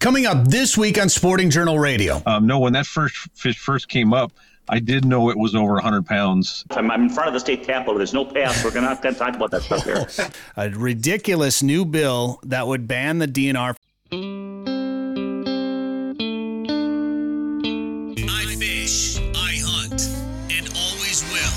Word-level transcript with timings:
Coming 0.00 0.24
up 0.24 0.46
this 0.46 0.78
week 0.78 0.98
on 0.98 1.10
Sporting 1.10 1.50
Journal 1.50 1.78
Radio. 1.78 2.22
Um, 2.24 2.46
no, 2.46 2.58
when 2.58 2.72
that 2.72 2.86
first 2.86 3.16
fish 3.34 3.58
first 3.58 3.90
came 3.90 4.14
up, 4.14 4.32
I 4.66 4.78
did 4.78 5.04
know 5.04 5.28
it 5.28 5.36
was 5.36 5.54
over 5.54 5.74
100 5.74 6.06
pounds. 6.06 6.64
I'm, 6.70 6.90
I'm 6.90 7.02
in 7.02 7.10
front 7.10 7.28
of 7.28 7.34
the 7.34 7.40
state 7.40 7.64
capitol. 7.64 7.96
There's 7.96 8.14
no 8.14 8.24
pass. 8.24 8.64
We're 8.64 8.80
not 8.80 9.02
going 9.02 9.14
to 9.14 9.18
talk 9.18 9.36
about 9.36 9.50
that 9.50 9.60
stuff 9.60 9.84
here. 9.84 10.06
A 10.56 10.70
ridiculous 10.70 11.62
new 11.62 11.84
bill 11.84 12.40
that 12.44 12.66
would 12.66 12.88
ban 12.88 13.18
the 13.18 13.28
DNR. 13.28 13.76
I 18.26 18.56
fish, 18.58 19.18
I 19.18 19.60
hunt, 19.62 20.00
and 20.50 20.66
always 20.78 21.22
will. 21.30 21.52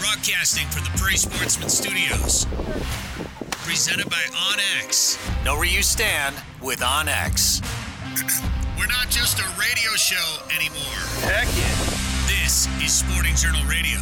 Broadcasting 0.00 0.66
from 0.68 0.84
the 0.84 0.90
Prairie 0.98 1.18
Sportsman 1.18 1.68
Studios. 1.68 2.46
Presented 3.64 4.10
by 4.10 4.16
OnX. 4.32 5.16
Know 5.44 5.54
where 5.54 5.64
you 5.64 5.82
stand 5.84 6.34
with 6.60 6.80
OnX. 6.80 7.62
We're 8.78 8.88
not 8.88 9.08
just 9.08 9.38
a 9.38 9.44
radio 9.58 9.92
show 9.92 10.42
anymore. 10.52 10.98
Heck 11.22 11.46
yeah. 11.56 11.72
This 12.26 12.66
is 12.82 12.92
Sporting 12.92 13.36
Journal 13.36 13.64
Radio. 13.66 14.00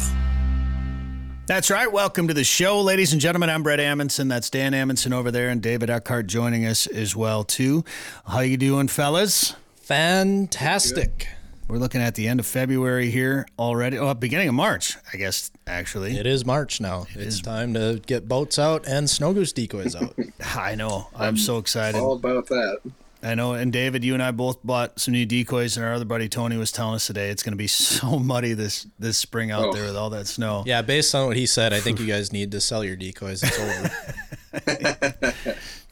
That's 1.45 1.69
right. 1.69 1.89
Welcome 1.91 2.27
to 2.27 2.33
the 2.33 2.43
show, 2.43 2.81
ladies 2.81 3.13
and 3.13 3.21
gentlemen. 3.21 3.51
I'm 3.51 3.61
Brett 3.61 3.77
Amundson. 3.77 4.29
That's 4.29 4.49
Dan 4.49 4.73
Amundson 4.73 5.13
over 5.13 5.29
there, 5.29 5.49
and 5.49 5.61
David 5.61 5.91
Eckhart 5.91 6.25
joining 6.25 6.65
us 6.65 6.87
as 6.87 7.15
well 7.15 7.43
too. 7.43 7.85
How 8.25 8.39
you 8.39 8.57
doing, 8.57 8.87
fellas? 8.87 9.55
Fantastic. 9.75 11.27
We're 11.71 11.77
looking 11.77 12.01
at 12.01 12.15
the 12.15 12.27
end 12.27 12.41
of 12.41 12.45
February 12.45 13.09
here 13.11 13.45
already. 13.57 13.97
Oh, 13.97 14.13
beginning 14.13 14.49
of 14.49 14.53
March, 14.53 14.97
I 15.13 15.15
guess. 15.15 15.51
Actually, 15.65 16.17
It 16.17 16.27
is 16.27 16.45
March 16.45 16.81
now. 16.81 17.07
it's 17.15 17.39
time 17.39 17.73
to 17.75 18.01
get 18.05 18.27
boats 18.27 18.59
out 18.59 18.85
and 18.85 19.09
snow 19.09 19.31
goose 19.31 19.53
decoys 19.53 19.95
out. 19.95 20.13
I 20.53 20.75
know. 20.75 21.07
I'm 21.15 21.37
so 21.37 21.59
excited. 21.59 21.97
All 22.01 22.11
about 22.17 22.47
that. 22.47 22.79
I 23.23 23.35
know. 23.35 23.53
And 23.53 23.71
David, 23.71 24.03
you 24.03 24.13
and 24.13 24.21
I 24.21 24.31
both 24.31 24.57
bought 24.65 24.99
some 24.99 25.13
new 25.13 25.25
decoys, 25.25 25.77
and 25.77 25.85
our 25.85 25.93
other 25.93 26.03
buddy 26.03 26.27
Tony 26.27 26.57
was 26.57 26.73
telling 26.73 26.95
us 26.95 27.07
today 27.07 27.29
it's 27.29 27.41
going 27.41 27.53
to 27.53 27.57
be 27.57 27.67
so 27.67 28.19
muddy 28.19 28.51
this 28.51 28.85
this 28.99 29.17
spring 29.17 29.49
out 29.51 29.67
Oh. 29.67 29.71
there 29.71 29.85
with 29.85 29.95
all 29.95 30.09
that 30.09 30.27
snow. 30.27 30.63
yeah, 30.67 30.81
based 30.81 31.15
on 31.15 31.27
what 31.27 31.37
he 31.37 31.45
said, 31.45 31.71
I 31.71 31.79
think 31.79 32.01
you 32.01 32.05
guys 32.15 32.33
need 32.33 32.51
to 32.51 32.59
sell 32.59 32.83
your 32.83 32.97
decoys. 32.97 33.43
It's 33.43 33.57
over. 33.57 35.33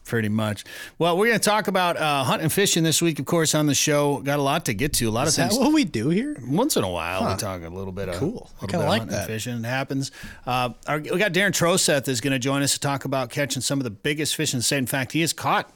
Pretty 0.09 0.27
much. 0.27 0.65
Well, 0.97 1.17
we're 1.17 1.27
going 1.27 1.39
to 1.39 1.43
talk 1.45 1.67
about 1.67 1.95
uh, 1.95 2.23
hunting 2.23 2.45
and 2.45 2.51
fishing 2.51 2.83
this 2.83 3.01
week, 3.01 3.19
of 3.19 3.25
course, 3.25 3.55
on 3.55 3.67
the 3.67 3.75
show. 3.75 4.17
Got 4.21 4.39
a 4.39 4.41
lot 4.41 4.65
to 4.65 4.73
get 4.73 4.93
to. 4.93 5.07
A 5.07 5.11
lot 5.11 5.27
is 5.27 5.37
of 5.37 5.43
that 5.43 5.49
things. 5.51 5.59
what 5.59 5.71
we 5.71 5.85
do 5.85 6.09
here? 6.09 6.35
Once 6.45 6.75
in 6.75 6.83
a 6.83 6.89
while, 6.89 7.29
we 7.31 7.37
talk 7.37 7.63
a 7.63 7.69
little 7.69 7.93
bit 7.93 8.09
of 8.09 8.15
Cool. 8.15 8.49
I 8.61 8.65
little 8.65 8.67
kinda 8.67 8.77
bit 8.77 8.83
of 8.83 8.89
like 8.89 8.99
hunting 9.01 9.17
that. 9.17 9.27
Fishing 9.27 9.59
it 9.59 9.65
happens. 9.65 10.11
Uh, 10.45 10.71
our, 10.87 10.97
we 10.99 11.17
got 11.17 11.31
Darren 11.31 11.51
Troseth 11.51 12.07
is 12.07 12.19
going 12.19 12.33
to 12.33 12.39
join 12.39 12.63
us 12.63 12.73
to 12.73 12.79
talk 12.79 13.05
about 13.05 13.29
catching 13.29 13.61
some 13.61 13.79
of 13.79 13.83
the 13.83 13.89
biggest 13.91 14.35
fish 14.35 14.53
in 14.53 14.59
the 14.59 14.63
state. 14.63 14.79
In 14.79 14.87
fact, 14.87 15.13
he 15.13 15.21
has 15.21 15.31
caught. 15.31 15.71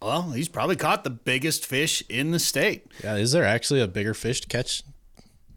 Well, 0.00 0.30
he's 0.30 0.48
probably 0.48 0.76
caught 0.76 1.02
the 1.04 1.10
biggest 1.10 1.66
fish 1.66 2.02
in 2.08 2.30
the 2.30 2.38
state. 2.38 2.86
Yeah, 3.02 3.16
is 3.16 3.32
there 3.32 3.44
actually 3.44 3.80
a 3.80 3.88
bigger 3.88 4.14
fish 4.14 4.40
to 4.42 4.48
catch? 4.48 4.82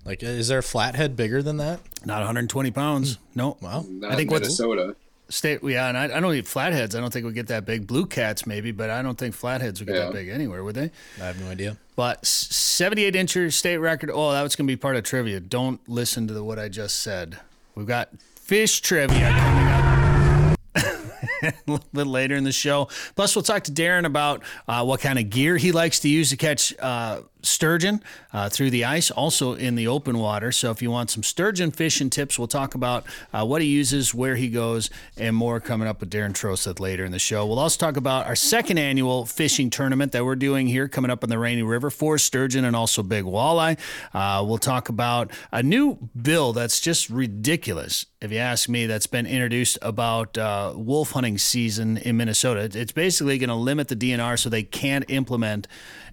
Like, 0.06 0.24
is 0.24 0.48
there 0.48 0.60
a 0.60 0.64
flathead 0.64 1.18
bigger 1.18 1.44
than 1.44 1.58
that? 1.58 1.82
Not 2.06 2.20
120 2.20 2.72
pounds. 2.72 3.18
No. 3.36 3.58
Wow. 3.62 3.86
Not 3.90 4.14
I 4.14 4.16
think 4.16 4.32
what's 4.32 4.44
Minnesota. 4.44 4.96
State. 5.30 5.60
Yeah, 5.64 5.88
and 5.90 5.98
I, 5.98 6.06
I 6.06 6.20
don't 6.20 6.34
eat 6.36 6.48
flatheads. 6.48 6.96
I 6.96 7.02
don't 7.02 7.12
think 7.12 7.26
we 7.26 7.34
get 7.34 7.48
that 7.48 7.66
big. 7.66 7.88
Blue 7.88 8.06
cats 8.06 8.46
maybe, 8.46 8.72
but 8.72 8.90
I 8.90 9.02
don't 9.02 9.18
think 9.18 9.36
flatheads 9.36 9.80
would 9.80 9.88
get 9.88 9.96
Yeah. 9.96 10.06
that 10.06 10.14
big 10.14 10.30
anywhere, 10.30 10.64
would 10.64 10.76
they? 10.76 10.92
I 11.22 11.26
have 11.26 11.40
no 11.40 11.50
idea. 11.50 11.78
But 11.96 12.26
78 12.26 13.14
incher 13.16 13.52
state 13.52 13.78
record. 13.78 14.12
Oh, 14.14 14.32
that 14.32 14.42
was 14.44 14.56
going 14.56 14.68
to 14.68 14.72
be 14.72 14.78
part 14.78 14.96
of 14.96 15.04
trivia. 15.04 15.40
Don't 15.40 15.80
listen 15.90 16.28
to 16.28 16.34
the, 16.34 16.44
what 16.44 16.60
I 16.60 16.70
just 16.70 17.02
said. 17.02 17.38
We've 17.76 17.88
got 17.88 18.10
fish 18.20 18.82
trivia 18.82 19.30
coming 19.30 19.68
up. 19.68 20.58
a 21.44 21.54
little 21.68 22.12
later 22.12 22.36
in 22.36 22.44
the 22.44 22.52
show. 22.52 22.88
Plus, 23.16 23.36
we'll 23.36 23.44
talk 23.44 23.64
to 23.64 23.72
Darren 23.72 24.06
about 24.06 24.44
uh, 24.68 24.84
what 24.84 25.02
kind 25.02 25.20
of 25.20 25.30
gear 25.30 25.58
he 25.58 25.72
likes 25.72 26.00
to 26.02 26.10
use 26.10 26.30
to 26.30 26.38
catch 26.38 26.78
uh, 26.80 27.22
sturgeon 27.42 28.04
uh, 28.34 28.50
through 28.50 28.70
the 28.70 28.84
ice, 28.84 29.12
also 29.12 29.54
in 29.54 29.76
the 29.76 29.88
open 29.88 30.18
water. 30.18 30.52
So, 30.52 30.72
if 30.72 30.82
you 30.82 30.92
want 30.92 31.10
some 31.10 31.24
sturgeon 31.24 31.72
fishing 31.72 32.10
tips, 32.10 32.38
we'll 32.38 32.48
talk 32.48 32.76
about 32.76 33.06
uh, 33.34 33.46
what 33.46 33.62
he 33.62 33.68
uses, 33.68 34.14
where 34.14 34.36
he 34.36 34.50
goes, 34.50 34.90
and 35.18 35.36
more 35.36 35.60
coming 35.60 35.88
up 35.88 36.00
with 36.00 36.10
Darren 36.10 36.34
Troseth 36.34 36.80
later 36.80 37.06
in 37.06 37.12
the 37.12 37.20
show. 37.20 37.46
We'll 37.46 37.60
also 37.60 37.78
talk 37.78 37.98
about 37.98 38.26
our 38.26 38.36
second 38.36 38.78
annual 38.78 39.26
fishing 39.26 39.70
tournament 39.70 40.12
that 40.12 40.26
we're 40.26 40.36
doing 40.36 40.68
here 40.68 40.88
coming 40.88 41.12
up 41.12 41.24
on 41.24 41.30
the 41.30 41.40
Rainy 41.40 41.64
River 41.64 41.90
for 41.90 42.18
sturgeon 42.18 42.66
and 42.66 42.76
also 42.76 43.04
big 43.04 43.26
walleye. 43.26 43.78
Uh, 44.14 44.44
we'll 44.46 44.58
talk 44.58 44.90
about 44.90 45.32
a 45.52 45.64
new 45.64 45.98
bill 46.20 46.54
that's 46.54 46.80
just 46.80 47.10
ridiculous, 47.10 48.06
if 48.22 48.32
you 48.32 48.40
ask 48.40 48.68
me, 48.68 48.86
that's 48.88 49.08
been 49.08 49.26
introduced 49.26 49.78
about 49.82 50.38
uh, 50.38 50.74
wolf 50.76 51.12
hunting 51.12 51.27
season 51.36 51.98
in 51.98 52.16
Minnesota. 52.18 52.70
It's 52.80 52.92
basically 52.92 53.38
going 53.40 53.50
to 53.50 53.56
limit 53.56 53.88
the 53.88 53.96
DNR 53.96 54.38
so 54.40 54.50
they 54.50 54.64
can't 54.64 55.04
implement 55.10 55.68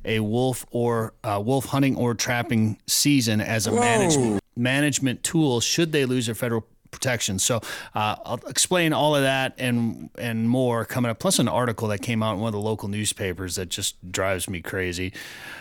a 0.04 0.20
wolf 0.20 0.64
or 0.70 1.12
uh, 1.22 1.40
wolf 1.44 1.66
hunting 1.66 1.96
or 1.96 2.14
trapping 2.14 2.78
season 2.86 3.40
as 3.40 3.66
a 3.66 3.72
management 3.72 4.40
management 4.56 5.22
tool 5.24 5.60
should 5.60 5.90
they 5.90 6.04
lose 6.04 6.26
their 6.26 6.34
federal 6.34 6.64
protection. 6.94 7.38
So 7.38 7.60
uh, 7.94 8.16
I'll 8.24 8.40
explain 8.48 8.92
all 8.92 9.14
of 9.14 9.22
that 9.22 9.54
and 9.58 10.10
and 10.16 10.48
more 10.48 10.84
coming 10.84 11.10
up. 11.10 11.18
Plus 11.18 11.38
an 11.38 11.48
article 11.48 11.88
that 11.88 12.00
came 12.00 12.22
out 12.22 12.34
in 12.34 12.40
one 12.40 12.48
of 12.48 12.52
the 12.54 12.66
local 12.66 12.88
newspapers 12.88 13.56
that 13.56 13.68
just 13.68 14.10
drives 14.10 14.48
me 14.48 14.62
crazy. 14.62 15.12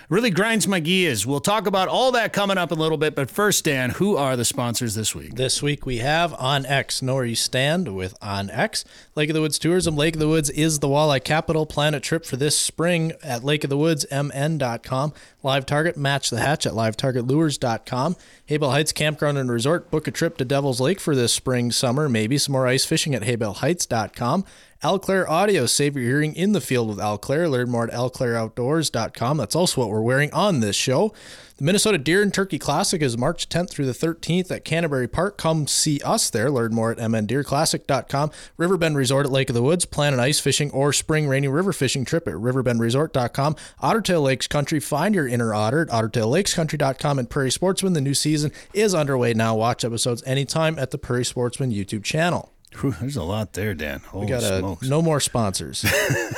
Really 0.10 0.30
grinds 0.30 0.68
my 0.68 0.80
gears. 0.80 1.26
We'll 1.26 1.40
talk 1.40 1.66
about 1.66 1.88
all 1.88 2.12
that 2.12 2.34
coming 2.34 2.58
up 2.58 2.72
in 2.72 2.78
a 2.78 2.82
little 2.82 2.98
bit. 2.98 3.16
But 3.16 3.32
first, 3.32 3.66
Dan, 3.66 3.92
who 3.92 4.16
are 4.18 4.36
the 4.36 4.46
sponsors 4.46 4.96
this 4.96 5.16
week? 5.16 5.36
This 5.36 5.64
week 5.64 5.86
we 5.86 5.98
have 5.98 6.34
On 6.36 6.66
X. 6.66 7.02
You 7.02 7.36
stand 7.36 7.96
with 7.96 8.16
On 8.22 8.50
X. 8.50 8.86
Lake 9.16 9.30
of 9.30 9.34
the 9.34 9.42
Woods 9.42 9.58
Tourism. 9.58 9.96
Lake 9.96 10.16
of 10.16 10.20
the 10.20 10.28
Woods 10.28 10.50
is 10.50 10.80
the 10.80 10.88
walleye 10.88 11.24
capital. 11.24 11.66
Plan 11.66 11.94
a 11.94 12.00
trip 12.00 12.26
for 12.26 12.36
this 12.36 12.58
spring 12.58 13.14
at 13.24 13.42
lakeofthewoodsmn.com. 13.42 15.14
Live 15.42 15.66
Target. 15.66 15.98
Match 15.98 16.30
the 16.30 16.42
hatch 16.42 16.66
at 16.66 16.74
livetargetlures.com. 16.74 18.16
Haybell 18.50 18.72
Heights 18.72 18.92
Campground 18.92 19.38
and 19.38 19.52
Resort. 19.52 19.90
Book 19.90 20.08
a 20.08 20.12
trip 20.12 20.38
to 20.38 20.46
Devil's 20.46 20.82
Lake 20.82 21.00
for 21.00 21.16
this 21.16 21.23
spring, 21.28 21.72
summer. 21.72 22.10
Maybe 22.10 22.38
some 22.38 22.54
more 22.54 22.68
ice 22.68 22.86
fishing 22.86 23.16
at 23.16 23.22
haybellheights.com. 23.24 24.46
Alclair 24.84 25.30
Audio. 25.30 25.66
Save 25.66 25.96
your 25.96 26.06
hearing 26.06 26.36
in 26.36 26.52
the 26.52 26.62
field 26.62 26.90
with 26.90 27.00
Alclair. 27.00 27.50
Learn 27.50 27.70
more 27.70 27.86
at 27.86 27.94
alclairoutdoors.com. 27.94 29.38
That's 29.38 29.56
also 29.56 29.82
what 29.82 29.90
we're 29.90 30.02
wearing 30.02 30.32
on 30.34 30.60
this 30.60 30.76
show. 30.76 31.14
The 31.58 31.64
Minnesota 31.64 32.00
Deer 32.00 32.22
and 32.22 32.34
Turkey 32.34 32.58
Classic 32.58 33.02
is 33.02 33.18
March 33.18 33.48
10th 33.48 33.70
through 33.70 33.86
the 33.86 33.92
13th 33.92 34.50
at 34.50 34.66
Canterbury 34.66 35.08
Park. 35.08 35.38
Come 35.38 35.68
see 35.68 36.02
us 36.02 36.30
there. 36.30 36.50
Learn 36.50 36.74
more 36.74 36.92
at 36.92 36.98
mndeerclassic.com. 36.98 38.32
Riverbend 38.58 38.98
Resort 38.98 39.28
at 39.28 39.32
Lake 39.32 39.50
of 39.50 39.54
the 39.54 39.62
Woods. 39.62 39.86
Plan 39.86 40.14
an 40.14 40.20
ice 40.20 40.40
fishing 40.40 40.72
or 40.72 40.92
spring 40.92 41.28
rainy 41.28 41.48
river 41.48 41.72
fishing 41.72 42.06
trip 42.06 42.28
at 42.28 42.34
riverbendresort.com. 42.34 43.56
Ottertail 43.82 44.24
Lakes 44.24 44.48
Country. 44.48 44.80
Find 44.80 45.14
your 45.14 45.28
inner 45.28 45.54
otter 45.54 45.82
at 45.82 45.90
ottertaillakescountry.com. 45.90 47.20
And 47.20 47.30
Prairie 47.30 47.52
Sportsman, 47.52 47.94
the 47.94 48.02
new 48.02 48.16
season 48.16 48.52
is 48.74 48.96
underway 48.96 49.34
now. 49.34 49.56
Watch 49.56 49.86
episodes 49.86 50.24
anytime 50.26 50.80
at 50.80 50.92
the 50.92 50.98
Prairie 50.98 51.26
Sportsman 51.26 51.72
YouTube 51.72 52.04
channel. 52.04 52.53
Whew, 52.80 52.92
there's 53.00 53.16
a 53.16 53.24
lot 53.24 53.54
there, 53.54 53.74
Dan. 53.74 54.00
Holy 54.00 54.26
We 54.26 54.30
got 54.32 54.44
a, 54.44 54.60
smokes. 54.60 54.88
no 54.90 55.02
more 55.02 55.20
sponsors. 55.20 55.82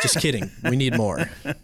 Just 0.01 0.19
kidding. 0.19 0.51
We 0.63 0.75
need 0.75 0.95
more. 0.97 1.29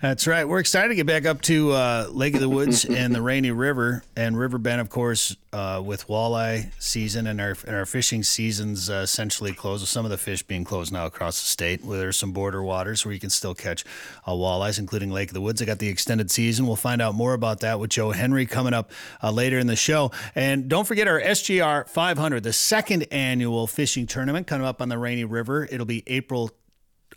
That's 0.00 0.28
right. 0.28 0.46
We're 0.46 0.60
excited 0.60 0.90
to 0.90 0.94
get 0.94 1.08
back 1.08 1.26
up 1.26 1.40
to 1.42 1.72
uh, 1.72 2.06
Lake 2.12 2.34
of 2.34 2.40
the 2.40 2.48
Woods 2.48 2.84
and 2.88 3.12
the 3.12 3.20
Rainy 3.20 3.50
River 3.50 4.04
and 4.14 4.38
River 4.38 4.56
Bend, 4.56 4.80
of 4.80 4.90
course, 4.90 5.34
uh, 5.52 5.82
with 5.84 6.06
walleye 6.06 6.70
season 6.80 7.26
and 7.26 7.40
our 7.40 7.56
and 7.66 7.74
our 7.74 7.84
fishing 7.84 8.22
seasons 8.22 8.88
uh, 8.88 9.00
essentially 9.02 9.52
closed. 9.52 9.82
With 9.82 9.88
some 9.88 10.04
of 10.04 10.12
the 10.12 10.16
fish 10.16 10.44
being 10.44 10.62
closed 10.62 10.92
now 10.92 11.06
across 11.06 11.42
the 11.42 11.48
state, 11.48 11.84
where 11.84 11.98
there's 11.98 12.16
some 12.16 12.30
border 12.30 12.62
waters 12.62 13.04
where 13.04 13.12
you 13.12 13.18
can 13.18 13.28
still 13.28 13.56
catch 13.56 13.84
uh, 14.24 14.30
walleyes, 14.30 14.78
including 14.78 15.10
Lake 15.10 15.30
of 15.30 15.34
the 15.34 15.40
Woods. 15.40 15.60
I 15.60 15.64
got 15.64 15.80
the 15.80 15.88
extended 15.88 16.30
season. 16.30 16.68
We'll 16.68 16.76
find 16.76 17.02
out 17.02 17.16
more 17.16 17.34
about 17.34 17.58
that 17.60 17.80
with 17.80 17.90
Joe 17.90 18.12
Henry 18.12 18.46
coming 18.46 18.74
up 18.74 18.92
uh, 19.20 19.32
later 19.32 19.58
in 19.58 19.66
the 19.66 19.74
show. 19.74 20.12
And 20.36 20.68
don't 20.68 20.86
forget 20.86 21.08
our 21.08 21.20
SJR 21.20 21.88
500, 21.88 22.44
the 22.44 22.52
second 22.52 23.04
annual 23.10 23.66
fishing 23.66 24.06
tournament 24.06 24.46
coming 24.46 24.64
up 24.64 24.80
on 24.80 24.90
the 24.90 24.98
Rainy 24.98 25.24
River. 25.24 25.66
It'll 25.68 25.86
be 25.86 26.04
April 26.06 26.52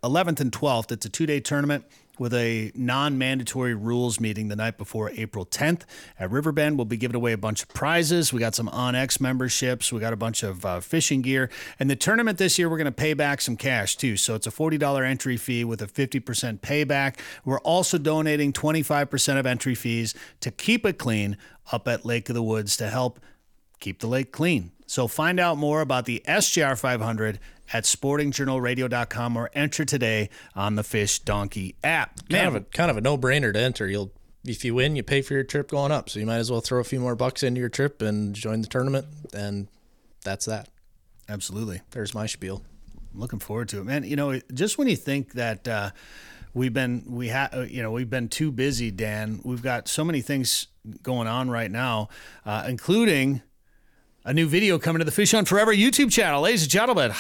11th 0.04 0.40
and 0.40 0.52
12th. 0.52 0.92
It's 0.92 1.06
a 1.06 1.10
two 1.10 1.28
day 1.28 1.40
tournament 1.40 1.86
with 2.20 2.34
a 2.34 2.72
non 2.76 3.18
mandatory 3.18 3.74
rules 3.74 4.20
meeting 4.20 4.48
the 4.48 4.56
night 4.56 4.78
before 4.78 5.10
April 5.12 5.46
10th 5.46 5.84
at 6.20 6.30
Riverbend. 6.32 6.78
We'll 6.78 6.86
be 6.86 6.98
giving 6.98 7.16
away 7.16 7.34
a 7.34 7.38
bunch 7.38 7.64
of 7.64 7.70
prizes. 7.70 8.32
We 8.32 8.40
got 8.40 8.56
some 8.56 8.68
OnX 8.70 9.20
memberships, 9.20 9.92
we 9.92 10.00
got 10.00 10.14
a 10.14 10.18
bunch 10.18 10.44
of 10.44 10.66
uh, 10.66 10.80
fishing 10.80 11.22
gear. 11.22 11.50
And 11.80 11.90
the 11.90 11.96
tournament 11.96 12.38
this 12.38 12.58
year, 12.60 12.70
we're 12.70 12.78
going 12.78 12.86
to 12.86 12.92
pay 12.92 13.14
back 13.14 13.42
some 13.42 13.58
cash 13.58 13.96
too. 13.96 14.18
So 14.18 14.36
it's 14.36 14.48
a 14.48 14.52
$40 14.52 15.08
entry 15.08 15.38
fee 15.38 15.64
with 15.64 15.82
a 15.82 15.88
50% 15.88 16.60
payback. 16.60 17.20
We're 17.46 17.60
also 17.60 17.98
donating 17.98 18.54
25% 18.54 19.40
of 19.40 19.46
entry 19.46 19.76
fees 19.76 20.14
to 20.42 20.52
keep 20.52 20.86
it 20.86 20.98
clean 20.98 21.38
up 21.72 21.88
at 21.88 22.06
Lake 22.06 22.30
of 22.30 22.36
the 22.36 22.44
Woods 22.44 22.78
to 22.78 22.90
help 22.90 23.20
keep 23.80 24.00
the 24.00 24.08
lake 24.08 24.32
clean. 24.32 24.72
So 24.86 25.08
find 25.08 25.40
out 25.40 25.58
more 25.58 25.82
about 25.82 26.06
the 26.06 26.22
SJR 26.28 26.78
500 26.78 27.40
at 27.74 27.86
sportingjournalradio.com 27.86 29.38
or 29.38 29.50
enter 29.54 29.86
today 29.86 30.30
on 30.56 30.76
the 30.76 30.84
Fish 30.84 31.20
Donkey 31.20 31.76
app. 31.84 32.20
kind 32.30 32.48
of 32.48 32.56
a 32.56 32.62
kind 32.62 32.92
of 32.92 32.98
a 32.98 33.02
no 33.02 33.18
brainer 33.18 33.54
to 33.54 33.60
enter. 33.60 33.88
You'll 33.88 34.12
if 34.44 34.66
you 34.66 34.76
win, 34.76 34.96
you 34.96 35.04
pay 35.04 35.22
for 35.22 35.34
your 35.34 35.44
trip 35.44 35.70
going 35.70 35.92
up. 35.92 36.10
So 36.10 36.20
you 36.20 36.26
might 36.26 36.38
as 36.38 36.52
well 36.52 36.62
throw 36.62 36.80
a 36.80 36.84
few 36.84 37.00
more 37.00 37.16
bucks 37.16 37.44
into 37.44 37.60
your 37.60 37.70
trip 37.70 38.02
and 38.02 38.34
join 38.34 38.62
the 38.62 38.68
tournament. 38.68 39.06
And 39.34 39.68
that's 40.24 40.46
that. 40.46 40.70
Absolutely. 41.30 41.82
There's 41.92 42.14
my 42.14 42.26
spiel. 42.26 42.64
I'm 43.14 43.20
looking 43.20 43.40
forward 43.40 43.70
to 43.70 43.80
it, 43.80 43.86
man. 43.86 44.04
You 44.04 44.16
know, 44.16 44.40
just 44.54 44.78
when 44.78 44.88
you 44.88 44.96
think 44.96 45.34
that 45.34 45.68
uh, 45.68 45.92
we've 46.54 46.74
been 46.74 47.04
we 47.08 47.28
have 47.28 47.70
you 47.70 47.82
know 47.82 47.92
we've 47.92 48.10
been 48.10 48.30
too 48.30 48.52
busy, 48.52 48.92
Dan. 48.92 49.42
We've 49.44 49.62
got 49.62 49.88
so 49.88 50.04
many 50.04 50.22
things 50.22 50.68
going 51.04 51.28
on 51.28 51.50
right 51.50 51.70
now, 51.70 52.10
uh, 52.46 52.66
including 52.68 53.42
a 54.26 54.34
new 54.34 54.48
video 54.48 54.80
coming 54.80 55.00
to 55.00 55.06
the 55.06 55.12
Fish 55.12 55.32
Hunt 55.32 55.48
Forever 55.48 55.74
YouTube 55.74 56.12
channel, 56.12 56.42
ladies 56.42 56.64
and 56.64 56.72
gentlemen. 56.72 57.12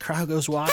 The 0.00 0.04
crowd 0.04 0.28
goes 0.28 0.48
wild. 0.48 0.70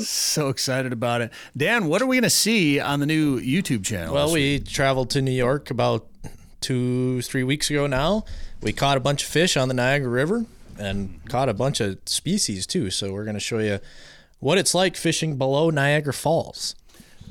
so 0.00 0.48
excited 0.48 0.92
about 0.92 1.20
it, 1.20 1.30
Dan. 1.56 1.86
What 1.86 2.02
are 2.02 2.06
we 2.06 2.16
going 2.16 2.22
to 2.24 2.30
see 2.30 2.80
on 2.80 3.00
the 3.00 3.06
new 3.06 3.40
YouTube 3.40 3.84
channel? 3.84 4.14
Well, 4.14 4.32
we 4.32 4.58
traveled 4.58 5.10
to 5.10 5.22
New 5.22 5.30
York 5.30 5.70
about 5.70 6.06
two, 6.60 7.22
three 7.22 7.44
weeks 7.44 7.70
ago 7.70 7.86
now. 7.86 8.24
We 8.60 8.72
caught 8.72 8.96
a 8.96 9.00
bunch 9.00 9.22
of 9.24 9.28
fish 9.28 9.56
on 9.56 9.68
the 9.68 9.74
Niagara 9.74 10.08
River 10.08 10.46
and 10.78 11.20
caught 11.28 11.48
a 11.48 11.54
bunch 11.54 11.80
of 11.80 11.98
species 12.06 12.66
too. 12.66 12.90
So 12.90 13.12
we're 13.12 13.24
going 13.24 13.34
to 13.34 13.40
show 13.40 13.58
you 13.58 13.80
what 14.40 14.58
it's 14.58 14.74
like 14.74 14.96
fishing 14.96 15.36
below 15.36 15.70
Niagara 15.70 16.14
Falls. 16.14 16.74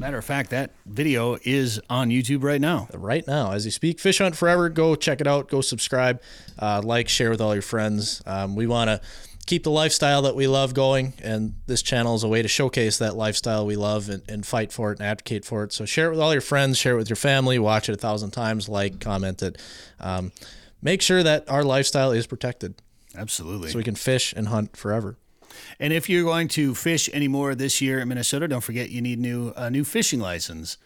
Matter 0.01 0.17
of 0.17 0.25
fact, 0.25 0.49
that 0.49 0.71
video 0.87 1.37
is 1.43 1.79
on 1.87 2.09
YouTube 2.09 2.43
right 2.43 2.59
now. 2.59 2.87
Right 2.91 3.23
now, 3.27 3.51
as 3.51 3.65
you 3.65 3.71
speak, 3.71 3.99
Fish 3.99 4.17
Hunt 4.17 4.35
Forever. 4.35 4.67
Go 4.67 4.95
check 4.95 5.21
it 5.21 5.27
out. 5.27 5.47
Go 5.47 5.61
subscribe, 5.61 6.23
uh, 6.57 6.81
like, 6.83 7.07
share 7.07 7.29
with 7.29 7.39
all 7.39 7.53
your 7.53 7.61
friends. 7.61 8.19
Um, 8.25 8.55
we 8.55 8.65
want 8.65 8.87
to 8.87 8.99
keep 9.45 9.61
the 9.61 9.69
lifestyle 9.69 10.23
that 10.23 10.35
we 10.35 10.47
love 10.47 10.73
going, 10.73 11.13
and 11.21 11.53
this 11.67 11.83
channel 11.83 12.15
is 12.15 12.23
a 12.23 12.27
way 12.27 12.41
to 12.41 12.47
showcase 12.47 12.97
that 12.97 13.15
lifestyle 13.15 13.63
we 13.63 13.75
love 13.75 14.09
and, 14.09 14.23
and 14.27 14.43
fight 14.43 14.71
for 14.71 14.91
it 14.91 14.97
and 14.97 15.07
advocate 15.07 15.45
for 15.45 15.63
it. 15.65 15.71
So 15.71 15.85
share 15.85 16.07
it 16.07 16.09
with 16.09 16.19
all 16.19 16.33
your 16.33 16.41
friends, 16.41 16.79
share 16.79 16.95
it 16.95 16.97
with 16.97 17.09
your 17.09 17.15
family, 17.15 17.59
watch 17.59 17.87
it 17.87 17.93
a 17.93 17.97
thousand 17.97 18.31
times, 18.31 18.67
like, 18.67 18.99
comment 18.99 19.43
it. 19.43 19.61
Um, 19.99 20.31
make 20.81 21.03
sure 21.03 21.21
that 21.21 21.47
our 21.47 21.63
lifestyle 21.63 22.11
is 22.11 22.25
protected 22.25 22.73
Absolutely. 23.15 23.69
so 23.69 23.77
we 23.77 23.83
can 23.83 23.93
fish 23.93 24.33
and 24.35 24.47
hunt 24.47 24.75
forever. 24.75 25.19
And 25.79 25.93
if 25.93 26.09
you're 26.09 26.23
going 26.23 26.47
to 26.49 26.75
fish 26.75 27.09
anymore 27.13 27.55
this 27.55 27.81
year 27.81 27.99
in 27.99 28.07
Minnesota, 28.07 28.47
don't 28.47 28.61
forget 28.61 28.89
you 28.89 29.01
need 29.01 29.19
new 29.19 29.53
a 29.55 29.69
new 29.69 29.83
fishing 29.83 30.19
license. 30.19 30.77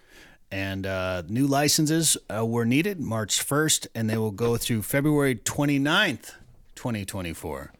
And 0.51 0.85
uh, 0.85 1.23
new 1.27 1.47
licenses 1.47 2.17
uh, 2.33 2.45
were 2.45 2.65
needed 2.65 2.99
March 2.99 3.45
1st, 3.45 3.87
and 3.95 4.09
they 4.09 4.17
will 4.17 4.31
go 4.31 4.57
through 4.57 4.83
February 4.83 5.35
29th, 5.35 6.33
2024. 6.75 7.73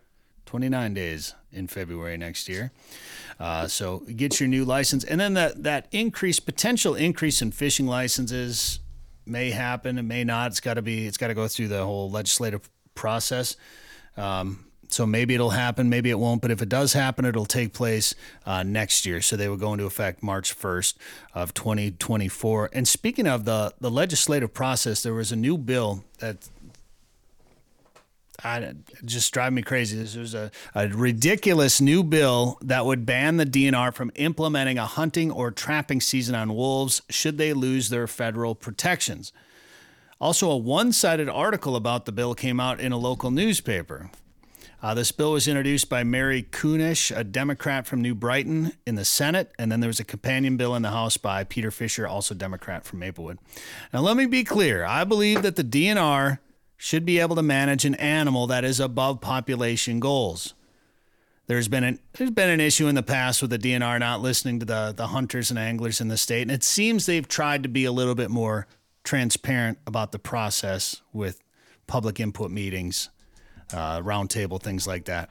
29 0.46 0.94
days 0.94 1.36
in 1.52 1.68
February 1.68 2.18
next 2.18 2.48
year. 2.48 2.72
Uh, 3.40 3.68
so 3.68 4.00
get 4.16 4.40
your 4.40 4.48
new 4.48 4.64
license, 4.64 5.04
and 5.04 5.20
then 5.20 5.34
that 5.34 5.64
that 5.64 5.88
increase 5.92 6.40
potential 6.40 6.96
increase 6.96 7.42
in 7.42 7.52
fishing 7.52 7.88
licenses 7.88 8.80
may 9.26 9.52
happen, 9.52 9.98
it 9.98 10.04
may 10.04 10.24
not. 10.24 10.52
It's 10.52 10.60
got 10.60 10.76
to 10.76 10.82
be 10.82 11.08
it's 11.08 11.18
got 11.18 11.28
to 11.28 11.34
go 11.34 11.48
through 11.48 11.68
the 11.70 11.84
whole 11.84 12.10
legislative 12.10 12.70
process. 12.94 13.58
Um, 14.16 14.66
so 14.90 15.06
maybe 15.06 15.34
it'll 15.34 15.52
happen, 15.52 15.90
maybe 15.90 16.10
it 16.10 16.20
won't. 16.20 16.42
But 16.42 16.52
if 16.52 16.62
it 16.62 16.70
does 16.70 16.94
happen, 16.94 17.26
it'll 17.26 17.46
take 17.46 17.74
place 17.74 18.16
uh, 18.46 18.64
next 18.64 19.06
year. 19.06 19.22
So 19.22 19.36
they 19.36 19.50
will 19.50 19.58
go 19.58 19.74
into 19.74 19.86
effect 19.86 20.24
March 20.24 20.58
1st 20.58 20.96
of 21.34 21.54
2024. 21.54 22.70
And 22.74 22.88
speaking 22.88 23.28
of 23.28 23.46
the 23.46 23.74
the 23.80 23.92
legislative 23.92 24.54
process, 24.54 25.04
there 25.04 25.14
was 25.14 25.32
a 25.32 25.36
new 25.36 25.58
bill 25.58 26.04
that 26.20 26.50
I, 28.44 28.74
just 29.04 29.34
drive 29.34 29.54
me 29.54 29.62
crazy. 29.62 29.98
This 29.98 30.16
was 30.16 30.34
a, 30.34 30.52
a 30.74 30.88
ridiculous 30.88 31.80
new 31.80 32.04
bill 32.04 32.58
that 32.62 32.86
would 32.86 33.06
ban 33.06 33.38
the 33.38 33.46
DNR 33.46 33.94
from 33.94 34.12
implementing 34.16 34.78
a 34.78 34.86
hunting 34.86 35.32
or 35.32 35.52
trapping 35.52 36.02
season 36.02 36.36
on 36.36 36.54
wolves 36.54 37.02
should 37.10 37.38
they 37.38 37.54
lose 37.54 37.90
their 37.90 38.08
federal 38.08 38.54
protections. 38.54 39.32
Also, 40.20 40.50
a 40.50 40.58
one 40.58 40.92
sided 40.92 41.30
article 41.30 41.76
about 41.76 42.06
the 42.06 42.12
bill 42.12 42.36
came 42.36 42.60
out 42.60 42.80
in 42.80 42.92
a 42.92 42.98
local 42.98 43.32
newspaper. 43.32 44.10
Uh, 44.86 44.94
this 44.94 45.12
bill 45.12 45.32
was 45.32 45.48
introduced 45.48 45.90
by 45.90 46.04
Mary 46.04 46.44
Kunesh, 46.44 47.10
a 47.18 47.24
Democrat 47.24 47.88
from 47.88 48.04
New 48.04 48.14
Brighton, 48.14 48.72
in 48.86 48.94
the 48.94 49.04
Senate, 49.04 49.52
and 49.58 49.72
then 49.72 49.80
there 49.80 49.88
was 49.88 50.00
a 50.00 50.04
companion 50.04 50.58
bill 50.58 50.76
in 50.76 50.84
the 50.84 50.92
House 50.92 51.18
by 51.18 51.44
Peter 51.44 51.72
Fischer, 51.72 52.08
also 52.08 52.36
Democrat 52.36 52.86
from 52.86 53.00
Maplewood. 53.00 53.40
Now, 53.92 54.02
let 54.02 54.16
me 54.16 54.28
be 54.28 54.44
clear 54.44 54.86
I 54.86 55.04
believe 55.04 55.42
that 55.42 55.56
the 55.56 55.64
DNR 55.64 56.38
should 56.78 57.04
be 57.04 57.18
able 57.18 57.36
to 57.36 57.42
manage 57.42 57.84
an 57.84 57.96
animal 57.96 58.46
that 58.46 58.64
is 58.64 58.80
above 58.80 59.22
population 59.22 60.00
goals. 60.00 60.54
There's 61.48 61.68
been 61.68 61.84
an 61.84 62.00
there's 62.14 62.30
been 62.30 62.52
an 62.52 62.62
issue 62.62 62.86
in 62.86 62.94
the 62.94 63.02
past 63.02 63.42
with 63.42 63.50
the 63.50 63.58
DNR 63.58 64.00
not 64.00 64.22
listening 64.22 64.60
to 64.60 64.68
the 64.68 64.94
the 64.96 65.08
hunters 65.08 65.50
and 65.50 65.58
anglers 65.58 66.00
in 66.00 66.10
the 66.10 66.18
state, 66.18 66.44
and 66.44 66.52
it 66.52 66.64
seems 66.64 67.08
they've 67.08 67.28
tried 67.28 67.64
to 67.64 67.70
be 67.70 67.86
a 67.86 67.92
little 67.92 68.14
bit 68.14 68.30
more 68.30 68.68
transparent 69.04 69.80
about 69.88 70.12
the 70.12 70.20
process 70.20 71.02
with 71.12 71.42
public 71.88 72.20
input 72.20 72.52
meetings, 72.52 73.10
uh, 73.74 74.02
roundtable 74.02 74.62
things 74.62 74.88
like 74.88 75.06
that. 75.06 75.30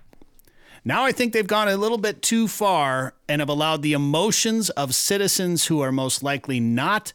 Now 0.84 1.04
I 1.04 1.12
think 1.12 1.32
they've 1.32 1.46
gone 1.46 1.68
a 1.68 1.76
little 1.76 1.98
bit 1.98 2.20
too 2.20 2.46
far 2.46 3.14
and 3.28 3.40
have 3.40 3.48
allowed 3.48 3.82
the 3.82 3.94
emotions 3.94 4.68
of 4.70 4.94
citizens 4.94 5.66
who 5.66 5.80
are 5.80 5.92
most 5.92 6.22
likely 6.22 6.60
not 6.60 7.12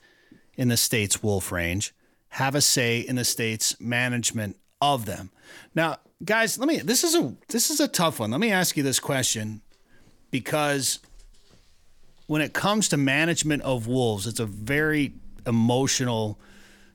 in 0.58 0.70
the 0.70 0.78
state's 0.78 1.22
wolf 1.22 1.52
range 1.52 1.94
have 2.30 2.56
a 2.56 2.62
say 2.62 3.00
in 3.00 3.16
the 3.16 3.26
state's 3.26 3.80
management 3.80 4.58
of 4.82 5.06
them. 5.06 5.32
Now, 5.74 5.98
guys, 6.24 6.58
let 6.58 6.68
me 6.68 6.78
this 6.78 7.04
is 7.04 7.16
a 7.16 7.36
this 7.48 7.70
is 7.70 7.80
a 7.80 7.88
tough 7.88 8.20
one. 8.20 8.32
Let 8.32 8.40
me 8.40 8.52
ask 8.52 8.78
you 8.78 8.84
this 8.84 9.00
question 9.00 9.62
because 10.32 11.00
when 12.28 12.42
it 12.42 12.54
comes 12.54 12.90
to 12.90 12.98
management 12.98 13.64
of 13.64 13.88
wolves, 13.88 14.28
it's 14.28 14.40
a 14.40 14.46
very 14.46 15.14
emotional 15.48 16.40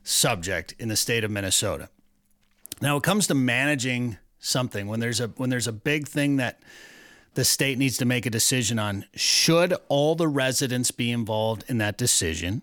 subject 0.03 0.73
in 0.79 0.87
the 0.87 0.95
state 0.95 1.23
of 1.23 1.31
Minnesota. 1.31 1.89
Now, 2.81 2.97
it 2.97 3.03
comes 3.03 3.27
to 3.27 3.35
managing 3.35 4.17
something 4.39 4.87
when 4.87 4.99
there's 4.99 5.19
a 5.19 5.27
when 5.29 5.49
there's 5.49 5.67
a 5.67 5.73
big 5.73 6.07
thing 6.07 6.35
that 6.37 6.59
the 7.35 7.45
state 7.45 7.77
needs 7.77 7.97
to 7.97 8.05
make 8.05 8.25
a 8.25 8.29
decision 8.29 8.79
on, 8.79 9.05
should 9.13 9.73
all 9.89 10.15
the 10.15 10.27
residents 10.27 10.91
be 10.91 11.11
involved 11.11 11.65
in 11.67 11.77
that 11.79 11.97
decision? 11.97 12.61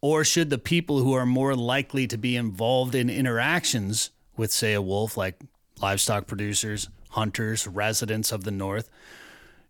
Or 0.00 0.24
should 0.24 0.50
the 0.50 0.58
people 0.58 1.00
who 1.00 1.12
are 1.14 1.26
more 1.26 1.56
likely 1.56 2.06
to 2.06 2.16
be 2.16 2.36
involved 2.36 2.94
in 2.94 3.10
interactions 3.10 4.10
with, 4.36 4.52
say, 4.52 4.72
a 4.72 4.82
wolf, 4.82 5.16
like 5.16 5.40
livestock 5.82 6.28
producers, 6.28 6.88
hunters, 7.10 7.66
residents 7.66 8.30
of 8.30 8.44
the 8.44 8.52
North, 8.52 8.88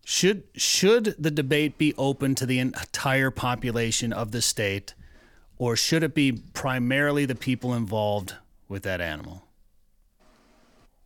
should 0.04 0.42
should 0.54 1.14
the 1.18 1.30
debate 1.30 1.78
be 1.78 1.94
open 1.96 2.34
to 2.34 2.46
the 2.46 2.58
entire 2.58 3.30
population 3.30 4.12
of 4.12 4.32
the 4.32 4.42
state, 4.42 4.94
or 5.56 5.76
should 5.76 6.02
it 6.02 6.14
be 6.14 6.32
primarily 6.32 7.24
the 7.24 7.34
people 7.34 7.72
involved 7.72 8.34
with 8.68 8.82
that 8.82 9.00
animal? 9.00 9.47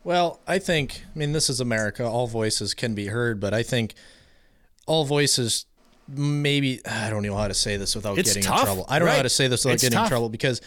Well, 0.05 0.41
I 0.47 0.59
think, 0.59 1.05
I 1.15 1.19
mean, 1.19 1.33
this 1.33 1.49
is 1.49 1.61
America. 1.61 2.05
All 2.05 2.27
voices 2.27 2.75
can 2.75 2.95
be 2.95 3.07
heard, 3.07 3.39
but 3.41 3.55
I 3.55 3.63
think 3.63 3.95
all 4.87 5.05
voices 5.05 5.67
maybe, 6.09 6.81
I 6.87 7.09
don't 7.11 7.23
know 7.23 7.37
how 7.37 7.49
to 7.49 7.55
say 7.55 7.77
this 7.77 7.95
without 7.95 8.19
It's 8.19 8.31
getting 8.31 8.43
tough, 8.43 8.61
in 8.61 8.65
trouble. 8.65 8.85
I 8.89 8.99
don't 8.99 9.07
know 9.07 9.13
how 9.13 9.19
right. 9.19 9.23
to 9.23 9.29
say 9.29 9.47
this 9.49 9.65
without 9.65 9.75
It's 9.75 9.83
getting 9.85 9.97
tough. 9.97 10.07
in 10.07 10.11
trouble 10.11 10.29
because 10.29 10.61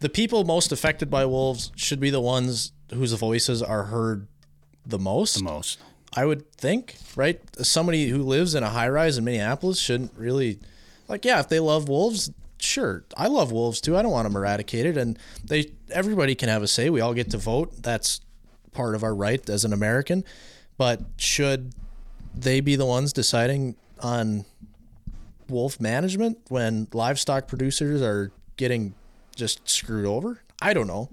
the 0.00 0.08
people 0.08 0.44
most 0.44 0.72
affected 0.72 1.10
by 1.10 1.24
wolves 1.24 1.70
should 1.76 2.00
be 2.00 2.10
the 2.10 2.20
ones 2.20 2.72
whose 2.92 3.12
voices 3.12 3.62
are 3.62 3.84
heard 3.84 4.26
the 4.84 4.98
most. 4.98 5.36
The 5.36 5.44
most. 5.44 5.78
I 6.14 6.24
would 6.24 6.50
think, 6.52 6.96
right? 7.14 7.40
Somebody 7.64 8.08
who 8.08 8.22
lives 8.22 8.56
in 8.56 8.64
a 8.64 8.70
high 8.70 8.88
rise 8.88 9.16
in 9.16 9.24
Minneapolis 9.24 9.78
shouldn't 9.78 10.12
really, 10.16 10.58
like, 11.06 11.24
yeah, 11.24 11.38
if 11.38 11.48
they 11.48 11.60
love 11.60 11.88
wolves, 11.88 12.32
sure. 12.58 13.04
I 13.16 13.28
love 13.28 13.52
wolves 13.52 13.80
too. 13.80 13.96
I 13.96 14.02
don't 14.02 14.10
want 14.10 14.26
them 14.26 14.34
eradicated, 14.36 14.96
and 14.96 15.16
they 15.44 15.70
everybody 15.90 16.34
can 16.34 16.48
have 16.48 16.64
a 16.64 16.66
say. 16.66 16.90
We 16.90 17.00
all 17.00 17.14
get 17.14 17.30
to 17.30 17.38
vote. 17.38 17.82
That's 17.82 18.20
part 18.72 18.94
of 18.94 19.02
our 19.02 19.14
right 19.14 19.48
as 19.48 19.64
an 19.64 19.72
American. 19.72 20.24
But 20.78 21.00
should 21.16 21.72
they 22.34 22.60
be 22.60 22.76
the 22.76 22.86
ones 22.86 23.12
deciding 23.12 23.76
on 24.00 24.44
wolf 25.48 25.80
management 25.80 26.38
when 26.48 26.86
livestock 26.92 27.48
producers 27.48 28.00
are 28.02 28.32
getting 28.56 28.94
just 29.36 29.68
screwed 29.68 30.06
over? 30.06 30.40
I 30.62 30.72
don't 30.74 30.86
know. 30.86 31.10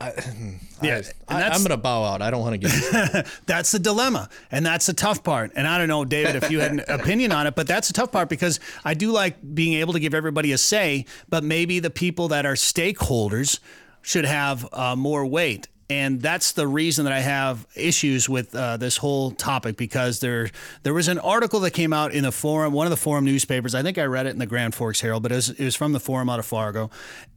I, 0.00 0.10
Yeah, 0.82 0.94
I, 0.94 0.96
and 0.96 1.04
I, 1.28 1.34
that's- 1.40 1.56
I'm 1.56 1.62
going 1.62 1.70
to 1.70 1.76
bow 1.76 2.04
out. 2.04 2.22
I 2.22 2.30
don't 2.30 2.40
want 2.40 2.60
to 2.60 2.68
get. 2.68 3.26
That's 3.46 3.72
the 3.72 3.78
dilemma. 3.80 4.28
And 4.52 4.64
that's 4.64 4.86
the 4.86 4.92
tough 4.92 5.24
part. 5.24 5.50
And 5.56 5.66
I 5.66 5.76
don't 5.78 5.88
know, 5.88 6.04
David, 6.04 6.36
if 6.36 6.50
you 6.52 6.60
had 6.60 6.70
an 6.72 6.80
opinion 6.88 7.32
on 7.32 7.46
it, 7.48 7.56
but 7.56 7.66
that's 7.66 7.88
the 7.88 7.94
tough 7.94 8.12
part 8.12 8.28
because 8.28 8.60
I 8.84 8.94
do 8.94 9.10
like 9.10 9.36
being 9.54 9.74
able 9.74 9.92
to 9.94 9.98
give 10.00 10.14
everybody 10.14 10.52
a 10.52 10.58
say, 10.58 11.04
but 11.28 11.42
maybe 11.42 11.80
the 11.80 11.90
people 11.90 12.28
that 12.28 12.46
are 12.46 12.54
stakeholders 12.54 13.58
should 14.02 14.24
have 14.24 14.68
uh, 14.72 14.94
more 14.94 15.26
weight. 15.26 15.66
And 15.90 16.20
that's 16.20 16.52
the 16.52 16.66
reason 16.66 17.06
that 17.06 17.14
I 17.14 17.20
have 17.20 17.66
issues 17.74 18.28
with 18.28 18.54
uh, 18.54 18.76
this 18.76 18.98
whole 18.98 19.30
topic 19.30 19.78
because 19.78 20.20
there 20.20 20.50
there 20.82 20.92
was 20.92 21.08
an 21.08 21.18
article 21.18 21.60
that 21.60 21.70
came 21.70 21.94
out 21.94 22.12
in 22.12 22.24
the 22.24 22.32
forum, 22.32 22.74
one 22.74 22.86
of 22.86 22.90
the 22.90 22.96
forum 22.98 23.24
newspapers. 23.24 23.74
I 23.74 23.82
think 23.82 23.96
I 23.96 24.04
read 24.04 24.26
it 24.26 24.30
in 24.30 24.38
the 24.38 24.46
Grand 24.46 24.74
Forks 24.74 25.00
Herald, 25.00 25.22
but 25.22 25.32
it 25.32 25.36
was, 25.36 25.48
it 25.48 25.64
was 25.64 25.74
from 25.74 25.94
the 25.94 26.00
forum 26.00 26.28
out 26.28 26.38
of 26.38 26.44
Fargo, 26.44 26.90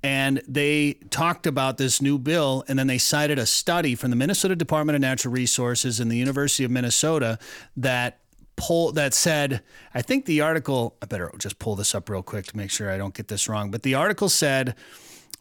and 0.04 0.42
they 0.50 0.94
talked 1.12 1.48
about 1.48 1.78
this 1.78 2.02
new 2.02 2.20
bill, 2.20 2.66
and 2.68 2.78
then 2.78 2.88
they 2.88 2.98
cited 2.98 3.40
a 3.40 3.46
study 3.46 3.96
from 3.96 4.10
the 4.10 4.18
Minnesota 4.18 4.58
Department 4.58 4.96
of 4.96 5.02
Natural 5.02 5.34
Resources 5.34 6.02
and 6.02 6.12
the 6.12 6.18
University 6.18 6.66
of 6.66 6.72
Minnesota 6.72 7.40
that 7.78 8.20
poll 8.58 8.92
that 8.92 9.14
said, 9.14 9.62
I 9.94 10.02
think 10.02 10.26
the 10.26 10.42
article. 10.42 10.98
I 11.02 11.06
better 11.06 11.32
just 11.38 11.58
pull 11.58 11.78
this 11.78 11.96
up 11.96 12.10
real 12.10 12.22
quick 12.22 12.48
to 12.48 12.58
make 12.58 12.70
sure 12.70 12.92
I 12.92 12.98
don't 12.98 13.14
get 13.14 13.30
this 13.30 13.48
wrong, 13.48 13.72
but 13.72 13.84
the 13.84 13.96
article 13.96 14.28
said 14.28 14.76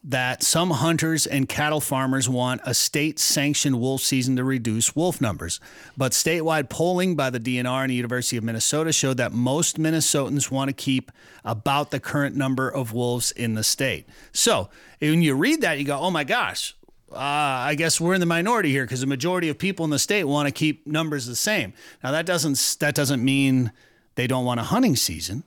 that 0.03 0.43
some 0.43 0.71
hunters 0.71 1.27
and 1.27 1.49
cattle 1.49 1.81
farmers 1.81 2.29
want 2.29 2.63
a 2.65 2.73
state 2.73 3.19
sanctioned 3.19 3.79
wolf 3.79 4.01
season 4.01 4.35
to 4.37 4.45
reduce 4.45 4.97
wolf 4.97 5.21
numbers. 5.21 5.61
But 5.97 6.13
statewide 6.13 6.71
polling 6.71 7.17
by 7.17 7.29
the 7.29 7.41
DNR 7.41 7.83
and 7.83 7.91
the 7.91 7.95
University 7.97 8.39
of 8.39 8.45
Minnesota 8.45 8.93
showed 8.93 9.19
that 9.19 9.33
most 9.33 9.79
Minnesotans 9.79 10.51
want 10.51 10.69
to 10.69 10.73
keep 10.73 11.13
about 11.45 11.91
the 11.91 12.01
current 12.01 12.35
number 12.35 12.69
of 12.69 12.93
wolves 12.93 13.31
in 13.33 13.55
the 13.55 13.63
state. 13.63 14.07
So 14.33 14.71
when 15.01 15.21
you 15.21 15.35
read 15.35 15.61
that, 15.61 15.79
you 15.79 15.85
go, 15.85 15.99
oh 15.99 16.11
my 16.11 16.25
gosh, 16.25 16.75
uh, 17.13 17.17
I 17.17 17.75
guess 17.75 18.01
we're 18.01 18.15
in 18.15 18.21
the 18.21 18.27
minority 18.27 18.71
here 18.71 18.85
because 18.85 19.01
the 19.01 19.07
majority 19.07 19.49
of 19.49 19.59
people 19.59 19.85
in 19.85 19.91
the 19.91 19.99
state 19.99 20.25
want 20.25 20.47
to 20.47 20.53
keep 20.53 20.87
numbers 20.87 21.27
the 21.27 21.37
same. 21.37 21.75
Now 22.03 22.13
that 22.13 22.25
doesn't 22.25 22.77
that 22.81 22.95
doesn't 22.95 23.23
mean 23.23 23.73
they 24.15 24.27
don't 24.27 24.45
want 24.45 24.61
a 24.61 24.65
hunting 24.65 24.97
season. 24.97 25.43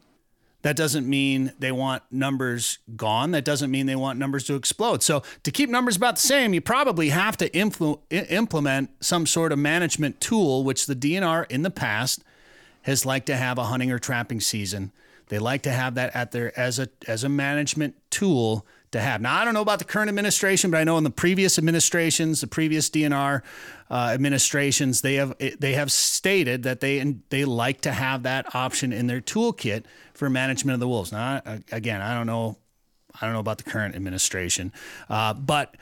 That 0.63 0.77
doesn't 0.77 1.07
mean 1.07 1.51
they 1.59 1.73
want 1.73 2.03
numbers 2.09 2.79
gone. 2.95 3.31
That 3.31 3.43
doesn't 3.43 3.69
mean 3.69 3.85
they 3.85 3.97
want 3.97 4.17
numbers 4.17 4.45
to 4.45 4.55
explode. 4.55 5.03
So, 5.03 5.21
to 5.43 5.51
keep 5.51 5.69
numbers 5.69 5.97
about 5.97 6.15
the 6.15 6.21
same, 6.21 6.53
you 6.53 6.61
probably 6.61 7.09
have 7.09 7.35
to 7.37 7.49
influ- 7.49 7.99
implement 8.09 8.89
some 9.01 9.25
sort 9.25 9.51
of 9.51 9.59
management 9.59 10.21
tool, 10.21 10.63
which 10.63 10.85
the 10.85 10.95
DNR 10.95 11.45
in 11.51 11.63
the 11.63 11.69
past 11.69 12.23
has 12.83 13.05
liked 13.05 13.25
to 13.27 13.35
have 13.35 13.57
a 13.57 13.65
hunting 13.65 13.91
or 13.91 13.99
trapping 13.99 14.39
season. 14.39 14.93
They 15.27 15.37
like 15.37 15.63
to 15.63 15.71
have 15.71 15.95
that 15.95 16.15
at 16.15 16.31
their 16.31 16.57
as 16.57 16.79
a 16.79 16.87
as 17.07 17.23
a 17.23 17.29
management 17.29 17.95
tool 18.09 18.65
to 18.93 19.01
have. 19.01 19.21
Now, 19.21 19.39
I 19.39 19.45
don't 19.45 19.53
know 19.53 19.61
about 19.61 19.79
the 19.79 19.85
current 19.85 20.09
administration, 20.09 20.71
but 20.71 20.77
I 20.77 20.83
know 20.83 20.97
in 20.97 21.03
the 21.03 21.11
previous 21.11 21.57
administrations, 21.57 22.41
the 22.41 22.47
previous 22.47 22.89
DNR 22.89 23.41
uh, 23.91 23.93
administrations, 24.13 25.01
they 25.01 25.15
have 25.15 25.35
they 25.59 25.73
have 25.73 25.91
stated 25.91 26.63
that 26.63 26.79
they 26.79 26.99
they 27.29 27.45
like 27.45 27.81
to 27.81 27.91
have 27.91 28.23
that 28.23 28.55
option 28.55 28.93
in 28.93 29.07
their 29.07 29.21
toolkit 29.21 29.83
for 30.13 30.29
management 30.29 30.73
of 30.73 30.79
the 30.79 30.87
wolves. 30.87 31.11
Now, 31.11 31.41
again, 31.71 32.01
I 32.01 32.13
don't 32.15 32.27
know, 32.27 32.57
I 33.19 33.25
don't 33.25 33.33
know 33.33 33.39
about 33.39 33.57
the 33.57 33.69
current 33.69 33.95
administration, 33.95 34.71
uh, 35.09 35.33
but 35.33 35.75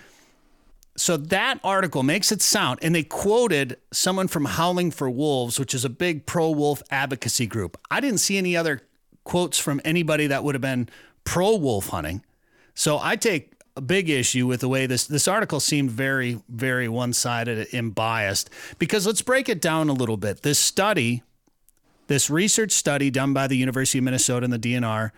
so 0.98 1.16
that 1.18 1.60
article 1.64 2.04
makes 2.04 2.32
it 2.32 2.42
sound, 2.42 2.80
and 2.82 2.94
they 2.94 3.04
quoted 3.04 3.78
someone 3.92 4.28
from 4.28 4.46
Howling 4.46 4.92
for 4.92 5.10
Wolves, 5.10 5.60
which 5.60 5.74
is 5.74 5.86
a 5.86 5.90
big 5.90 6.26
pro 6.26 6.52
wolf 6.52 6.84
advocacy 6.92 7.48
group. 7.48 7.78
I 7.90 8.02
didn't 8.02 8.20
see 8.20 8.38
any 8.38 8.58
other 8.58 8.82
quotes 9.24 9.58
from 9.58 9.80
anybody 9.86 10.28
that 10.28 10.44
would 10.44 10.56
have 10.56 10.62
been 10.62 10.90
pro 11.24 11.56
wolf 11.56 11.88
hunting. 11.88 12.24
So 12.74 13.00
I 13.02 13.16
take 13.16 13.54
a 13.76 13.82
big 13.82 14.10
issue 14.10 14.48
with 14.48 14.62
the 14.62 14.68
way 14.68 14.86
this 14.86 15.08
this 15.08 15.28
article 15.28 15.60
seemed 15.60 15.92
very 15.92 16.42
very 16.50 16.90
one-sided 16.90 17.74
and 17.74 17.96
biased 17.96 18.50
because 18.80 19.08
let's 19.08 19.22
break 19.22 19.48
it 19.48 19.62
down 19.62 19.90
a 19.90 19.94
little 19.94 20.18
bit. 20.18 20.42
This 20.42 20.60
study, 20.60 21.24
this 22.08 22.30
research 22.30 22.72
study 22.72 23.10
done 23.10 23.34
by 23.34 23.48
the 23.48 23.56
University 23.58 23.98
of 24.00 24.04
Minnesota 24.04 24.44
and 24.44 24.54
the 24.54 24.60
DNR 24.60 25.12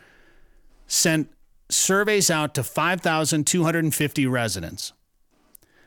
sent 0.87 1.29
surveys 1.69 2.29
out 2.29 2.53
to 2.53 2.63
5,250 2.63 4.27
residents. 4.27 4.93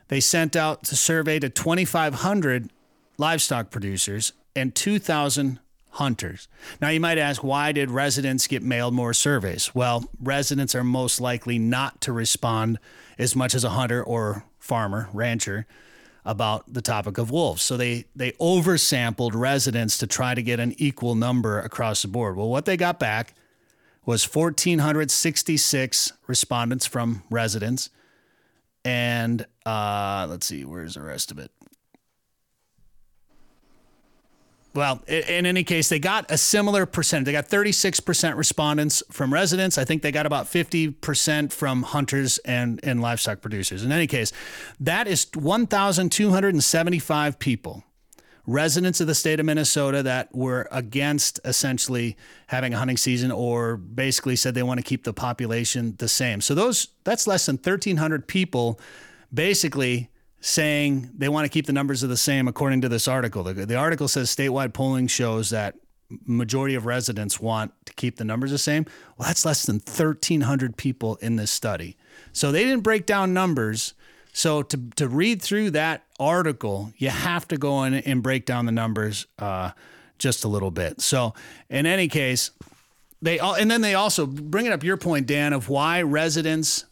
They 0.09 0.21
sent 0.21 0.57
out 0.57 0.83
the 0.85 0.97
survey 0.97 1.39
to 1.39 1.49
2,500 1.49 2.71
livestock 3.19 3.71
producers 3.71 4.33
and 4.55 4.75
2,000 4.75 5.61
hunters. 5.97 6.49
Now, 6.81 6.91
you 6.91 7.01
might 7.01 7.19
ask, 7.19 7.43
why 7.43 7.73
did 7.73 7.91
residents 7.91 8.47
get 8.47 8.63
mailed 8.63 8.95
more 8.95 9.15
surveys? 9.15 9.75
Well, 9.75 10.05
residents 10.21 10.75
are 10.75 10.85
most 10.85 11.21
likely 11.21 11.59
not 11.59 12.01
to 12.03 12.13
respond 12.13 12.79
as 13.19 13.35
much 13.35 13.55
as 13.55 13.65
a 13.65 13.71
hunter 13.71 14.03
or 14.03 14.45
farmer, 14.59 15.09
rancher, 15.13 15.67
about 16.25 16.71
the 16.73 16.83
topic 16.83 17.19
of 17.19 17.31
wolves. 17.31 17.63
So 17.63 17.77
they, 17.77 18.05
they 18.15 18.33
oversampled 18.33 19.35
residents 19.35 19.97
to 19.99 20.07
try 20.07 20.35
to 20.35 20.43
get 20.43 20.61
an 20.61 20.75
equal 20.77 21.15
number 21.15 21.61
across 21.61 22.03
the 22.03 22.09
board. 22.09 22.37
Well, 22.37 22.49
what 22.49 22.67
they 22.67 22.77
got 22.77 22.99
back 22.99 23.35
was 24.05 24.25
1,466 24.25 26.13
respondents 26.27 26.87
from 26.87 27.23
residents. 27.31 27.91
And 28.85 29.47
uh, 29.65 30.27
let's 30.29 30.47
see, 30.47 30.65
where's 30.65 30.95
the 30.95 31.03
rest 31.03 31.31
of 31.31 31.39
it? 31.39 31.51
Well, 34.77 35.03
in 35.07 35.47
any 35.47 35.65
case, 35.65 35.89
they 35.89 35.99
got 35.99 36.31
a 36.31 36.39
similar 36.39 36.87
percentage. 36.87 37.27
They 37.27 37.33
got 37.33 37.49
36% 37.49 38.37
respondents 38.37 39.03
from 39.11 39.33
residents. 39.33 39.79
I 39.79 39.85
think 39.85 40.03
they 40.03 40.13
got 40.13 40.27
about 40.27 40.47
50% 40.47 41.53
from 41.53 41.83
hunters 41.83 42.39
and, 42.39 42.79
and 42.83 43.01
livestock 43.01 43.41
producers. 43.41 43.83
In 43.83 43.91
any 43.91 44.07
case, 44.07 44.33
that 44.79 45.09
is 45.09 45.27
1,275 45.35 47.39
people, 47.39 47.85
residents 48.47 49.01
of 49.01 49.07
the 49.07 49.15
state 49.15 49.41
of 49.41 49.47
Minnesota, 49.47 50.03
that 50.03 50.35
were 50.35 50.69
against 50.71 51.41
essentially 51.45 52.17
having 52.49 52.75
a 52.75 52.79
hunting 52.79 52.99
season 52.99 53.33
or 53.33 53.77
basically 53.77 54.37
said 54.37 54.55
they 54.55 54.63
want 54.63 54.79
to 54.79 54.85
keep 54.85 55.05
the 55.05 55.15
population 55.15 55.95
the 55.99 56.09
same. 56.09 56.41
So 56.41 56.55
those 56.55 56.89
that's 57.05 57.27
less 57.27 57.47
than 57.47 57.57
1,300 57.57 58.29
people 58.29 58.79
basically 59.33 60.11
saying 60.47 61.11
they 61.19 61.29
want 61.29 61.45
to 61.45 61.49
keep 61.49 61.67
the 61.67 61.73
numbers 61.73 62.05
of 62.05 62.09
the 62.09 62.17
same 62.17 62.47
according 62.47 62.81
to 62.81 62.89
this 62.89 63.09
article. 63.09 63.43
The, 63.43 63.67
the 63.67 63.75
article 63.75 64.07
says 64.07 64.35
statewide 64.35 64.73
polling 64.73 65.09
shows 65.09 65.51
that 65.51 65.75
majority 66.25 66.77
of 66.77 66.87
residents 66.87 67.41
want 67.41 67.73
to 67.85 67.93
keep 67.95 68.15
the 68.15 68.25
numbers 68.25 68.53
the 68.53 68.59
same. 68.59 68.87
Well, 69.19 69.27
that's 69.27 69.45
less 69.45 69.67
than 69.67 69.77
1,300 69.77 70.77
people 70.77 71.17
in 71.17 71.35
this 71.35 71.51
study. 71.51 71.97
So 72.33 72.53
they 72.53 72.63
didn't 72.63 72.85
break 72.85 73.07
down 73.07 73.35
numbers. 73.35 73.95
So 74.33 74.63
to, 74.63 74.81
to 74.95 75.09
read 75.09 75.43
through 75.43 75.73
that 75.73 76.05
article, 76.21 76.93
you 76.97 77.11
have 77.11 77.49
to 77.49 77.57
go 77.57 77.83
in 77.83 77.95
and 77.95 78.23
break 78.23 78.47
down 78.47 78.67
the 78.67 78.73
numbers 78.73 79.27
uh, 79.41 79.73
just 80.17 80.45
a 80.45 80.49
little 80.49 80.71
bit. 80.71 81.01
So 81.01 81.35
in 81.69 81.87
any 81.87 82.07
case, 82.07 82.53
they 83.21 83.41
all, 83.41 83.57
and 83.57 83.69
then 83.69 83.81
they 83.81 83.95
also 83.95 84.27
bringing 84.27 84.71
up 84.71 84.85
your 84.85 84.97
point, 84.97 85.27
Dan, 85.27 85.53
of 85.53 85.69
why 85.69 86.03
residents 86.03 86.85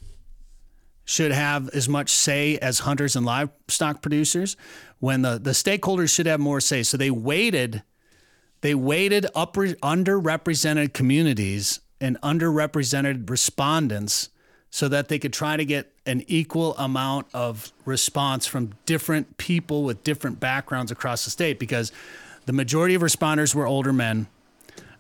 should 1.05 1.33
have 1.33 1.69
as 1.71 1.89
much 1.89 2.11
say 2.11 2.59
as 2.59 2.81
hunters 2.81 3.15
and 3.15 3.27
livestock 3.27 4.03
producers 4.03 4.57
when 5.01 5.23
the, 5.23 5.39
the 5.39 5.51
stakeholders 5.51 6.15
should 6.15 6.27
have 6.27 6.41
more 6.41 6.61
say. 6.61 6.83
So 6.83 6.97
they 6.97 7.11
waited, 7.11 7.83
they 8.63 8.75
waited 8.75 9.27
up 9.35 9.55
underrepresented 9.55 10.93
communities 10.93 11.81
and 12.01 12.21
underrepresented 12.23 13.29
respondents 13.29 14.31
so 14.71 14.89
that 14.89 15.09
they 15.09 15.19
could 15.19 15.33
try 15.33 15.57
to 15.57 15.65
get 15.65 15.93
an 16.05 16.25
equal 16.27 16.77
amount 16.77 17.27
of 17.33 17.73
response 17.85 18.47
from 18.47 18.73
different 18.87 19.37
people 19.37 19.85
with 19.85 20.03
different 20.03 20.41
backgrounds 20.41 20.91
across 20.91 21.25
the 21.25 21.31
state 21.31 21.59
because 21.59 21.93
the 22.47 22.53
majority 22.53 22.95
of 22.95 23.03
responders 23.03 23.55
were 23.55 23.67
older 23.67 23.93
men 23.93 24.27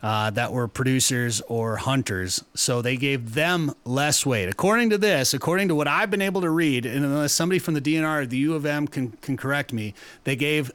uh, 0.04 0.28
that 0.28 0.52
were 0.52 0.68
producers 0.68 1.40
or 1.48 1.76
hunters. 1.76 2.44
So 2.52 2.82
they 2.82 2.98
gave 2.98 3.32
them 3.32 3.74
less 3.86 4.26
weight. 4.26 4.50
According 4.50 4.90
to 4.90 4.98
this, 4.98 5.32
according 5.32 5.68
to 5.68 5.74
what 5.74 5.88
I've 5.88 6.10
been 6.10 6.20
able 6.20 6.42
to 6.42 6.50
read, 6.50 6.84
and 6.84 7.06
unless 7.06 7.32
somebody 7.32 7.58
from 7.58 7.72
the 7.72 7.80
DNR 7.80 8.20
or 8.20 8.26
the 8.26 8.36
U 8.36 8.54
of 8.54 8.66
M 8.66 8.86
can, 8.86 9.12
can 9.22 9.38
correct 9.38 9.72
me, 9.72 9.94
they 10.24 10.36
gave 10.36 10.70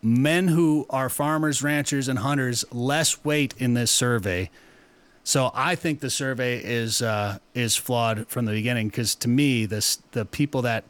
men 0.00 0.48
who 0.48 0.86
are 0.88 1.10
farmers, 1.10 1.62
ranchers, 1.62 2.08
and 2.08 2.20
hunters 2.20 2.64
less 2.72 3.22
weight 3.26 3.52
in 3.58 3.74
this 3.74 3.90
survey. 3.90 4.48
So 5.22 5.50
I 5.52 5.74
think 5.74 6.00
the 6.00 6.08
survey 6.08 6.64
is 6.64 7.02
uh, 7.02 7.40
is 7.52 7.76
flawed 7.76 8.26
from 8.28 8.46
the 8.46 8.52
beginning 8.52 8.88
because 8.88 9.14
to 9.16 9.28
me, 9.28 9.66
this 9.66 9.96
the 10.12 10.24
people 10.24 10.62
that 10.62 10.84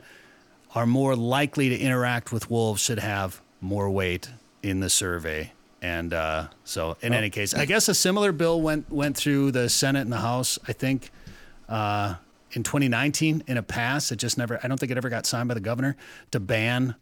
are 0.72 0.86
more 0.86 1.16
likely 1.16 1.68
to 1.68 1.76
interact 1.76 2.30
with 2.30 2.48
wolves 2.48 2.80
should 2.80 3.00
have 3.00 3.40
more 3.60 3.90
weight 3.90 4.30
in 4.62 4.78
the 4.78 4.88
survey. 4.88 5.52
And 5.80 6.12
uh, 6.12 6.48
so, 6.64 6.96
in 7.02 7.14
oh. 7.14 7.16
any 7.16 7.30
case, 7.30 7.54
I 7.54 7.64
guess 7.64 7.88
a 7.88 7.94
similar 7.94 8.32
bill 8.32 8.60
went 8.60 8.90
went 8.90 9.16
through 9.16 9.52
the 9.52 9.68
Senate 9.68 10.00
and 10.00 10.12
the 10.12 10.18
House. 10.18 10.58
I 10.66 10.72
think 10.72 11.10
uh, 11.68 12.16
in 12.52 12.62
2019 12.62 13.44
in 13.46 13.56
a 13.56 13.62
pass. 13.62 14.10
It 14.12 14.16
just 14.16 14.38
never. 14.38 14.58
I 14.62 14.68
don't 14.68 14.78
think 14.78 14.92
it 14.92 14.98
ever 14.98 15.08
got 15.08 15.26
signed 15.26 15.48
by 15.48 15.54
the 15.54 15.60
governor 15.60 15.96
to 16.30 16.40
ban 16.40 16.94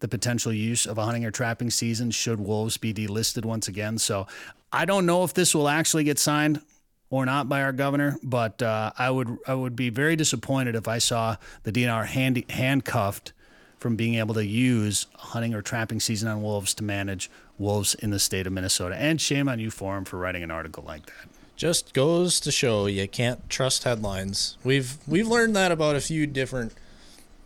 the 0.00 0.08
potential 0.08 0.52
use 0.52 0.86
of 0.86 0.98
a 0.98 1.04
hunting 1.04 1.24
or 1.24 1.30
trapping 1.30 1.70
season 1.70 2.10
should 2.10 2.40
wolves 2.40 2.76
be 2.76 2.92
delisted 2.92 3.44
once 3.44 3.68
again. 3.68 3.98
So 3.98 4.26
I 4.72 4.84
don't 4.84 5.04
know 5.04 5.24
if 5.24 5.34
this 5.34 5.54
will 5.54 5.68
actually 5.68 6.04
get 6.04 6.18
signed 6.18 6.62
or 7.10 7.26
not 7.26 7.48
by 7.48 7.62
our 7.62 7.72
governor, 7.72 8.18
but 8.22 8.62
uh, 8.62 8.92
I 8.98 9.10
would 9.10 9.38
I 9.46 9.54
would 9.54 9.76
be 9.76 9.90
very 9.90 10.16
disappointed 10.16 10.74
if 10.74 10.88
I 10.88 10.98
saw 10.98 11.36
the 11.64 11.72
DNR 11.72 12.06
handy, 12.06 12.46
handcuffed 12.48 13.32
from 13.80 13.96
being 13.96 14.14
able 14.16 14.34
to 14.34 14.44
use 14.44 15.06
hunting 15.16 15.54
or 15.54 15.62
trapping 15.62 15.98
season 15.98 16.28
on 16.28 16.42
wolves 16.42 16.74
to 16.74 16.84
manage 16.84 17.30
wolves 17.58 17.94
in 17.94 18.10
the 18.10 18.18
state 18.18 18.46
of 18.46 18.52
Minnesota. 18.52 18.94
And 18.94 19.20
shame 19.20 19.48
on 19.48 19.58
you, 19.58 19.70
Forum, 19.70 20.04
for 20.04 20.18
writing 20.18 20.42
an 20.42 20.50
article 20.50 20.84
like 20.86 21.06
that. 21.06 21.28
Just 21.56 21.92
goes 21.94 22.40
to 22.40 22.52
show 22.52 22.86
you 22.86 23.08
can't 23.08 23.48
trust 23.50 23.84
headlines. 23.84 24.56
We've 24.64 24.96
we've 25.06 25.26
learned 25.26 25.56
that 25.56 25.72
about 25.72 25.96
a 25.96 26.00
few 26.00 26.26
different 26.26 26.74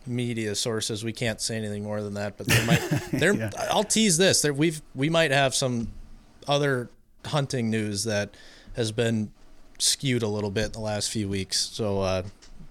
media 0.05 0.55
sources. 0.55 1.03
We 1.03 1.11
can't 1.13 1.41
say 1.41 1.57
anything 1.57 1.83
more 1.83 2.01
than 2.01 2.13
that, 2.13 2.37
but 2.37 2.47
there 2.47 2.65
might 2.65 2.79
there. 3.11 3.33
yeah. 3.33 3.49
I'll 3.71 3.83
tease 3.83 4.17
this. 4.17 4.41
There 4.41 4.53
we've 4.53 4.81
we 4.93 5.09
might 5.09 5.31
have 5.31 5.55
some 5.55 5.89
other 6.47 6.89
hunting 7.25 7.69
news 7.69 8.03
that 8.03 8.35
has 8.75 8.91
been 8.91 9.31
skewed 9.79 10.23
a 10.23 10.27
little 10.27 10.51
bit 10.51 10.67
in 10.67 10.71
the 10.73 10.79
last 10.79 11.09
few 11.11 11.27
weeks. 11.27 11.57
So 11.57 12.01
uh, 12.01 12.23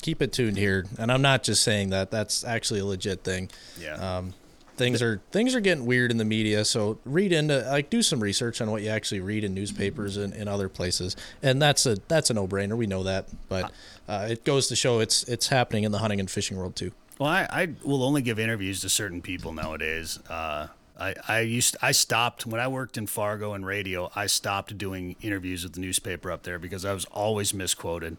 keep 0.05 0.21
it 0.21 0.33
tuned 0.33 0.59
here. 0.59 0.85
And 0.99 1.11
I'm 1.11 1.23
not 1.23 1.43
just 1.43 1.65
saying 1.65 1.91
that. 1.91 2.11
That's 2.11 2.45
actually 2.45 2.81
a 2.81 2.85
legit 2.85 3.25
thing. 3.25 3.51
Yeah. 3.81 3.95
Um, 3.95 4.35
things 4.77 5.01
are 5.01 5.23
things 5.33 5.55
are 5.55 5.61
getting 5.61 5.87
weird 5.87 6.11
in 6.11 6.19
the 6.19 6.27
media. 6.27 6.65
So 6.67 6.99
read 7.07 7.33
into 7.33 7.61
like 7.63 7.89
do 7.89 8.03
some 8.03 8.21
research 8.21 8.61
on 8.61 8.71
what 8.71 8.83
you 8.83 8.91
actually 8.91 9.21
read 9.21 9.45
in 9.45 9.55
newspapers 9.55 10.19
and, 10.19 10.35
and 10.35 10.49
other 10.49 10.69
places, 10.69 11.17
and 11.43 11.61
that's 11.61 11.87
a 11.87 11.97
that's 12.09 12.29
a 12.31 12.35
no 12.35 12.47
brainer. 12.47 12.77
We 12.77 12.87
know 12.87 13.03
that, 13.05 13.29
but 13.49 13.73
uh, 14.07 14.29
it 14.31 14.45
goes 14.45 14.69
to 14.69 14.77
show 14.77 15.01
it's 15.01 15.25
it's 15.25 15.49
happening 15.49 15.85
in 15.85 15.93
the 15.93 15.99
hunting 15.99 16.21
and 16.21 16.31
fishing 16.31 16.59
world 16.59 16.77
too. 16.77 16.93
Well, 17.19 17.31
I, 17.31 17.47
I 17.51 17.69
will 17.85 18.03
only 18.03 18.23
give 18.23 18.39
interviews 18.39 18.81
to 18.81 18.89
certain 18.89 19.23
people 19.23 19.53
nowadays. 19.53 20.19
Uh, 20.29 20.67
I, 20.99 21.15
I 21.27 21.41
used 21.41 21.77
I 21.83 21.93
stopped 21.93 22.47
when 22.47 22.61
I 22.61 22.69
worked 22.69 22.97
in 22.97 23.07
Fargo 23.07 23.55
and 23.55 23.67
radio. 23.67 24.11
I 24.15 24.27
stopped 24.27 24.77
doing 24.79 25.17
interviews 25.23 25.65
with 25.65 25.75
the 25.75 25.81
newspaper 25.81 26.31
up 26.31 26.43
there 26.43 26.59
because 26.59 26.85
I 26.85 26.93
was 26.93 27.05
always 27.07 27.53
misquoted, 27.53 28.17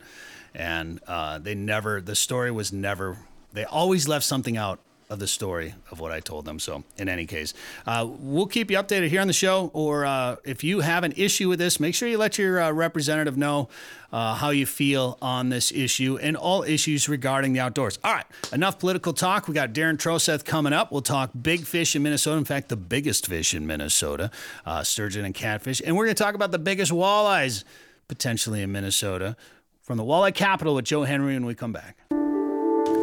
and 0.55 0.99
uh, 1.07 1.37
they 1.37 1.53
never 1.53 2.01
the 2.01 2.15
story 2.15 2.51
was 2.51 2.71
never. 2.71 3.17
They 3.53 3.65
always 3.65 4.07
left 4.07 4.25
something 4.25 4.57
out 4.57 4.79
of 5.07 5.19
the 5.19 5.27
story 5.27 5.75
of 5.91 5.99
what 5.99 6.11
I 6.11 6.19
told 6.19 6.45
them. 6.45 6.57
So, 6.57 6.83
in 6.97 7.07
any 7.07 7.25
case, 7.27 7.53
uh, 7.85 8.07
we'll 8.09 8.47
keep 8.47 8.71
you 8.71 8.77
updated 8.77 9.09
here 9.09 9.21
on 9.21 9.27
the 9.27 9.33
show. 9.33 9.69
Or 9.73 10.05
uh, 10.05 10.37
if 10.43 10.63
you 10.63 10.79
have 10.79 11.03
an 11.03 11.13
issue 11.15 11.47
with 11.47 11.59
this, 11.59 11.79
make 11.79 11.93
sure 11.93 12.07
you 12.09 12.17
let 12.17 12.37
your 12.37 12.59
uh, 12.59 12.71
representative 12.71 13.37
know 13.37 13.69
uh, 14.11 14.33
how 14.35 14.49
you 14.49 14.65
feel 14.65 15.17
on 15.21 15.49
this 15.49 15.71
issue 15.71 16.17
and 16.17 16.35
all 16.35 16.63
issues 16.63 17.07
regarding 17.07 17.53
the 17.53 17.59
outdoors. 17.59 17.99
All 18.03 18.13
right, 18.13 18.25
enough 18.51 18.79
political 18.79 19.13
talk. 19.13 19.47
We 19.47 19.53
got 19.53 19.73
Darren 19.73 19.97
Troseth 19.97 20.43
coming 20.43 20.73
up. 20.73 20.91
We'll 20.91 21.01
talk 21.01 21.29
big 21.39 21.65
fish 21.65 21.95
in 21.95 22.01
Minnesota. 22.01 22.37
In 22.37 22.45
fact, 22.45 22.69
the 22.69 22.77
biggest 22.77 23.27
fish 23.27 23.53
in 23.53 23.67
Minnesota, 23.67 24.31
uh, 24.65 24.83
sturgeon 24.83 25.23
and 25.23 25.35
catfish. 25.35 25.81
And 25.85 25.95
we're 25.95 26.05
going 26.05 26.15
to 26.15 26.23
talk 26.23 26.33
about 26.33 26.51
the 26.51 26.59
biggest 26.59 26.91
walleyes 26.91 27.63
potentially 28.07 28.61
in 28.61 28.71
Minnesota 28.71 29.35
from 29.85 29.97
the 29.97 30.03
walleye 30.03 30.33
capital 30.33 30.73
with 30.73 30.83
Joe 30.83 31.03
Henry 31.03 31.35
when 31.35 31.45
we 31.45 31.53
come 31.53 31.71
back. 31.71 31.95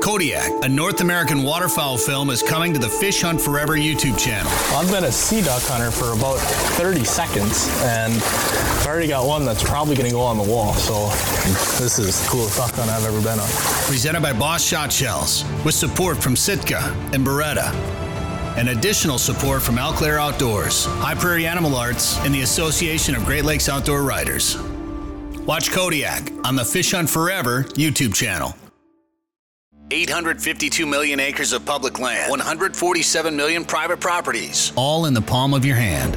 Kodiak, 0.02 0.64
a 0.64 0.68
North 0.68 1.00
American 1.00 1.44
waterfowl 1.44 1.96
film, 1.96 2.28
is 2.28 2.42
coming 2.42 2.72
to 2.72 2.80
the 2.80 2.88
Fish 2.88 3.22
Hunt 3.22 3.40
Forever 3.40 3.74
YouTube 3.74 4.18
channel. 4.18 4.50
Well, 4.50 4.84
I've 4.84 4.90
been 4.90 5.04
a 5.04 5.12
sea 5.12 5.42
duck 5.42 5.62
hunter 5.62 5.92
for 5.92 6.12
about 6.12 6.38
30 6.38 7.04
seconds, 7.04 7.68
and 7.82 8.12
I've 8.12 8.86
already 8.88 9.06
got 9.06 9.28
one 9.28 9.44
that's 9.44 9.62
probably 9.62 9.94
going 9.94 10.08
to 10.08 10.12
go 10.12 10.22
on 10.22 10.38
the 10.38 10.42
wall. 10.42 10.74
So 10.74 11.06
this 11.80 12.00
is 12.00 12.20
the 12.20 12.28
coolest 12.28 12.56
duck 12.58 12.72
hunt 12.72 12.90
I've 12.90 13.04
ever 13.04 13.22
been 13.22 13.38
on. 13.38 13.48
Presented 13.86 14.20
by 14.20 14.32
Boss 14.32 14.64
Shot 14.64 14.92
Shells, 14.92 15.44
with 15.64 15.76
support 15.76 16.20
from 16.20 16.34
Sitka 16.34 16.80
and 17.12 17.24
Beretta. 17.24 17.72
And 18.56 18.70
additional 18.70 19.18
support 19.18 19.62
from 19.62 19.76
Alclair 19.76 20.18
Outdoors, 20.20 20.86
High 20.86 21.14
Prairie 21.14 21.46
Animal 21.46 21.76
Arts, 21.76 22.18
and 22.18 22.34
the 22.34 22.42
Association 22.42 23.14
of 23.14 23.24
Great 23.24 23.44
Lakes 23.44 23.68
Outdoor 23.68 24.02
Writers. 24.02 24.56
Watch 25.46 25.72
Kodiak 25.72 26.30
on 26.44 26.54
the 26.54 26.64
Fish 26.64 26.92
Hunt 26.92 27.10
Forever 27.10 27.64
YouTube 27.74 28.14
channel. 28.14 28.54
852 29.90 30.86
million 30.86 31.18
acres 31.18 31.52
of 31.52 31.66
public 31.66 31.98
land, 31.98 32.30
147 32.30 33.36
million 33.36 33.64
private 33.64 34.00
properties, 34.00 34.72
all 34.76 35.06
in 35.06 35.14
the 35.14 35.20
palm 35.20 35.52
of 35.52 35.64
your 35.64 35.76
hand. 35.76 36.16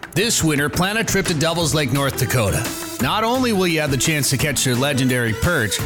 This 0.13 0.43
winter, 0.43 0.67
plan 0.67 0.97
a 0.97 1.05
trip 1.05 1.25
to 1.27 1.33
Devil's 1.33 1.73
Lake, 1.73 1.93
North 1.93 2.19
Dakota. 2.19 2.67
Not 3.01 3.23
only 3.23 3.53
will 3.53 3.67
you 3.67 3.79
have 3.79 3.91
the 3.91 3.97
chance 3.97 4.29
to 4.31 4.37
catch 4.37 4.65
their 4.65 4.75
legendary 4.75 5.31
perch, 5.31 5.77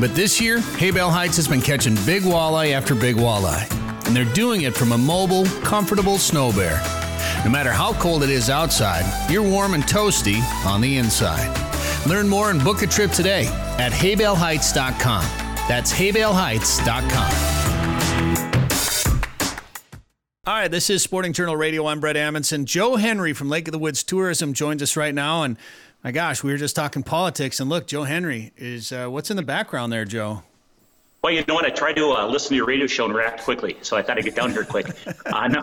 but 0.00 0.14
this 0.14 0.40
year, 0.40 0.58
Haybale 0.58 1.12
Heights 1.12 1.36
has 1.36 1.46
been 1.46 1.60
catching 1.60 1.94
big 2.06 2.22
walleye 2.22 2.72
after 2.72 2.94
big 2.94 3.16
walleye. 3.16 3.70
And 4.06 4.16
they're 4.16 4.24
doing 4.32 4.62
it 4.62 4.74
from 4.74 4.92
a 4.92 4.98
mobile, 4.98 5.44
comfortable 5.62 6.16
snow 6.16 6.50
bear. 6.50 6.80
No 7.44 7.50
matter 7.50 7.72
how 7.72 7.92
cold 7.94 8.22
it 8.22 8.30
is 8.30 8.48
outside, 8.48 9.04
you're 9.30 9.42
warm 9.42 9.74
and 9.74 9.84
toasty 9.84 10.40
on 10.64 10.80
the 10.80 10.96
inside. 10.96 11.54
Learn 12.06 12.26
more 12.26 12.50
and 12.50 12.64
book 12.64 12.80
a 12.80 12.86
trip 12.86 13.10
today 13.10 13.48
at 13.78 13.92
haybaleheights.com. 13.92 15.24
That's 15.68 15.92
haybaleheights.com. 15.92 17.63
All 20.46 20.52
right, 20.52 20.70
this 20.70 20.90
is 20.90 21.02
Sporting 21.02 21.32
Journal 21.32 21.56
Radio. 21.56 21.86
I'm 21.86 22.00
Brett 22.00 22.16
Amundson. 22.16 22.66
Joe 22.66 22.96
Henry 22.96 23.32
from 23.32 23.48
Lake 23.48 23.66
of 23.66 23.72
the 23.72 23.78
Woods 23.78 24.02
Tourism 24.02 24.52
joins 24.52 24.82
us 24.82 24.94
right 24.94 25.14
now. 25.14 25.42
And 25.42 25.56
my 26.04 26.12
gosh, 26.12 26.42
we 26.42 26.52
were 26.52 26.58
just 26.58 26.76
talking 26.76 27.02
politics. 27.02 27.60
And 27.60 27.70
look, 27.70 27.86
Joe 27.86 28.02
Henry 28.02 28.52
is 28.58 28.92
uh, 28.92 29.08
what's 29.08 29.30
in 29.30 29.38
the 29.38 29.42
background 29.42 29.90
there, 29.90 30.04
Joe? 30.04 30.42
Well, 31.22 31.32
you 31.32 31.42
know 31.48 31.54
what? 31.54 31.64
I 31.64 31.70
tried 31.70 31.96
to 31.96 32.10
uh, 32.10 32.26
listen 32.26 32.50
to 32.50 32.56
your 32.56 32.66
radio 32.66 32.86
show 32.86 33.06
and 33.06 33.14
react 33.14 33.40
quickly, 33.40 33.78
so 33.80 33.96
I 33.96 34.02
thought 34.02 34.18
I'd 34.18 34.24
get 34.24 34.36
down 34.36 34.52
here 34.52 34.64
quick. 34.64 34.86
uh, 35.24 35.48
no, 35.48 35.62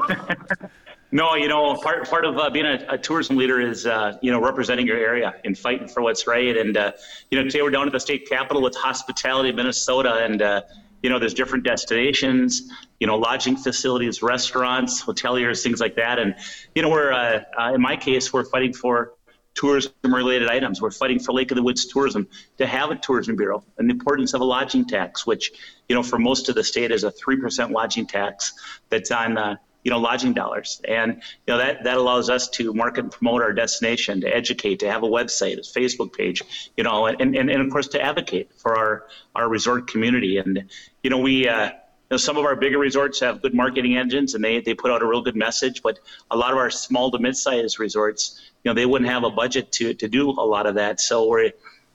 no, 1.12 1.36
you 1.36 1.48
know, 1.48 1.76
part 1.76 2.10
part 2.10 2.26
of 2.26 2.40
uh, 2.40 2.50
being 2.50 2.66
a, 2.66 2.84
a, 2.90 2.98
tourism 2.98 3.38
leader 3.38 3.62
is 3.62 3.86
uh, 3.86 4.18
you 4.24 4.32
know 4.32 4.42
representing 4.42 4.88
your 4.88 4.98
area 4.98 5.36
and 5.46 5.56
fighting 5.56 5.90
for 5.90 6.02
what's 6.02 6.26
right. 6.26 6.58
And 6.58 6.76
uh, 6.76 6.94
you 7.30 7.38
know, 7.38 7.44
today 7.44 7.62
we're 7.62 7.70
down 7.70 7.86
at 7.86 7.94
the 7.94 8.00
state 8.00 8.28
capitol 8.28 8.64
with 8.64 8.76
Hospitality 8.78 9.52
Minnesota, 9.52 10.26
and 10.26 10.42
uh, 10.42 10.62
you 11.02 11.10
know, 11.10 11.20
there's 11.20 11.34
different 11.34 11.64
destinations, 11.64 12.70
you 13.00 13.08
know, 13.08 13.18
lodging 13.18 13.56
facilities, 13.56 14.22
restaurants, 14.22 15.04
hoteliers, 15.04 15.64
things 15.64 15.80
like 15.80 15.96
that. 15.96 16.20
And, 16.20 16.36
you 16.76 16.82
know, 16.82 16.90
we're, 16.90 17.12
uh, 17.12 17.42
uh, 17.60 17.74
in 17.74 17.82
my 17.82 17.96
case, 17.96 18.32
we're 18.32 18.46
fighting 18.46 18.74
for 18.74 19.14
tourism 19.54 19.94
related 20.04 20.48
items. 20.48 20.82
We're 20.82 20.92
fighting 20.92 21.20
for 21.20 21.34
Lake 21.34 21.52
of 21.52 21.58
the 21.58 21.64
Woods 21.64 21.86
tourism 21.86 22.28
to 22.58 22.68
have 22.68 22.92
a 22.92 22.96
tourism 22.96 23.36
bureau 23.36 23.64
and 23.78 23.90
the 23.90 23.94
importance 23.94 24.34
of 24.34 24.42
a 24.42 24.46
lodging 24.46 24.86
tax, 24.86 25.26
which, 25.26 25.52
you 25.90 25.96
know, 25.96 26.04
for 26.04 26.20
most 26.20 26.50
of 26.50 26.56
the 26.56 26.64
state 26.64 26.92
is 26.92 27.04
a 27.04 27.12
3% 27.12 27.72
lodging 27.72 28.06
tax 28.06 28.54
that's 28.90 29.12
on, 29.12 29.38
uh, 29.38 29.56
you 29.84 29.92
know, 29.92 30.00
lodging 30.00 30.34
dollars. 30.34 30.82
And, 30.88 31.16
you 31.16 31.54
know, 31.54 31.58
that, 31.58 31.84
that 31.84 31.98
allows 31.98 32.30
us 32.30 32.50
to 32.50 32.74
market 32.74 33.04
and 33.06 33.12
promote 33.12 33.42
our 33.42 33.54
destination, 33.54 34.22
to 34.22 34.28
educate, 34.28 34.80
to 34.80 34.92
have 34.92 35.04
a 35.04 35.08
website, 35.08 35.58
a 35.58 35.62
Facebook 35.62 36.14
page, 36.14 36.44
you 36.78 36.84
know, 36.84 37.08
and, 37.08 37.36
and, 37.36 37.50
and 37.50 37.62
of 37.62 37.72
course 37.72 37.88
to 37.90 38.02
advocate 38.02 38.52
for 38.58 38.78
our, 38.78 39.08
our 39.36 39.50
resort 39.50 39.88
community. 39.88 40.38
And, 40.38 40.70
you 41.04 41.10
know, 41.10 41.18
we, 41.18 41.48
uh, 41.48 41.66
you 41.66 41.72
know, 42.12 42.18
some 42.18 42.38
of 42.38 42.46
our 42.46 42.56
bigger 42.56 42.78
resorts 42.78 43.20
have 43.22 43.42
good 43.42 43.54
marketing 43.54 43.98
engines 43.98 44.36
and 44.36 44.44
they, 44.44 44.60
they 44.60 44.74
put 44.74 44.92
out 44.92 45.02
a 45.02 45.06
real 45.06 45.22
good 45.22 45.36
message, 45.36 45.82
but 45.82 46.00
a 46.30 46.38
lot 46.38 46.52
of 46.52 46.58
our 46.58 46.70
small 46.70 47.10
to 47.12 47.20
mid-sized 47.20 47.80
resorts, 47.80 48.42
you 48.64 48.70
know, 48.70 48.76
they 48.76 48.86
wouldn't 48.86 49.10
have 49.10 49.24
a 49.24 49.32
budget 49.32 49.72
to, 49.74 49.94
to 49.96 50.08
do 50.08 50.30
a 50.30 50.46
lot 50.46 50.68
of 50.68 50.76
that. 50.76 51.02
So 51.02 51.28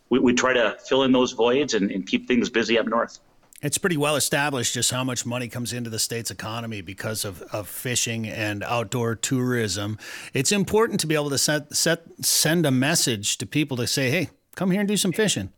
we, 0.08 0.18
we 0.18 0.32
try 0.32 0.54
to 0.54 0.76
fill 0.88 1.04
in 1.04 1.12
those 1.12 1.32
voids 1.32 1.74
and, 1.74 1.90
and 1.90 2.06
keep 2.06 2.26
things 2.26 2.50
busy 2.50 2.78
up 2.78 2.86
north 2.86 3.20
it's 3.66 3.78
pretty 3.78 3.96
well 3.96 4.16
established 4.16 4.74
just 4.74 4.92
how 4.92 5.02
much 5.02 5.26
money 5.26 5.48
comes 5.48 5.72
into 5.72 5.90
the 5.90 5.98
state's 5.98 6.30
economy 6.30 6.80
because 6.80 7.24
of, 7.24 7.42
of 7.52 7.68
fishing 7.68 8.26
and 8.26 8.62
outdoor 8.62 9.16
tourism. 9.16 9.98
It's 10.32 10.52
important 10.52 11.00
to 11.00 11.06
be 11.06 11.16
able 11.16 11.30
to 11.30 11.38
set, 11.38 11.74
set, 11.74 12.02
send 12.24 12.64
a 12.64 12.70
message 12.70 13.38
to 13.38 13.46
people 13.46 13.76
to 13.78 13.86
say, 13.86 14.10
hey, 14.10 14.30
come 14.54 14.70
here 14.70 14.80
and 14.80 14.88
do 14.88 14.96
some 14.96 15.12
fishing. 15.12 15.52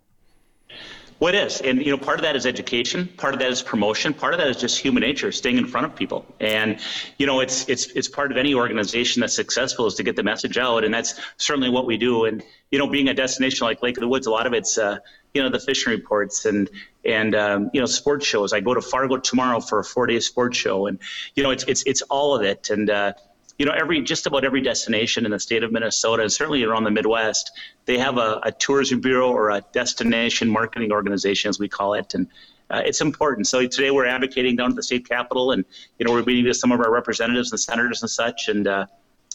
Well, 1.21 1.35
it 1.35 1.47
is, 1.47 1.61
and 1.61 1.85
you 1.85 1.91
know, 1.91 1.99
part 1.99 2.21
of 2.21 2.23
that 2.23 2.37
is 2.37 2.47
education, 2.47 3.09
part 3.17 3.35
of 3.35 3.41
that 3.41 3.51
is 3.51 3.61
promotion, 3.61 4.15
part 4.15 4.35
of 4.35 4.39
that 4.39 4.47
is 4.47 4.57
just 4.57 4.79
human 4.79 5.01
nature, 5.01 5.33
staying 5.33 5.59
in 5.59 5.67
front 5.67 5.85
of 5.85 5.97
people. 5.97 6.25
And 6.39 6.79
you 7.19 7.27
know, 7.27 7.41
it's 7.41 7.69
it's 7.69 7.87
it's 7.87 8.07
part 8.07 8.31
of 8.31 8.39
any 8.39 8.55
organization 8.55 9.21
that's 9.21 9.35
successful 9.35 9.87
is 9.87 9.95
to 9.95 10.05
get 10.05 10.15
the 10.15 10.23
message 10.23 10.59
out, 10.59 10.85
and 10.85 10.95
that's 10.95 11.21
certainly 11.37 11.71
what 11.71 11.87
we 11.87 11.97
do. 11.97 12.27
And 12.27 12.45
you 12.71 12.79
know, 12.79 12.87
being 12.87 13.09
a 13.09 13.15
destination 13.15 13.67
like 13.67 13.83
Lake 13.83 13.97
of 13.97 14.03
the 14.03 14.09
Woods, 14.09 14.29
a 14.29 14.31
lot 14.31 14.47
of 14.47 14.53
it's 14.53 14.79
uh, 14.79 14.99
you 15.39 15.45
know 15.45 15.51
the 15.51 15.61
fishing 15.61 15.93
reports 15.93 16.47
and 16.47 16.69
and 17.05 17.37
um, 17.37 17.71
you 17.73 17.81
know 17.81 17.87
sports 17.87 18.27
shows. 18.27 18.53
I 18.53 18.59
go 18.59 18.75
to 18.75 18.81
Fargo 18.81 19.19
tomorrow 19.19 19.61
for 19.61 19.79
a 19.79 19.85
four 19.85 20.09
day 20.09 20.19
sports 20.19 20.59
show, 20.59 20.87
and 20.89 20.99
you 21.37 21.45
know, 21.45 21.53
it's 21.53 21.63
it's 21.69 21.85
it's 21.87 22.03
all 22.03 22.35
of 22.35 22.43
it. 22.43 22.71
And 22.71 22.91
uh, 22.91 23.13
you 23.57 23.65
know, 23.65 23.71
every 23.71 24.03
just 24.03 24.27
about 24.27 24.45
every 24.45 24.61
destination 24.61 25.25
in 25.25 25.31
the 25.31 25.39
state 25.39 25.63
of 25.63 25.71
Minnesota, 25.71 26.23
and 26.23 26.33
certainly 26.33 26.65
around 26.65 26.83
the 26.83 26.91
Midwest, 26.91 27.53
they 27.85 27.99
have 27.99 28.19
a, 28.19 28.41
a 28.43 28.51
tourism 28.51 29.01
bureau 29.01 29.31
or 29.31 29.51
a 29.51 29.63
destination 29.73 30.51
marketing 30.51 30.91
organization, 30.91 31.51
as 31.51 31.61
we 31.61 31.69
call 31.69 31.95
it, 31.95 32.15
and 32.15 32.27
uh, 32.71 32.83
it's 32.85 33.01
important. 33.01 33.47
So 33.47 33.65
today 33.65 33.93
we're 33.93 34.07
advocating 34.07 34.57
down 34.57 34.71
at 34.71 34.77
the 34.77 34.83
state 34.83 35.09
capitol, 35.09 35.53
and 35.53 35.65
you 36.01 36.05
know, 36.05 36.11
we're 36.11 36.25
meeting 36.25 36.47
with 36.47 36.57
some 36.57 36.73
of 36.73 36.81
our 36.81 36.91
representatives 36.91 37.53
and 37.53 37.61
senators 37.61 38.03
and 38.03 38.11
such, 38.11 38.49
and 38.49 38.67
uh, 38.67 38.87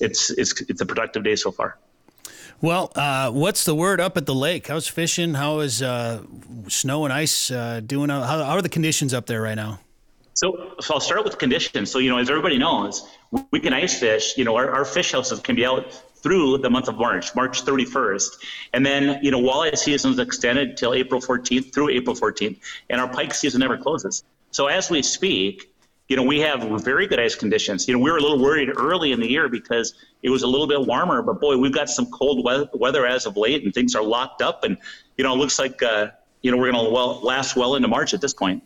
it's 0.02 0.32
it's 0.32 0.60
it's 0.64 0.82
a 0.82 0.86
productive 0.86 1.24
day 1.24 1.38
so 1.38 1.50
far. 1.50 1.78
Well, 2.64 2.94
uh, 2.96 3.30
what's 3.30 3.66
the 3.66 3.76
word 3.76 4.00
up 4.00 4.16
at 4.16 4.26
the 4.26 4.34
lake? 4.34 4.68
How's 4.68 4.88
fishing? 4.88 5.34
How 5.34 5.60
is 5.60 5.82
uh, 5.82 6.22
snow 6.70 7.04
and 7.04 7.12
ice 7.12 7.52
uh, 7.52 7.82
doing? 7.86 8.08
How, 8.08 8.22
how 8.22 8.56
are 8.56 8.62
the 8.62 8.70
conditions 8.70 9.14
up 9.14 9.26
there 9.26 9.42
right 9.42 9.56
now? 9.56 9.82
So, 10.36 10.74
so 10.80 10.94
I'll 10.94 11.02
start 11.02 11.26
with 11.26 11.38
conditions. 11.38 11.92
So, 11.92 12.00
you 12.00 12.10
know, 12.10 12.20
as 12.20 12.30
everybody 12.30 12.58
knows, 12.58 13.06
we 13.52 13.60
can 13.60 13.74
ice 13.74 14.00
fish. 14.00 14.38
You 14.38 14.46
know, 14.46 14.56
our, 14.56 14.72
our 14.72 14.86
fish 14.86 15.12
houses 15.12 15.42
can 15.42 15.58
be 15.58 15.66
out 15.66 15.94
through 16.16 16.60
the 16.60 16.70
month 16.70 16.88
of 16.88 16.96
March, 16.96 17.36
March 17.36 17.66
31st. 17.66 18.30
And 18.72 18.86
then, 18.86 19.20
you 19.22 19.30
know, 19.30 19.42
walleye 19.42 19.78
season 19.78 20.14
is 20.14 20.20
extended 20.20 20.78
till 20.78 20.94
April 20.94 21.20
14th 21.20 21.74
through 21.74 21.90
April 21.90 22.16
14th, 22.16 22.58
and 22.90 23.02
our 23.02 23.10
pike 23.10 23.34
season 23.34 23.60
never 23.60 23.78
closes. 23.78 24.24
So 24.52 24.68
as 24.68 24.90
we 24.90 25.02
speak, 25.02 25.73
you 26.14 26.18
know, 26.18 26.22
we 26.22 26.40
have 26.42 26.62
very 26.84 27.08
good 27.08 27.20
ice 27.20 27.34
conditions. 27.34 27.88
You 27.88 27.96
know, 27.96 28.00
we 28.00 28.12
were 28.12 28.18
a 28.18 28.22
little 28.22 28.38
worried 28.38 28.70
early 28.78 29.14
in 29.14 29.20
the 29.20 29.28
year 29.28 29.50
because 29.50 29.96
it 30.22 30.30
was 30.30 30.44
a 30.44 30.48
little 30.48 30.68
bit 30.68 30.86
warmer, 30.86 31.24
but 31.24 31.42
boy, 31.42 31.58
we've 31.58 31.74
got 31.74 31.90
some 31.90 32.06
cold 32.12 32.48
weather 32.76 33.08
as 33.08 33.26
of 33.26 33.36
late, 33.36 33.64
and 33.64 33.74
things 33.74 33.96
are 33.96 34.04
locked 34.04 34.44
up, 34.44 34.64
and 34.64 34.78
you 35.18 35.24
know, 35.24 35.34
it 35.34 35.38
looks 35.38 35.58
like 35.58 35.82
uh, 35.82 36.10
you 36.44 36.52
know 36.52 36.58
we're 36.58 36.72
going 36.72 36.86
to 36.86 36.92
well 36.92 37.20
last 37.22 37.56
well 37.56 37.74
into 37.74 37.88
March 37.88 38.14
at 38.14 38.22
this 38.22 38.32
point 38.32 38.62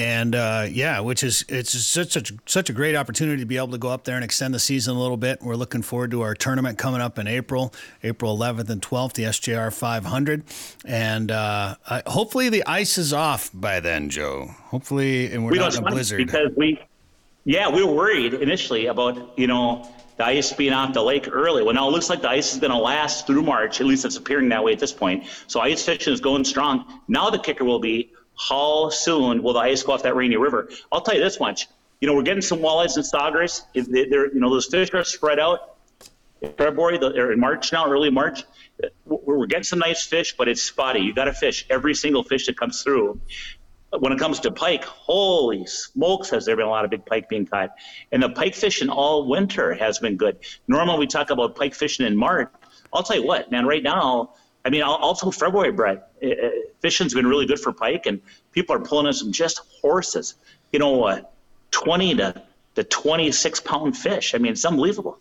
and 0.00 0.34
uh, 0.34 0.66
yeah, 0.70 1.00
which 1.00 1.22
is 1.22 1.44
it's 1.50 1.78
such 1.78 2.16
a 2.16 2.22
such 2.46 2.70
a 2.70 2.72
great 2.72 2.96
opportunity 2.96 3.42
to 3.42 3.46
be 3.46 3.58
able 3.58 3.68
to 3.68 3.78
go 3.78 3.90
up 3.90 4.04
there 4.04 4.14
and 4.14 4.24
extend 4.24 4.54
the 4.54 4.58
season 4.58 4.96
a 4.96 4.98
little 4.98 5.18
bit. 5.18 5.42
We're 5.42 5.56
looking 5.56 5.82
forward 5.82 6.10
to 6.12 6.22
our 6.22 6.34
tournament 6.34 6.78
coming 6.78 7.02
up 7.02 7.18
in 7.18 7.26
April, 7.26 7.74
April 8.02 8.36
11th 8.36 8.70
and 8.70 8.80
12th, 8.80 9.12
the 9.12 9.24
SJR 9.24 9.70
500, 9.70 10.44
and 10.86 11.30
uh, 11.30 11.74
hopefully 12.06 12.48
the 12.48 12.64
ice 12.66 12.96
is 12.96 13.12
off 13.12 13.50
by 13.52 13.80
then, 13.80 14.08
Joe. 14.08 14.46
Hopefully, 14.62 15.30
and 15.34 15.44
we're 15.44 15.50
we 15.50 15.58
not 15.58 15.76
in 15.76 15.86
a 15.86 15.90
blizzard 15.90 16.16
because 16.16 16.50
we, 16.56 16.80
yeah, 17.44 17.68
we 17.68 17.84
were 17.84 17.92
worried 17.92 18.32
initially 18.32 18.86
about 18.86 19.38
you 19.38 19.48
know 19.48 19.86
the 20.16 20.24
ice 20.24 20.50
being 20.54 20.72
off 20.72 20.94
the 20.94 21.02
lake 21.02 21.28
early. 21.30 21.62
Well, 21.62 21.74
now 21.74 21.88
it 21.88 21.92
looks 21.92 22.08
like 22.08 22.22
the 22.22 22.30
ice 22.30 22.54
is 22.54 22.60
going 22.60 22.72
to 22.72 22.78
last 22.78 23.26
through 23.26 23.42
March. 23.42 23.82
At 23.82 23.86
least 23.86 24.06
it's 24.06 24.16
appearing 24.16 24.48
that 24.48 24.64
way 24.64 24.72
at 24.72 24.78
this 24.78 24.92
point. 24.92 25.24
So 25.46 25.60
ice 25.60 25.84
fishing 25.84 26.14
is 26.14 26.20
going 26.22 26.44
strong. 26.44 27.02
Now 27.06 27.28
the 27.28 27.38
kicker 27.38 27.64
will 27.64 27.80
be 27.80 28.09
how 28.48 28.88
soon 28.88 29.42
will 29.42 29.52
the 29.52 29.60
ice 29.60 29.82
go 29.82 29.92
off 29.92 30.02
that 30.04 30.16
Rainy 30.16 30.36
River? 30.36 30.70
I'll 30.90 31.02
tell 31.02 31.14
you 31.14 31.20
this 31.20 31.38
much. 31.38 31.68
You 32.00 32.08
know, 32.08 32.14
we're 32.14 32.22
getting 32.22 32.42
some 32.42 32.60
walleyes 32.60 32.96
and 32.96 33.04
saugers. 33.04 33.62
They're, 33.74 34.32
you 34.32 34.40
know, 34.40 34.50
those 34.50 34.66
fish 34.66 34.92
are 34.94 35.04
spread 35.04 35.38
out. 35.38 35.76
In 36.40 36.52
February 36.54 36.98
or 36.98 37.32
in 37.32 37.40
March 37.40 37.70
now, 37.70 37.86
early 37.86 38.10
March, 38.10 38.44
we're 39.04 39.44
getting 39.46 39.64
some 39.64 39.78
nice 39.78 40.06
fish, 40.06 40.34
but 40.38 40.48
it's 40.48 40.62
spotty. 40.62 41.00
You 41.00 41.12
got 41.12 41.24
to 41.24 41.34
fish 41.34 41.66
every 41.68 41.94
single 41.94 42.24
fish 42.24 42.46
that 42.46 42.58
comes 42.58 42.82
through. 42.82 43.20
When 43.98 44.12
it 44.12 44.18
comes 44.18 44.40
to 44.40 44.50
pike, 44.50 44.84
holy 44.84 45.66
smokes, 45.66 46.30
has 46.30 46.46
there 46.46 46.56
been 46.56 46.64
a 46.64 46.70
lot 46.70 46.86
of 46.86 46.90
big 46.90 47.04
pike 47.04 47.28
being 47.28 47.44
caught. 47.44 47.70
And 48.10 48.22
the 48.22 48.30
pike 48.30 48.54
fishing 48.54 48.88
all 48.88 49.28
winter 49.28 49.74
has 49.74 49.98
been 49.98 50.16
good. 50.16 50.38
Normally 50.66 51.00
we 51.00 51.06
talk 51.06 51.28
about 51.28 51.56
pike 51.56 51.74
fishing 51.74 52.06
in 52.06 52.16
March. 52.16 52.48
I'll 52.92 53.02
tell 53.02 53.16
you 53.16 53.26
what, 53.26 53.50
man, 53.50 53.66
right 53.66 53.82
now, 53.82 54.32
I 54.64 54.70
mean, 54.70 54.82
also 54.82 55.30
February, 55.30 55.72
Brett. 55.72 56.10
Fishing's 56.80 57.14
been 57.14 57.26
really 57.26 57.46
good 57.46 57.58
for 57.58 57.72
pike, 57.72 58.06
and 58.06 58.20
people 58.52 58.76
are 58.76 58.80
pulling 58.80 59.06
in 59.06 59.12
some 59.12 59.32
just 59.32 59.60
horses. 59.80 60.34
You 60.72 60.78
know, 60.78 61.04
uh, 61.04 61.22
20 61.70 62.16
to, 62.16 62.42
to 62.74 62.84
26 62.84 63.60
pound 63.60 63.96
fish. 63.96 64.34
I 64.34 64.38
mean, 64.38 64.52
it's 64.52 64.64
unbelievable. 64.64 65.18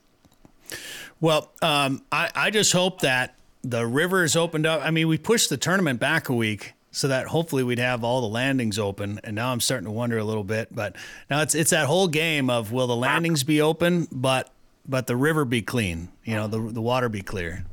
Well, 1.22 1.52
um, 1.62 2.04
I, 2.12 2.30
I 2.34 2.50
just 2.50 2.72
hope 2.72 3.02
that 3.02 3.36
the 3.64 3.86
river 3.86 4.24
is 4.24 4.36
opened 4.36 4.66
up. 4.66 4.82
I 4.84 4.92
mean, 4.92 5.08
we 5.08 5.18
pushed 5.18 5.50
the 5.50 5.58
tournament 5.58 6.00
back 6.00 6.30
a 6.30 6.34
week 6.34 6.74
so 6.92 7.08
that 7.08 7.28
hopefully 7.28 7.64
we'd 7.64 7.80
have 7.80 8.04
all 8.04 8.22
the 8.22 8.28
landings 8.28 8.80
open. 8.80 9.20
And 9.24 9.36
now 9.36 9.52
I'm 9.52 9.60
starting 9.60 9.86
to 9.86 9.92
wonder 9.92 10.18
a 10.18 10.24
little 10.24 10.44
bit. 10.44 10.74
But 10.74 10.96
now 11.30 11.42
it's 11.42 11.56
it's 11.56 11.72
that 11.72 11.88
whole 11.88 12.08
game 12.08 12.50
of 12.50 12.72
will 12.72 12.88
the 12.88 12.96
landings 12.96 13.44
be 13.44 13.62
open, 13.62 14.08
but 14.12 14.50
but 14.88 15.08
the 15.08 15.16
river 15.16 15.46
be 15.46 15.62
clean? 15.62 16.10
You 16.24 16.36
know, 16.36 16.48
the 16.48 16.60
the 16.60 16.82
water 16.82 17.10
be 17.10 17.22
clear. 17.22 17.66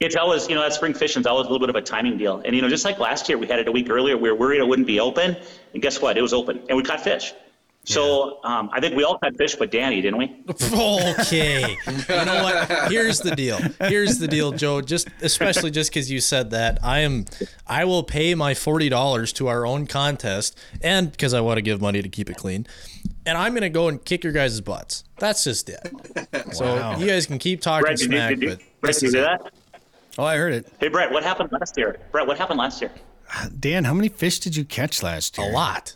It's 0.00 0.16
always, 0.16 0.48
you 0.48 0.54
know, 0.54 0.62
that 0.62 0.72
spring 0.72 0.94
fishing 0.94 1.20
is 1.20 1.26
always 1.26 1.46
a 1.46 1.50
little 1.50 1.66
bit 1.66 1.70
of 1.70 1.76
a 1.76 1.82
timing 1.82 2.16
deal. 2.18 2.40
And, 2.44 2.54
you 2.54 2.62
know, 2.62 2.68
just 2.68 2.84
like 2.84 2.98
last 2.98 3.28
year, 3.28 3.36
we 3.36 3.46
had 3.46 3.58
it 3.58 3.66
a 3.66 3.72
week 3.72 3.90
earlier. 3.90 4.16
We 4.16 4.30
were 4.30 4.36
worried 4.36 4.60
it 4.60 4.68
wouldn't 4.68 4.86
be 4.86 5.00
open. 5.00 5.36
And 5.72 5.82
guess 5.82 6.00
what? 6.00 6.16
It 6.16 6.22
was 6.22 6.32
open. 6.32 6.62
And 6.68 6.76
we 6.76 6.84
caught 6.84 7.00
fish. 7.00 7.32
So 7.88 8.40
um, 8.44 8.68
I 8.72 8.80
think 8.80 8.94
we 8.96 9.04
all 9.04 9.18
caught 9.18 9.34
fish 9.36 9.54
but 9.54 9.70
Danny, 9.70 10.02
didn't 10.02 10.18
we? 10.18 10.44
okay. 10.50 11.76
you 11.86 12.24
know 12.24 12.42
what? 12.42 12.90
Here's 12.92 13.20
the 13.20 13.32
deal. 13.34 13.58
Here's 13.88 14.18
the 14.18 14.28
deal, 14.28 14.52
Joe. 14.52 14.82
Just 14.82 15.08
especially 15.22 15.70
just 15.70 15.90
because 15.90 16.10
you 16.10 16.20
said 16.20 16.50
that, 16.50 16.78
I 16.82 17.00
am, 17.00 17.24
I 17.66 17.86
will 17.86 18.02
pay 18.02 18.34
my 18.34 18.52
forty 18.52 18.90
dollars 18.90 19.32
to 19.34 19.48
our 19.48 19.64
own 19.64 19.86
contest, 19.86 20.58
and 20.82 21.10
because 21.10 21.32
I 21.32 21.40
want 21.40 21.56
to 21.56 21.62
give 21.62 21.80
money 21.80 22.02
to 22.02 22.10
keep 22.10 22.28
it 22.28 22.36
clean, 22.36 22.66
and 23.24 23.38
I'm 23.38 23.54
gonna 23.54 23.70
go 23.70 23.88
and 23.88 24.04
kick 24.04 24.22
your 24.22 24.34
guys' 24.34 24.60
butts. 24.60 25.04
That's 25.18 25.44
just 25.44 25.70
it. 25.70 25.80
So 26.52 26.66
wow. 26.66 26.98
you 26.98 27.06
guys 27.06 27.26
can 27.26 27.38
keep 27.38 27.62
talking 27.62 27.84
Brett, 27.84 27.98
smack, 27.98 28.30
did 28.30 28.42
you, 28.42 28.48
did 28.50 28.58
but 28.58 28.80
Brett, 28.80 29.02
you 29.02 29.12
do 29.12 29.20
that? 29.22 29.52
Oh, 30.18 30.24
I 30.24 30.36
heard 30.36 30.52
it. 30.52 30.66
Hey, 30.80 30.88
Brett, 30.88 31.12
what 31.12 31.22
happened 31.22 31.50
last 31.52 31.76
year? 31.76 32.00
Brett, 32.10 32.26
what 32.26 32.36
happened 32.36 32.58
last 32.58 32.80
year? 32.80 32.90
Dan, 33.58 33.84
how 33.84 33.94
many 33.94 34.08
fish 34.08 34.40
did 34.40 34.56
you 34.56 34.64
catch 34.64 35.00
last 35.00 35.38
year? 35.38 35.48
A 35.48 35.52
lot. 35.52 35.94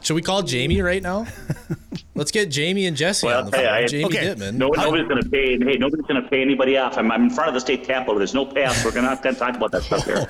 Should 0.00 0.14
we 0.14 0.22
call 0.22 0.42
Jamie 0.42 0.82
right 0.82 1.02
now? 1.02 1.26
Let's 2.16 2.32
get 2.32 2.50
Jamie 2.50 2.86
and 2.86 2.96
Jesse 2.96 3.26
well, 3.26 3.38
on 3.38 3.46
the 3.46 3.52
phone. 3.52 3.66
I, 3.66 3.86
Jamie 3.86 4.06
okay. 4.06 4.26
Dittman. 4.26 4.54
No, 4.54 4.68
nobody's 4.68 5.06
going 5.08 5.22
to 5.22 5.30
pay. 5.30 5.56
Hey, 5.56 5.78
nobody's 5.78 6.04
going 6.06 6.20
to 6.20 6.28
pay 6.28 6.42
anybody 6.42 6.76
off. 6.76 6.98
I'm, 6.98 7.10
I'm, 7.12 7.24
in 7.24 7.30
front 7.30 7.48
of 7.48 7.54
the 7.54 7.60
state 7.60 7.84
capitol. 7.84 8.16
There's 8.16 8.34
no 8.34 8.44
payoff. 8.44 8.84
We're 8.84 8.90
going 8.90 9.04
to 9.04 9.10
have 9.10 9.22
to 9.22 9.32
talk 9.34 9.56
about 9.56 9.70
that 9.70 9.82
stuff 9.82 10.04
here. 10.04 10.26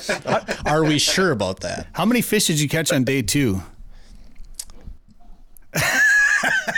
Are 0.72 0.84
we 0.84 0.98
sure 0.98 1.30
about 1.30 1.60
that? 1.60 1.88
How 1.94 2.04
many 2.04 2.20
fish 2.20 2.46
did 2.46 2.60
you 2.60 2.68
catch 2.68 2.92
on 2.92 3.04
day 3.04 3.22
two? 3.22 3.62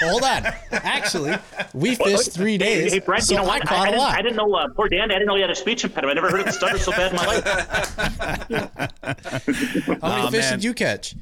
Hold 0.03 0.23
on. 0.23 0.47
Actually, 0.73 1.37
we 1.75 1.95
fished 1.95 2.33
three 2.33 2.59
days. 2.59 2.93
Hey, 2.93 3.01
Brent, 3.01 3.25
so 3.25 3.35
you 3.35 3.41
know 3.41 3.47
what? 3.47 3.71
I, 3.71 3.77
I, 3.77 3.91
didn't, 3.91 4.01
I 4.01 4.23
didn't 4.23 4.37
know, 4.37 4.55
uh, 4.55 4.69
poor 4.69 4.89
Dan, 4.89 5.11
I 5.11 5.15
didn't 5.15 5.27
know 5.27 5.35
he 5.35 5.41
had 5.41 5.51
a 5.51 5.55
speech 5.55 5.85
impediment. 5.85 6.19
I 6.19 6.23
never 6.23 6.31
heard 6.31 6.41
of 6.41 6.47
the 6.47 6.53
stutter 6.53 6.79
so 6.79 6.93
bad 6.93 7.13
in 7.13 7.17
my 7.17 7.27
life. 7.27 7.45
How 10.01 10.09
many 10.09 10.27
oh, 10.27 10.31
fish 10.31 10.43
man. 10.43 10.59
did 10.59 10.65
you 10.65 10.75
catch? 10.75 11.15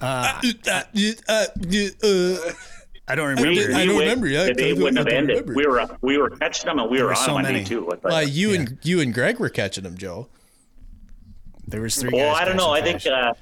Uh, 0.00 0.40
I 3.08 3.14
don't 3.14 3.28
remember. 3.28 3.48
We, 3.48 3.74
I 3.74 3.86
don't 3.86 3.98
remember. 3.98 4.26
Yeah, 4.26 4.52
they 4.54 4.74
wouldn't 4.74 4.98
have 4.98 5.08
ended. 5.08 5.48
Remember. 5.48 5.54
We 5.54 5.66
were 5.66 5.98
we 6.02 6.18
were 6.18 6.30
catching 6.30 6.66
them 6.66 6.78
and 6.78 6.90
we 6.90 7.02
were 7.02 7.10
on 7.10 7.16
so 7.16 7.38
many. 7.38 7.64
too. 7.64 7.88
day 7.90 7.96
two. 7.96 8.00
Well, 8.04 8.22
you 8.22 8.50
yeah. 8.50 8.60
and 8.60 8.78
you 8.82 9.00
and 9.00 9.14
Greg 9.14 9.38
were 9.38 9.48
catching 9.48 9.84
them, 9.84 9.96
Joe. 9.96 10.28
There 11.66 11.80
was 11.80 11.96
three. 11.96 12.10
Well, 12.12 12.34
I 12.34 12.44
don't 12.44 12.56
know. 12.56 12.70
I 12.70 12.82
think 12.82 13.06
uh, 13.06 13.32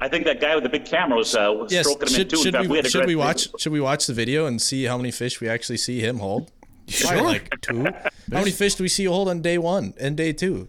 I 0.00 0.08
think 0.08 0.24
that 0.24 0.40
guy 0.40 0.54
with 0.54 0.64
the 0.64 0.70
big 0.70 0.86
camera 0.86 1.18
was, 1.18 1.34
uh, 1.34 1.52
was 1.54 1.70
yes. 1.70 1.86
stroking 1.86 2.08
should, 2.08 2.16
him 2.16 2.22
in 2.22 2.28
too. 2.28 2.42
Should, 2.42 2.60
we, 2.60 2.68
we 2.68 2.88
should 2.88 3.06
we 3.06 3.16
watch? 3.16 3.48
Should 3.58 3.72
we 3.72 3.80
watch 3.80 4.06
the 4.06 4.14
video 4.14 4.46
and 4.46 4.60
see 4.60 4.84
how 4.84 4.96
many 4.96 5.10
fish 5.10 5.40
we 5.40 5.48
actually 5.48 5.76
see 5.76 6.00
him 6.00 6.18
hold? 6.18 6.50
Sure. 6.90 7.22
like 7.22 7.48
two. 7.60 7.84
how 7.84 8.40
many 8.40 8.50
fish 8.50 8.74
do 8.74 8.82
we 8.82 8.88
see 8.88 9.04
you 9.04 9.12
hold 9.12 9.28
on 9.28 9.40
day 9.42 9.58
one 9.58 9.94
and 10.00 10.16
day 10.16 10.32
two? 10.32 10.68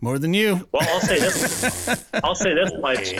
More 0.00 0.16
than 0.16 0.32
you. 0.32 0.68
Well, 0.70 0.88
I'll 0.88 1.00
say 1.00 1.18
this. 1.18 2.06
I'll 2.24 2.36
say 2.36 2.54
this 2.54 2.70
much: 2.80 3.14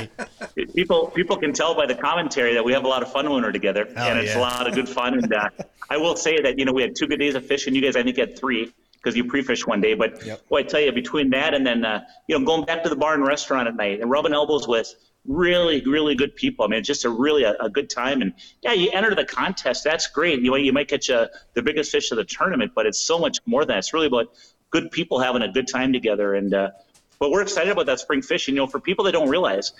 people 0.77 1.09
people 1.09 1.37
can 1.37 1.53
tell 1.53 1.75
by 1.75 1.87
the 1.87 1.97
commentary 1.97 2.55
that 2.55 2.65
we 2.65 2.73
have 2.73 2.85
a 2.85 2.89
lot 2.89 3.03
of 3.03 3.11
fun 3.11 3.29
when 3.29 3.43
we're 3.43 3.51
together, 3.51 3.87
oh, 3.89 4.01
and 4.01 4.19
it's 4.21 4.35
yeah. 4.35 4.39
a 4.39 4.41
lot 4.41 4.69
of 4.69 4.75
good 4.75 4.89
fun. 4.89 5.15
And 5.15 5.33
uh, 5.33 5.49
I 5.91 5.97
will 5.97 6.15
say 6.15 6.41
that 6.41 6.57
you 6.57 6.65
know 6.65 6.73
we 6.73 6.83
had 6.83 6.95
two 6.95 7.09
good 7.09 7.19
days 7.19 7.35
of 7.35 7.45
fishing. 7.45 7.75
You 7.75 7.83
guys, 7.83 7.97
I 7.97 8.03
think, 8.03 8.17
had 8.17 8.39
three 8.39 8.73
because 8.95 9.17
you 9.17 9.25
pre-fish 9.25 9.67
one 9.67 9.81
day. 9.81 9.95
But 9.95 10.25
yep. 10.25 10.47
boy, 10.49 10.61
I 10.61 10.63
tell 10.63 10.81
you, 10.81 10.93
between 10.93 11.31
that 11.31 11.53
and 11.53 11.67
then 11.67 11.85
uh, 11.85 12.05
you 12.29 12.39
know 12.39 12.45
going 12.47 12.65
back 12.65 12.83
to 12.85 12.89
the 12.89 12.97
bar 12.97 13.15
and 13.15 13.27
restaurant 13.27 13.69
at 13.69 13.75
night 13.75 14.01
and 14.01 14.11
rubbing 14.11 14.33
elbows 14.33 14.67
with 14.67 14.95
really, 15.27 15.83
really 15.83 16.15
good 16.15 16.35
people. 16.35 16.65
I 16.65 16.69
mean, 16.69 16.83
just 16.83 17.05
a 17.05 17.11
really 17.11 17.45
a, 17.45 17.55
a, 17.61 17.69
good 17.69 17.91
time. 17.91 18.23
And 18.23 18.33
yeah, 18.63 18.73
you 18.73 18.91
enter 18.93 19.15
the 19.15 19.25
contest. 19.25 19.85
That's 19.85 20.07
great. 20.09 20.41
You 20.41 20.57
you 20.57 20.73
might 20.73 20.89
catch 20.89 21.09
a, 21.09 21.31
the 21.55 21.63
biggest 21.63 21.93
fish 21.93 22.11
of 22.11 22.17
the 22.17 22.25
tournament, 22.25 22.73
but 22.75 22.87
it's 22.87 23.01
so 23.01 23.19
much 23.19 23.39
more 23.47 23.63
than 23.63 23.75
that. 23.75 23.79
It's 23.79 23.93
really 23.93 24.07
about 24.07 24.33
good 24.71 24.91
people 24.91 25.21
having 25.21 25.43
a 25.43 25.53
good 25.53 25.69
time 25.69 25.93
together. 25.93 26.35
And 26.35 26.55
uh, 26.55 26.71
but 27.19 27.31
we're 27.31 27.43
excited 27.43 27.71
about 27.71 27.87
that 27.87 28.01
spring 28.01 28.23
fishing. 28.23 28.55
You 28.55 28.63
know, 28.63 28.67
for 28.67 28.81
people 28.81 29.05
that 29.05 29.13
don't 29.13 29.29
realize, 29.29 29.73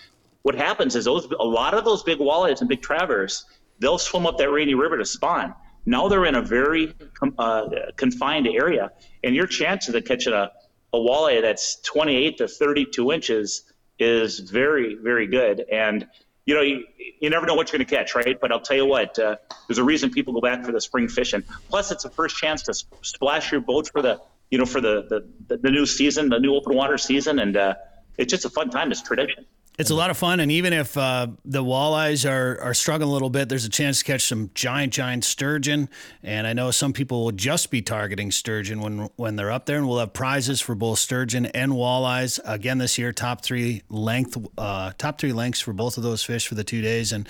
what 0.43 0.55
happens 0.55 0.97
is 0.97 1.07
those 1.07 1.27
a 1.39 1.45
lot 1.45 1.75
of 1.75 1.85
those 1.85 2.03
big 2.03 2.19
walleyes 2.19 2.61
and 2.61 2.69
big 2.69 2.83
travers, 2.83 3.45
they'll 3.79 3.99
swim 3.99 4.27
up 4.27 4.37
that 4.39 4.51
rainy 4.51 4.75
river 4.75 4.99
to 4.99 5.05
spawn. 5.05 5.55
Now 5.87 6.09
they're 6.09 6.27
in 6.27 6.35
a 6.35 6.43
very 6.43 6.95
uh, 7.39 7.69
confined 7.97 8.47
area, 8.47 8.93
and 9.25 9.35
your 9.35 9.47
chances 9.47 9.95
of 9.95 10.05
catching 10.05 10.35
a, 10.35 10.51
a 10.93 10.99
walleye 10.99 11.41
that's 11.41 11.81
28 11.81 12.37
to 12.39 12.49
32 12.49 13.13
inches 13.13 13.70
is 14.01 14.41
very, 14.41 14.97
very 14.97 15.27
good. 15.27 15.65
And 15.71 16.09
you 16.47 16.55
know, 16.55 16.63
you, 16.63 16.85
you 17.21 17.31
never 17.31 17.47
know 17.47 17.55
what 17.55 17.71
you're 17.71 17.79
going 17.79 17.87
to 17.87 17.97
catch, 17.97 18.15
right? 18.15 18.41
But 18.41 18.51
I'll 18.51 18.61
tell 18.61 18.77
you 18.77 18.87
what, 18.87 19.17
uh, 19.19 19.37
there's 19.69 19.79
a 19.79 19.85
reason 19.85 20.11
people 20.11 20.33
go 20.33 20.41
back 20.41 20.65
for 20.65 20.73
the 20.73 20.81
spring 20.81 21.07
fishing. 21.07 21.45
Plus, 21.69 21.93
it's 21.93 22.05
a 22.05 22.11
first 22.11 22.37
chance 22.37 22.63
to 22.63 22.75
splash 23.03 23.53
your 23.53 23.61
boat 23.61 23.89
for 23.89 24.03
the, 24.03 24.21
you 24.51 24.59
know, 24.59 24.67
for 24.67 24.81
the 24.81 25.25
the, 25.47 25.59
the 25.59 25.71
new 25.71 25.87
season, 25.87 26.29
the 26.29 26.41
new 26.41 26.55
open 26.57 26.75
water 26.75 26.99
season, 26.99 27.39
and 27.39 27.57
uh, 27.57 27.75
it's 28.19 28.31
just 28.33 28.45
a 28.47 28.51
fun 28.51 28.71
time. 28.71 28.91
It's 28.91 29.03
tradition. 29.03 29.47
It's 29.81 29.89
a 29.89 29.95
lot 29.95 30.11
of 30.11 30.19
fun, 30.19 30.41
and 30.41 30.53
even 30.53 30.75
if 30.75 30.95
uh, 30.95 31.29
the 31.43 31.65
walleyes 31.65 32.31
are, 32.31 32.61
are 32.61 32.75
struggling 32.75 33.09
a 33.09 33.13
little 33.15 33.31
bit, 33.31 33.49
there's 33.49 33.65
a 33.65 33.71
chance 33.71 34.01
to 34.01 34.05
catch 34.05 34.25
some 34.25 34.51
giant, 34.53 34.93
giant 34.93 35.25
sturgeon. 35.25 35.89
And 36.23 36.47
I 36.47 36.53
know 36.53 36.71
some 36.71 36.93
people 36.93 37.25
will 37.25 37.33
just 37.33 37.71
be 37.71 37.81
targeting 37.81 38.31
sturgeon 38.31 38.83
when 38.83 39.09
when 39.17 39.37
they're 39.37 39.51
up 39.51 39.65
there, 39.65 39.79
and 39.79 39.89
we'll 39.89 40.01
have 40.01 40.13
prizes 40.13 40.61
for 40.61 40.75
both 40.75 40.99
sturgeon 40.99 41.47
and 41.47 41.73
walleyes 41.73 42.39
again 42.45 42.77
this 42.77 42.99
year. 42.99 43.11
Top 43.15 43.43
three 43.43 43.81
length, 43.89 44.37
uh, 44.59 44.93
top 44.99 45.19
three 45.19 45.33
lengths 45.33 45.63
for 45.63 45.73
both 45.73 45.97
of 45.97 46.03
those 46.03 46.23
fish 46.23 46.47
for 46.47 46.57
the 46.57 46.65
two 46.65 46.83
days, 46.83 47.11
and 47.11 47.27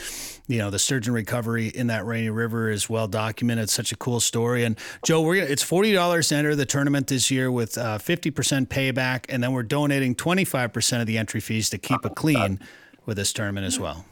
you 0.49 0.59
know 0.59 0.71
the 0.71 0.81
sturgeon 0.81 1.15
recovery 1.15 1.69
in 1.69 1.87
that 1.87 2.05
rainy 2.05 2.31
river 2.31 2.69
is 2.69 2.91
well 2.91 3.07
documented. 3.07 3.63
It's 3.63 3.73
such 3.73 3.93
a 3.93 3.97
cool 3.97 4.19
story. 4.19 4.65
And 4.65 4.77
Joe, 5.05 5.23
we're 5.23 5.37
it's 5.37 5.63
forty 5.63 5.93
dollars 5.93 6.31
to 6.31 6.35
enter 6.35 6.57
the 6.57 6.67
tournament 6.67 7.07
this 7.07 7.31
year 7.31 7.53
with 7.53 7.79
uh, 7.79 7.99
fifty 7.99 8.33
percent 8.33 8.71
payback, 8.71 9.27
and 9.29 9.41
then 9.41 9.53
we're 9.53 9.63
donating 9.63 10.17
twenty 10.17 10.45
five 10.45 10.73
percent 10.73 11.01
of 11.01 11.07
the 11.07 11.17
entry 11.17 11.39
fees 11.39 11.71
to 11.71 11.79
keep 11.79 12.05
it 12.05 12.17
clean 12.17 12.40
with 13.07 13.17
this 13.17 13.33
tournament 13.33 13.67
as 13.67 13.79
well. 13.79 14.05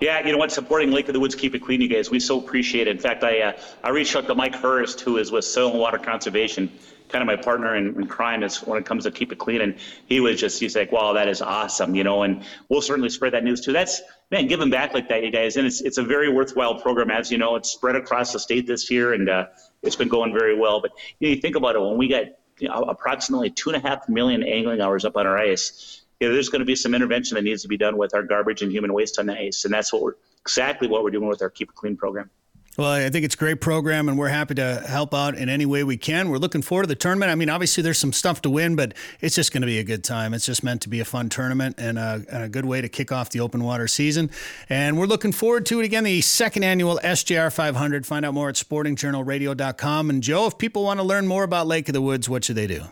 Yeah, 0.00 0.24
you 0.24 0.30
know 0.32 0.38
what? 0.38 0.52
Supporting 0.52 0.92
Lake 0.92 1.08
of 1.08 1.14
the 1.14 1.20
Woods, 1.20 1.34
keep 1.34 1.54
it 1.56 1.60
clean, 1.60 1.80
you 1.80 1.88
guys. 1.88 2.08
We 2.08 2.20
so 2.20 2.38
appreciate 2.38 2.86
it. 2.86 2.90
In 2.90 2.98
fact, 2.98 3.24
I 3.24 3.40
uh, 3.40 3.52
I 3.82 3.90
reached 3.90 4.14
out 4.14 4.26
to 4.28 4.34
Mike 4.34 4.54
Hurst, 4.54 5.00
who 5.00 5.16
is 5.16 5.32
with 5.32 5.44
Soil 5.44 5.70
and 5.70 5.80
Water 5.80 5.98
Conservation, 5.98 6.70
kind 7.08 7.22
of 7.22 7.26
my 7.26 7.36
partner 7.36 7.74
in, 7.74 8.00
in 8.00 8.06
crime 8.06 8.42
is 8.42 8.62
when 8.62 8.78
it 8.78 8.86
comes 8.86 9.04
to 9.04 9.10
keep 9.10 9.32
it 9.32 9.38
clean. 9.38 9.60
And 9.60 9.76
he 10.06 10.20
was 10.20 10.38
just 10.38 10.60
he's 10.60 10.76
like, 10.76 10.92
wow, 10.92 11.14
that 11.14 11.28
is 11.28 11.42
awesome, 11.42 11.94
you 11.96 12.04
know. 12.04 12.22
And 12.22 12.44
we'll 12.68 12.82
certainly 12.82 13.08
spread 13.08 13.32
that 13.32 13.42
news 13.42 13.60
too. 13.60 13.72
That's 13.72 14.00
man, 14.30 14.46
giving 14.46 14.70
back 14.70 14.94
like 14.94 15.08
that, 15.08 15.24
you 15.24 15.32
guys. 15.32 15.56
And 15.56 15.66
it's 15.66 15.80
it's 15.80 15.98
a 15.98 16.04
very 16.04 16.32
worthwhile 16.32 16.80
program, 16.80 17.10
as 17.10 17.32
you 17.32 17.38
know. 17.38 17.56
It's 17.56 17.70
spread 17.70 17.96
across 17.96 18.32
the 18.32 18.38
state 18.38 18.68
this 18.68 18.90
year, 18.90 19.14
and 19.14 19.28
uh, 19.28 19.46
it's 19.82 19.96
been 19.96 20.08
going 20.08 20.32
very 20.32 20.56
well. 20.56 20.80
But 20.80 20.92
you, 21.18 21.28
know, 21.28 21.34
you 21.34 21.40
think 21.40 21.56
about 21.56 21.74
it 21.74 21.80
when 21.80 21.96
we 21.96 22.08
got 22.08 22.24
you 22.58 22.68
know, 22.68 22.82
approximately 22.82 23.50
two 23.50 23.70
and 23.70 23.84
a 23.84 23.88
half 23.88 24.08
million 24.08 24.42
angling 24.44 24.80
hours 24.80 25.04
up 25.04 25.16
on 25.16 25.26
our 25.26 25.38
ice 25.38 26.02
you 26.20 26.28
know, 26.28 26.34
there's 26.34 26.48
going 26.48 26.60
to 26.60 26.66
be 26.66 26.74
some 26.74 26.94
intervention 26.94 27.36
that 27.36 27.44
needs 27.44 27.62
to 27.62 27.68
be 27.68 27.76
done 27.76 27.96
with 27.96 28.14
our 28.14 28.22
garbage 28.22 28.62
and 28.62 28.72
human 28.72 28.92
waste 28.92 29.18
on 29.18 29.26
the 29.26 29.38
ice, 29.38 29.64
and 29.64 29.72
that's 29.72 29.92
what 29.92 30.02
we're 30.02 30.14
exactly 30.40 30.88
what 30.88 31.04
we're 31.04 31.10
doing 31.10 31.28
with 31.28 31.42
our 31.42 31.50
Keep 31.50 31.70
It 31.70 31.74
Clean 31.74 31.96
program. 31.96 32.30
Well, 32.78 32.92
I 32.92 33.10
think 33.10 33.24
it's 33.24 33.34
a 33.34 33.38
great 33.38 33.60
program, 33.60 34.08
and 34.08 34.16
we're 34.16 34.28
happy 34.28 34.54
to 34.54 34.84
help 34.86 35.12
out 35.12 35.34
in 35.36 35.48
any 35.48 35.66
way 35.66 35.82
we 35.82 35.96
can. 35.96 36.28
We're 36.28 36.38
looking 36.38 36.62
forward 36.62 36.84
to 36.84 36.86
the 36.86 36.94
tournament. 36.94 37.32
I 37.32 37.34
mean, 37.34 37.50
obviously, 37.50 37.82
there's 37.82 37.98
some 37.98 38.12
stuff 38.12 38.40
to 38.42 38.50
win, 38.50 38.76
but 38.76 38.94
it's 39.20 39.34
just 39.34 39.52
going 39.52 39.62
to 39.62 39.66
be 39.66 39.80
a 39.80 39.84
good 39.84 40.04
time. 40.04 40.32
It's 40.32 40.46
just 40.46 40.62
meant 40.62 40.82
to 40.82 40.88
be 40.88 41.00
a 41.00 41.04
fun 41.04 41.28
tournament 41.28 41.74
and 41.76 41.98
a, 41.98 42.24
and 42.30 42.44
a, 42.44 42.48
good 42.48 42.64
way 42.64 42.80
to 42.80 42.88
kick 42.88 43.10
off 43.10 43.30
the 43.30 43.40
open 43.40 43.64
water 43.64 43.88
season. 43.88 44.30
And 44.68 44.96
we're 44.96 45.06
looking 45.06 45.32
forward 45.32 45.66
to 45.66 45.80
it 45.80 45.86
again, 45.86 46.04
the 46.04 46.20
second 46.20 46.62
annual 46.62 47.00
SJR 47.02 47.52
500. 47.52 48.06
Find 48.06 48.24
out 48.24 48.32
more 48.32 48.48
at 48.48 48.54
sportingjournalradio.com. 48.54 50.10
And 50.10 50.22
Joe, 50.22 50.46
if 50.46 50.56
people 50.56 50.84
want 50.84 51.00
to 51.00 51.04
learn 51.04 51.26
more 51.26 51.42
about 51.42 51.66
Lake 51.66 51.88
of 51.88 51.94
the 51.94 52.00
Woods, 52.00 52.28
what 52.28 52.44
should 52.44 52.54
they 52.54 52.68
do? 52.68 52.84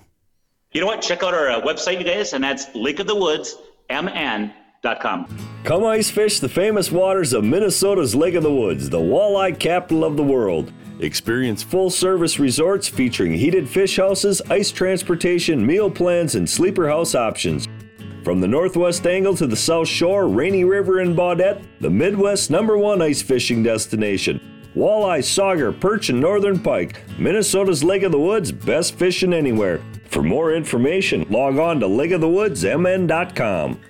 You 0.77 0.83
know 0.83 0.89
what? 0.89 1.01
Check 1.01 1.23
out 1.23 1.33
our 1.33 1.49
uh, 1.49 1.63
website, 1.63 1.99
you 1.99 2.05
guys, 2.05 2.35
and 2.35 2.45
that's 2.45 2.67
lakeofthewoodsmn.com. 2.67 5.39
Come 5.65 5.85
ice 5.87 6.11
fish 6.11 6.39
the 6.39 6.51
famous 6.51 6.93
waters 6.93 7.33
of 7.33 7.45
Minnesota's 7.45 8.15
Lake 8.15 8.35
of 8.35 8.43
the 8.43 8.53
Woods, 8.53 8.91
the 8.91 8.99
walleye 8.99 9.59
capital 9.59 10.05
of 10.05 10.19
the 10.19 10.23
world. 10.23 10.75
Experience 11.01 11.63
full 11.63 11.89
service 11.89 12.39
resorts 12.39 12.89
featuring 12.89 13.33
heated 13.33 13.67
fish 13.67 13.97
houses, 13.97 14.43
ice 14.51 14.71
transportation, 14.71 15.65
meal 15.65 15.91
plans, 15.91 16.35
and 16.35 16.47
sleeper 16.47 16.91
house 16.91 17.15
options. 17.15 17.67
From 18.23 18.43
the 18.43 18.49
northwest 18.49 19.07
angle 19.07 19.35
to 19.37 19.47
the 19.47 19.57
south 19.57 19.89
shore, 19.89 20.29
Rainy 20.29 20.65
River 20.65 21.01
and 21.01 21.17
Baudette, 21.17 21.65
the 21.81 21.89
Midwest's 21.89 22.51
number 22.51 22.77
one 22.77 23.01
ice 23.01 23.23
fishing 23.23 23.63
destination. 23.63 24.56
Walleye, 24.77 25.21
sauger, 25.21 25.73
perch, 25.81 26.11
and 26.11 26.21
northern 26.21 26.59
pike. 26.59 27.03
Minnesota's 27.19 27.83
Lake 27.83 28.03
of 28.03 28.13
the 28.13 28.19
Woods, 28.19 28.53
best 28.53 28.95
fishing 28.97 29.33
anywhere. 29.33 29.81
For 30.05 30.23
more 30.23 30.55
information, 30.55 31.27
log 31.31 31.59
on 31.59 31.81
to 31.81 31.87
lakeofthewoodsmn.com. 31.87 33.81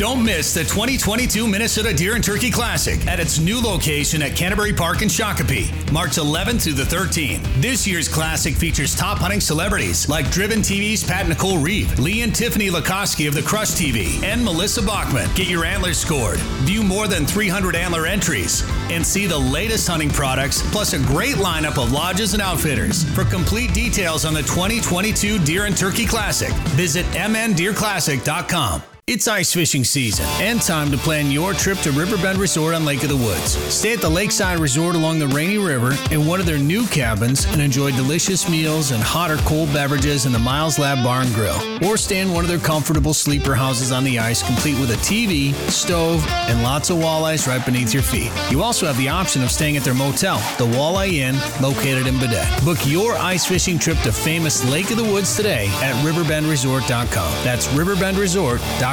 Don't 0.00 0.24
miss 0.24 0.54
the 0.54 0.62
2022 0.62 1.46
Minnesota 1.46 1.92
Deer 1.92 2.14
and 2.14 2.24
Turkey 2.24 2.50
Classic 2.50 3.06
at 3.06 3.20
its 3.20 3.38
new 3.38 3.60
location 3.60 4.22
at 4.22 4.34
Canterbury 4.34 4.72
Park 4.72 5.02
in 5.02 5.08
Shakopee, 5.08 5.92
March 5.92 6.12
11th 6.12 6.62
through 6.62 6.72
the 6.72 6.84
13th. 6.84 7.44
This 7.60 7.86
year's 7.86 8.08
classic 8.08 8.54
features 8.54 8.96
top 8.96 9.18
hunting 9.18 9.42
celebrities 9.42 10.08
like 10.08 10.30
Driven 10.30 10.60
TV's 10.60 11.04
Pat 11.04 11.28
Nicole 11.28 11.58
Reeve, 11.58 11.98
Lee 11.98 12.22
and 12.22 12.34
Tiffany 12.34 12.70
Lakosky 12.70 13.28
of 13.28 13.34
the 13.34 13.42
Crush 13.42 13.72
TV, 13.72 14.22
and 14.22 14.42
Melissa 14.42 14.80
Bachman. 14.80 15.28
Get 15.34 15.48
your 15.48 15.66
antlers 15.66 15.98
scored, 15.98 16.38
view 16.64 16.82
more 16.82 17.06
than 17.06 17.26
300 17.26 17.76
antler 17.76 18.06
entries, 18.06 18.64
and 18.88 19.06
see 19.06 19.26
the 19.26 19.38
latest 19.38 19.86
hunting 19.86 20.08
products, 20.08 20.62
plus 20.72 20.94
a 20.94 20.98
great 21.00 21.34
lineup 21.34 21.76
of 21.76 21.92
lodges 21.92 22.32
and 22.32 22.40
outfitters. 22.40 23.04
For 23.14 23.26
complete 23.26 23.74
details 23.74 24.24
on 24.24 24.32
the 24.32 24.44
2022 24.44 25.40
Deer 25.40 25.66
and 25.66 25.76
Turkey 25.76 26.06
Classic, 26.06 26.54
visit 26.70 27.04
mndeerclassic.com. 27.12 28.82
It's 29.06 29.26
ice 29.26 29.52
fishing 29.52 29.82
season 29.82 30.24
and 30.38 30.62
time 30.62 30.92
to 30.92 30.96
plan 30.96 31.32
your 31.32 31.52
trip 31.52 31.78
to 31.78 31.90
Riverbend 31.90 32.38
Resort 32.38 32.74
on 32.76 32.84
Lake 32.84 33.02
of 33.02 33.08
the 33.08 33.16
Woods. 33.16 33.56
Stay 33.72 33.92
at 33.92 34.00
the 34.00 34.08
Lakeside 34.08 34.60
Resort 34.60 34.94
along 34.94 35.18
the 35.18 35.26
Rainy 35.26 35.58
River 35.58 35.96
in 36.12 36.26
one 36.26 36.38
of 36.38 36.46
their 36.46 36.58
new 36.58 36.86
cabins 36.86 37.44
and 37.46 37.60
enjoy 37.60 37.90
delicious 37.90 38.48
meals 38.48 38.92
and 38.92 39.02
hot 39.02 39.32
or 39.32 39.38
cold 39.38 39.72
beverages 39.72 40.26
in 40.26 40.32
the 40.32 40.38
Miles 40.38 40.78
Lab 40.78 41.02
Bar 41.02 41.22
and 41.22 41.34
Grill. 41.34 41.58
Or 41.84 41.96
stay 41.96 42.20
in 42.20 42.32
one 42.32 42.44
of 42.44 42.48
their 42.48 42.60
comfortable 42.60 43.12
sleeper 43.12 43.56
houses 43.56 43.90
on 43.90 44.04
the 44.04 44.16
ice, 44.20 44.44
complete 44.44 44.78
with 44.78 44.92
a 44.92 44.96
TV, 44.98 45.54
stove, 45.70 46.24
and 46.28 46.62
lots 46.62 46.90
of 46.90 46.98
walleyes 46.98 47.48
right 47.48 47.64
beneath 47.66 47.92
your 47.92 48.04
feet. 48.04 48.30
You 48.48 48.62
also 48.62 48.86
have 48.86 48.98
the 48.98 49.08
option 49.08 49.42
of 49.42 49.50
staying 49.50 49.76
at 49.76 49.82
their 49.82 49.94
motel, 49.94 50.36
the 50.56 50.66
Walleye 50.66 51.14
Inn, 51.14 51.34
located 51.60 52.06
in 52.06 52.14
Baudette. 52.14 52.64
Book 52.64 52.78
your 52.86 53.14
ice 53.16 53.44
fishing 53.44 53.76
trip 53.76 53.98
to 54.02 54.12
famous 54.12 54.64
Lake 54.70 54.92
of 54.92 54.98
the 54.98 55.04
Woods 55.04 55.34
today 55.34 55.66
at 55.82 55.96
riverbendresort.com. 56.04 57.44
That's 57.44 57.66
riverbendresort.com. 57.68 58.89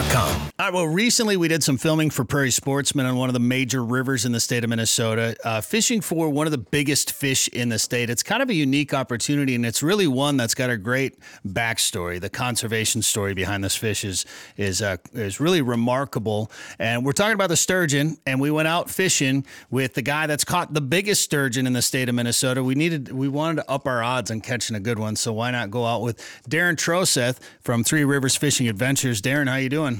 All 0.59 0.65
right. 0.65 0.73
Well, 0.73 0.87
recently 0.87 1.37
we 1.37 1.47
did 1.47 1.63
some 1.63 1.77
filming 1.77 2.11
for 2.11 2.23
Prairie 2.23 2.51
Sportsman 2.51 3.07
on 3.07 3.15
one 3.15 3.29
of 3.29 3.33
the 3.33 3.39
major 3.39 3.83
rivers 3.83 4.25
in 4.25 4.31
the 4.31 4.39
state 4.39 4.63
of 4.63 4.69
Minnesota, 4.69 5.35
uh, 5.43 5.59
fishing 5.61 6.01
for 6.01 6.29
one 6.29 6.45
of 6.45 6.51
the 6.51 6.59
biggest 6.59 7.13
fish 7.13 7.47
in 7.47 7.69
the 7.69 7.79
state. 7.79 8.11
It's 8.11 8.21
kind 8.21 8.43
of 8.43 8.49
a 8.51 8.53
unique 8.53 8.93
opportunity, 8.93 9.55
and 9.55 9.65
it's 9.65 9.81
really 9.81 10.05
one 10.05 10.37
that's 10.37 10.53
got 10.53 10.69
a 10.69 10.77
great 10.77 11.17
backstory. 11.47 12.21
The 12.21 12.29
conservation 12.29 13.01
story 13.01 13.33
behind 13.33 13.63
this 13.63 13.75
fish 13.75 14.03
is 14.03 14.25
is 14.55 14.83
uh, 14.83 14.97
is 15.13 15.39
really 15.39 15.63
remarkable. 15.63 16.51
And 16.77 17.03
we're 17.03 17.11
talking 17.13 17.33
about 17.33 17.49
the 17.49 17.57
sturgeon, 17.57 18.17
and 18.27 18.39
we 18.39 18.51
went 18.51 18.67
out 18.67 18.91
fishing 18.91 19.47
with 19.71 19.95
the 19.95 20.03
guy 20.03 20.27
that's 20.27 20.43
caught 20.43 20.75
the 20.75 20.81
biggest 20.81 21.23
sturgeon 21.23 21.65
in 21.65 21.73
the 21.73 21.81
state 21.81 22.07
of 22.07 22.13
Minnesota. 22.13 22.63
We 22.63 22.75
needed, 22.75 23.11
we 23.11 23.29
wanted 23.29 23.63
to 23.63 23.71
up 23.71 23.87
our 23.87 24.03
odds 24.03 24.29
on 24.29 24.41
catching 24.41 24.75
a 24.75 24.79
good 24.79 24.99
one, 24.99 25.15
so 25.15 25.33
why 25.33 25.49
not 25.49 25.71
go 25.71 25.85
out 25.85 26.03
with 26.03 26.19
Darren 26.47 26.75
Troseth 26.75 27.39
from 27.61 27.83
Three 27.83 28.03
Rivers 28.03 28.35
Fishing 28.35 28.67
Adventures? 28.67 29.23
Darren, 29.23 29.49
how 29.49 29.55
you 29.55 29.69
doing? 29.69 29.96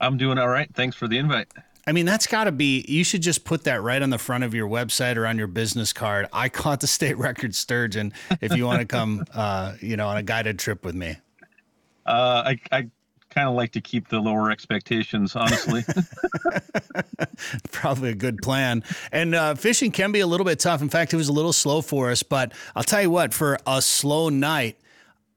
I'm 0.00 0.16
doing 0.16 0.38
all 0.38 0.48
right. 0.48 0.68
Thanks 0.74 0.96
for 0.96 1.08
the 1.08 1.18
invite. 1.18 1.48
I 1.86 1.92
mean, 1.92 2.06
that's 2.06 2.26
got 2.26 2.44
to 2.44 2.52
be, 2.52 2.84
you 2.88 3.04
should 3.04 3.22
just 3.22 3.44
put 3.44 3.64
that 3.64 3.82
right 3.82 4.00
on 4.00 4.10
the 4.10 4.18
front 4.18 4.44
of 4.44 4.54
your 4.54 4.68
website 4.68 5.16
or 5.16 5.26
on 5.26 5.38
your 5.38 5.46
business 5.46 5.92
card. 5.92 6.26
I 6.32 6.48
caught 6.48 6.80
the 6.80 6.86
state 6.86 7.18
record 7.18 7.54
sturgeon 7.54 8.12
if 8.40 8.54
you 8.56 8.66
want 8.66 8.80
to 8.80 8.86
come, 8.86 9.24
uh, 9.34 9.74
you 9.80 9.96
know, 9.96 10.08
on 10.08 10.16
a 10.16 10.22
guided 10.22 10.58
trip 10.58 10.84
with 10.84 10.94
me. 10.94 11.16
Uh, 12.06 12.42
I, 12.46 12.60
I 12.70 12.90
kind 13.30 13.48
of 13.48 13.54
like 13.54 13.72
to 13.72 13.80
keep 13.80 14.08
the 14.08 14.20
lower 14.20 14.50
expectations, 14.50 15.34
honestly. 15.36 15.84
Probably 17.72 18.10
a 18.10 18.14
good 18.14 18.38
plan. 18.42 18.84
And 19.12 19.34
uh, 19.34 19.54
fishing 19.54 19.90
can 19.90 20.12
be 20.12 20.20
a 20.20 20.26
little 20.26 20.46
bit 20.46 20.58
tough. 20.58 20.82
In 20.82 20.88
fact, 20.88 21.14
it 21.14 21.16
was 21.16 21.28
a 21.28 21.32
little 21.32 21.52
slow 21.52 21.80
for 21.80 22.10
us. 22.10 22.22
But 22.22 22.52
I'll 22.74 22.82
tell 22.82 23.02
you 23.02 23.10
what, 23.10 23.32
for 23.32 23.58
a 23.66 23.80
slow 23.80 24.28
night, 24.28 24.78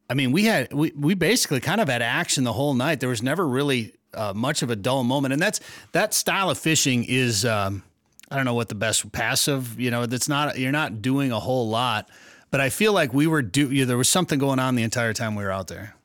I 0.10 0.14
mean, 0.16 0.32
we 0.32 0.46
had 0.46 0.74
we, 0.74 0.92
we 0.96 1.14
basically 1.14 1.62
kind 1.62 1.80
of 1.80 1.88
had 1.88 2.02
action 2.02 2.44
the 2.44 2.54
whole 2.54 2.74
night. 2.74 3.00
There 3.00 3.10
was 3.10 3.24
never 3.24 3.48
really 3.48 3.94
uh, 4.14 4.34
much 4.34 4.62
of 4.62 4.70
a 4.70 4.76
dull 4.76 5.04
moment, 5.04 5.34
and 5.34 5.42
that's 5.42 5.60
that 5.92 6.14
style 6.14 6.50
of 6.50 6.58
fishing 6.58 7.06
is 7.08 7.46
um, 7.46 7.84
I 8.30 8.36
don't 8.36 8.46
know 8.46 8.54
what 8.54 8.70
the 8.70 8.76
best 8.76 9.12
passive. 9.12 9.80
You 9.80 9.92
know, 9.92 10.06
that's 10.06 10.28
not 10.28 10.58
you're 10.58 10.72
not 10.72 11.02
doing 11.02 11.32
a 11.32 11.40
whole 11.40 11.70
lot, 11.70 12.10
but 12.52 12.62
I 12.62 12.70
feel 12.70 12.94
like 12.94 13.14
we 13.14 13.28
were 13.28 13.42
do. 13.42 13.72
You 13.72 13.82
know, 13.82 13.88
there 13.88 13.98
was 13.98 14.10
something 14.10 14.40
going 14.40 14.60
on 14.60 14.76
the 14.76 14.84
entire 14.84 15.14
time 15.14 15.36
we 15.36 15.44
were 15.44 15.52
out 15.52 15.68
there. 15.68 15.96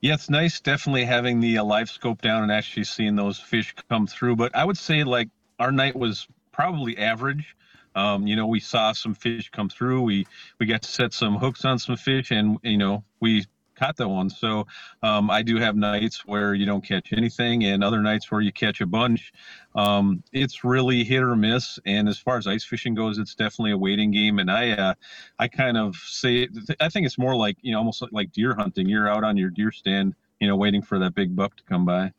Yeah, 0.00 0.14
it's 0.14 0.30
nice 0.30 0.60
definitely 0.60 1.04
having 1.04 1.40
the 1.40 1.58
uh, 1.58 1.64
live 1.64 1.90
scope 1.90 2.22
down 2.22 2.44
and 2.44 2.52
actually 2.52 2.84
seeing 2.84 3.16
those 3.16 3.40
fish 3.40 3.74
come 3.88 4.06
through. 4.06 4.36
But 4.36 4.54
I 4.54 4.64
would 4.64 4.78
say 4.78 5.02
like 5.02 5.28
our 5.58 5.72
night 5.72 5.96
was 5.96 6.28
probably 6.52 6.96
average. 6.98 7.56
Um, 7.96 8.26
you 8.26 8.36
know, 8.36 8.46
we 8.46 8.60
saw 8.60 8.92
some 8.92 9.14
fish 9.14 9.50
come 9.50 9.68
through. 9.68 10.02
We 10.02 10.26
we 10.60 10.66
got 10.66 10.82
to 10.82 10.88
set 10.88 11.12
some 11.12 11.36
hooks 11.36 11.64
on 11.64 11.78
some 11.80 11.96
fish, 11.96 12.30
and 12.30 12.58
you 12.62 12.78
know, 12.78 13.02
we 13.18 13.46
caught 13.78 13.96
that 13.96 14.08
one. 14.08 14.30
So 14.30 14.66
um, 15.02 15.30
I 15.30 15.42
do 15.42 15.56
have 15.56 15.76
nights 15.76 16.26
where 16.26 16.54
you 16.54 16.66
don't 16.66 16.84
catch 16.84 17.12
anything, 17.12 17.64
and 17.64 17.84
other 17.84 18.02
nights 18.02 18.30
where 18.30 18.40
you 18.40 18.52
catch 18.52 18.80
a 18.80 18.86
bunch. 18.86 19.32
Um, 19.74 20.22
it's 20.32 20.64
really 20.64 21.04
hit 21.04 21.22
or 21.22 21.36
miss. 21.36 21.78
And 21.86 22.08
as 22.08 22.18
far 22.18 22.36
as 22.36 22.46
ice 22.46 22.64
fishing 22.64 22.94
goes, 22.94 23.18
it's 23.18 23.34
definitely 23.34 23.72
a 23.72 23.78
waiting 23.78 24.10
game. 24.10 24.38
And 24.38 24.50
I, 24.50 24.70
uh, 24.72 24.94
I 25.38 25.48
kind 25.48 25.76
of 25.76 25.96
say, 25.96 26.48
I 26.80 26.88
think 26.88 27.06
it's 27.06 27.18
more 27.18 27.36
like 27.36 27.56
you 27.62 27.72
know, 27.72 27.78
almost 27.78 28.02
like 28.12 28.32
deer 28.32 28.54
hunting. 28.54 28.88
You're 28.88 29.08
out 29.08 29.24
on 29.24 29.36
your 29.36 29.50
deer 29.50 29.70
stand, 29.70 30.14
you 30.40 30.48
know, 30.48 30.56
waiting 30.56 30.82
for 30.82 30.98
that 30.98 31.14
big 31.14 31.34
buck 31.36 31.56
to 31.56 31.62
come 31.64 31.84
by. 31.84 32.12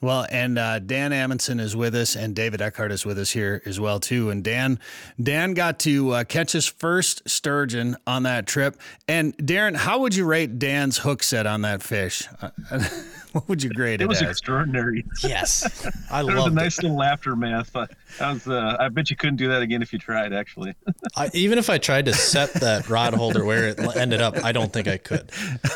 Well, 0.00 0.26
and 0.30 0.58
uh, 0.58 0.78
Dan 0.78 1.10
Amundson 1.10 1.60
is 1.60 1.74
with 1.74 1.94
us, 1.94 2.14
and 2.14 2.34
David 2.34 2.62
Eckhart 2.62 2.92
is 2.92 3.04
with 3.04 3.18
us 3.18 3.30
here 3.30 3.60
as 3.66 3.80
well 3.80 3.98
too. 3.98 4.30
And 4.30 4.44
Dan, 4.44 4.78
Dan 5.20 5.54
got 5.54 5.80
to 5.80 6.12
uh, 6.12 6.24
catch 6.24 6.52
his 6.52 6.66
first 6.66 7.28
sturgeon 7.28 7.96
on 8.06 8.22
that 8.22 8.46
trip. 8.46 8.76
And 9.08 9.36
Darren, 9.38 9.74
how 9.76 9.98
would 10.00 10.14
you 10.14 10.24
rate 10.24 10.58
Dan's 10.58 10.98
hook 10.98 11.22
set 11.22 11.46
on 11.46 11.62
that 11.62 11.82
fish? 11.82 12.28
Uh, 12.40 12.50
what 13.32 13.48
would 13.48 13.62
you 13.62 13.70
grade 13.70 14.00
it? 14.00 14.04
It 14.04 14.08
was 14.08 14.22
as? 14.22 14.30
extraordinary. 14.30 15.04
Yes, 15.22 15.64
I 16.10 16.22
There 16.22 16.34
was 16.34 16.42
a 16.42 16.46
love 16.46 16.54
nice 16.54 16.78
it. 16.78 16.82
little 16.84 17.02
aftermath. 17.02 17.74
Uh, 17.74 17.86
I 18.20 18.32
was, 18.32 18.46
uh, 18.46 18.76
I 18.78 18.88
bet 18.88 19.10
you 19.10 19.16
couldn't 19.16 19.36
do 19.36 19.48
that 19.48 19.62
again 19.62 19.82
if 19.82 19.92
you 19.92 19.98
tried. 19.98 20.32
Actually, 20.32 20.74
I, 21.16 21.28
even 21.34 21.58
if 21.58 21.68
I 21.68 21.78
tried 21.78 22.04
to 22.06 22.12
set 22.14 22.52
that 22.54 22.88
rod 22.88 23.14
holder 23.14 23.44
where 23.44 23.68
it 23.68 23.80
ended 23.96 24.20
up, 24.20 24.36
I 24.44 24.52
don't 24.52 24.72
think 24.72 24.86
I 24.86 24.96
could. 24.98 25.30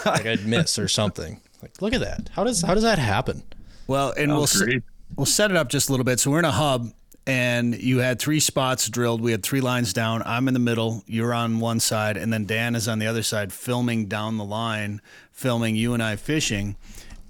Like 0.07 0.27
I'd 0.27 0.47
miss 0.47 0.79
or 0.79 0.87
something. 0.87 1.41
Like, 1.61 1.81
look 1.83 1.93
at 1.93 2.01
that. 2.01 2.31
How 2.33 2.45
does 2.45 2.63
how 2.63 2.75
does 2.75 2.83
that 2.85 2.99
happen? 2.99 3.43
Well, 3.87 4.13
and 4.17 4.33
we'll 4.33 4.47
great. 4.47 4.83
we'll 5.17 5.27
set 5.27 5.51
it 5.51 5.57
up 5.57 5.69
just 5.69 5.89
a 5.89 5.93
little 5.93 6.05
bit. 6.05 6.21
So 6.21 6.31
we're 6.31 6.39
in 6.39 6.45
a 6.45 6.53
hub, 6.53 6.93
and 7.27 7.75
you 7.75 7.99
had 7.99 8.19
three 8.19 8.41
spots 8.41 8.89
drilled. 8.89 9.21
We 9.21 9.33
had 9.33 9.43
three 9.43 9.61
lines 9.61 9.93
down. 9.93 10.23
I'm 10.25 10.49
in 10.49 10.55
the 10.55 10.61
middle. 10.61 11.03
You're 11.07 11.35
on 11.35 11.61
one 11.61 11.81
side, 11.81 12.17
and 12.17 12.33
then 12.33 12.47
Dan 12.47 12.75
is 12.75 12.89
on 12.89 12.99
the 12.99 13.07
other 13.07 13.23
side, 13.23 13.53
filming 13.53 14.07
down 14.07 14.39
the 14.39 14.45
line, 14.45 15.01
filming 15.31 15.77
you 15.77 15.95
and 15.95 16.03
I 16.03 16.17
fishing. 16.17 16.77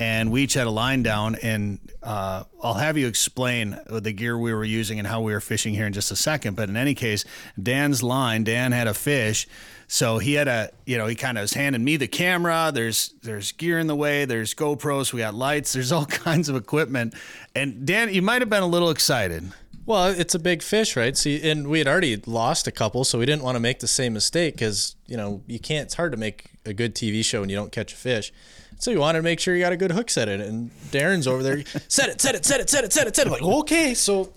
and 0.01 0.33
we 0.33 0.43
each 0.43 0.55
had 0.55 0.67
a 0.67 0.71
line 0.71 1.03
down. 1.03 1.37
And 1.37 1.79
uh, 2.03 2.45
I'll 2.63 2.75
have 2.75 2.97
you 2.99 3.07
explain 3.07 3.79
the 3.87 4.13
gear 4.13 4.37
we 4.37 4.53
were 4.53 4.65
using 4.65 4.99
and 4.99 5.07
how 5.07 5.21
we 5.21 5.33
were 5.33 5.41
fishing 5.41 5.75
here 5.75 5.87
in 5.87 5.93
just 5.93 6.11
a 6.11 6.17
second. 6.17 6.57
But 6.57 6.69
in 6.69 6.77
any 6.77 6.95
case, 6.95 7.25
Dan's 7.63 8.03
line, 8.03 8.43
Dan 8.43 8.73
had 8.73 8.89
a 8.89 8.95
fish. 8.95 9.47
So 9.93 10.17
he 10.17 10.33
had 10.33 10.49
a, 10.49 10.71
you 10.87 10.97
know, 10.97 11.07
he 11.07 11.15
kind 11.15 11.37
of 11.37 11.43
was 11.43 11.53
handing 11.53 11.85
me 11.85 11.99
the 11.99 12.09
camera. 12.09 12.73
There's 12.73 13.13
there's 13.23 13.53
gear 13.53 13.79
in 13.79 13.89
the 13.89 13.95
way. 13.95 14.25
There's 14.25 14.55
GoPros. 14.55 15.13
We 15.13 15.21
got 15.21 15.35
lights. 15.35 15.75
There's 15.75 15.93
all 15.93 16.07
kinds 16.25 16.49
of 16.49 16.57
equipment. 16.57 17.13
And 17.55 17.87
Dan, 17.87 18.13
you 18.13 18.23
might 18.23 18.41
have 18.41 18.49
been 18.49 18.63
a 18.63 18.67
little 18.67 18.89
excited. 18.89 19.53
Well, 19.85 20.07
it's 20.07 20.35
a 20.35 20.39
big 20.39 20.63
fish, 20.63 20.97
right? 20.97 21.15
See, 21.15 21.47
and 21.47 21.69
we 21.69 21.77
had 21.77 21.89
already 21.89 22.17
lost 22.25 22.67
a 22.67 22.73
couple, 22.73 23.05
so 23.05 23.19
we 23.19 23.27
didn't 23.27 23.43
want 23.43 23.57
to 23.57 23.61
make 23.61 23.81
the 23.81 23.87
same 23.87 24.15
mistake 24.15 24.55
because 24.55 24.97
you 25.07 25.19
know 25.19 25.43
you 25.47 25.59
can't. 25.59 25.85
It's 25.85 25.95
hard 25.95 26.13
to 26.13 26.19
make 26.19 26.47
a 26.65 26.73
good 26.73 26.95
TV 26.95 27.23
show 27.23 27.43
when 27.43 27.51
you 27.51 27.57
don't 27.57 27.71
catch 27.71 27.93
a 27.93 27.97
fish. 27.97 28.33
So 28.79 28.91
you 28.91 28.99
wanted 28.99 29.19
to 29.19 29.25
make 29.25 29.41
sure 29.41 29.55
you 29.55 29.61
got 29.61 29.75
a 29.75 29.77
good 29.77 29.93
hook 29.93 30.09
set 30.09 30.27
in 30.27 30.41
it. 30.41 30.49
And 30.49 30.71
Darren's 30.91 31.27
over 31.27 31.43
there, 31.43 31.65
set 31.89 32.09
it, 32.09 32.19
set 32.19 32.35
it, 32.35 32.47
set 32.47 32.61
it, 32.61 32.71
set 32.71 32.83
it, 32.83 32.95
set 32.95 33.07
it, 33.07 33.15
set 33.15 33.27
it. 33.27 33.31
I'm 33.31 33.33
like, 33.33 33.43
okay, 33.43 33.93
so 33.93 34.33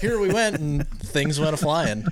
here 0.00 0.18
we 0.18 0.32
went, 0.32 0.56
and 0.56 0.88
things 0.88 1.38
went 1.38 1.52
a 1.52 1.58
flying. 1.58 2.06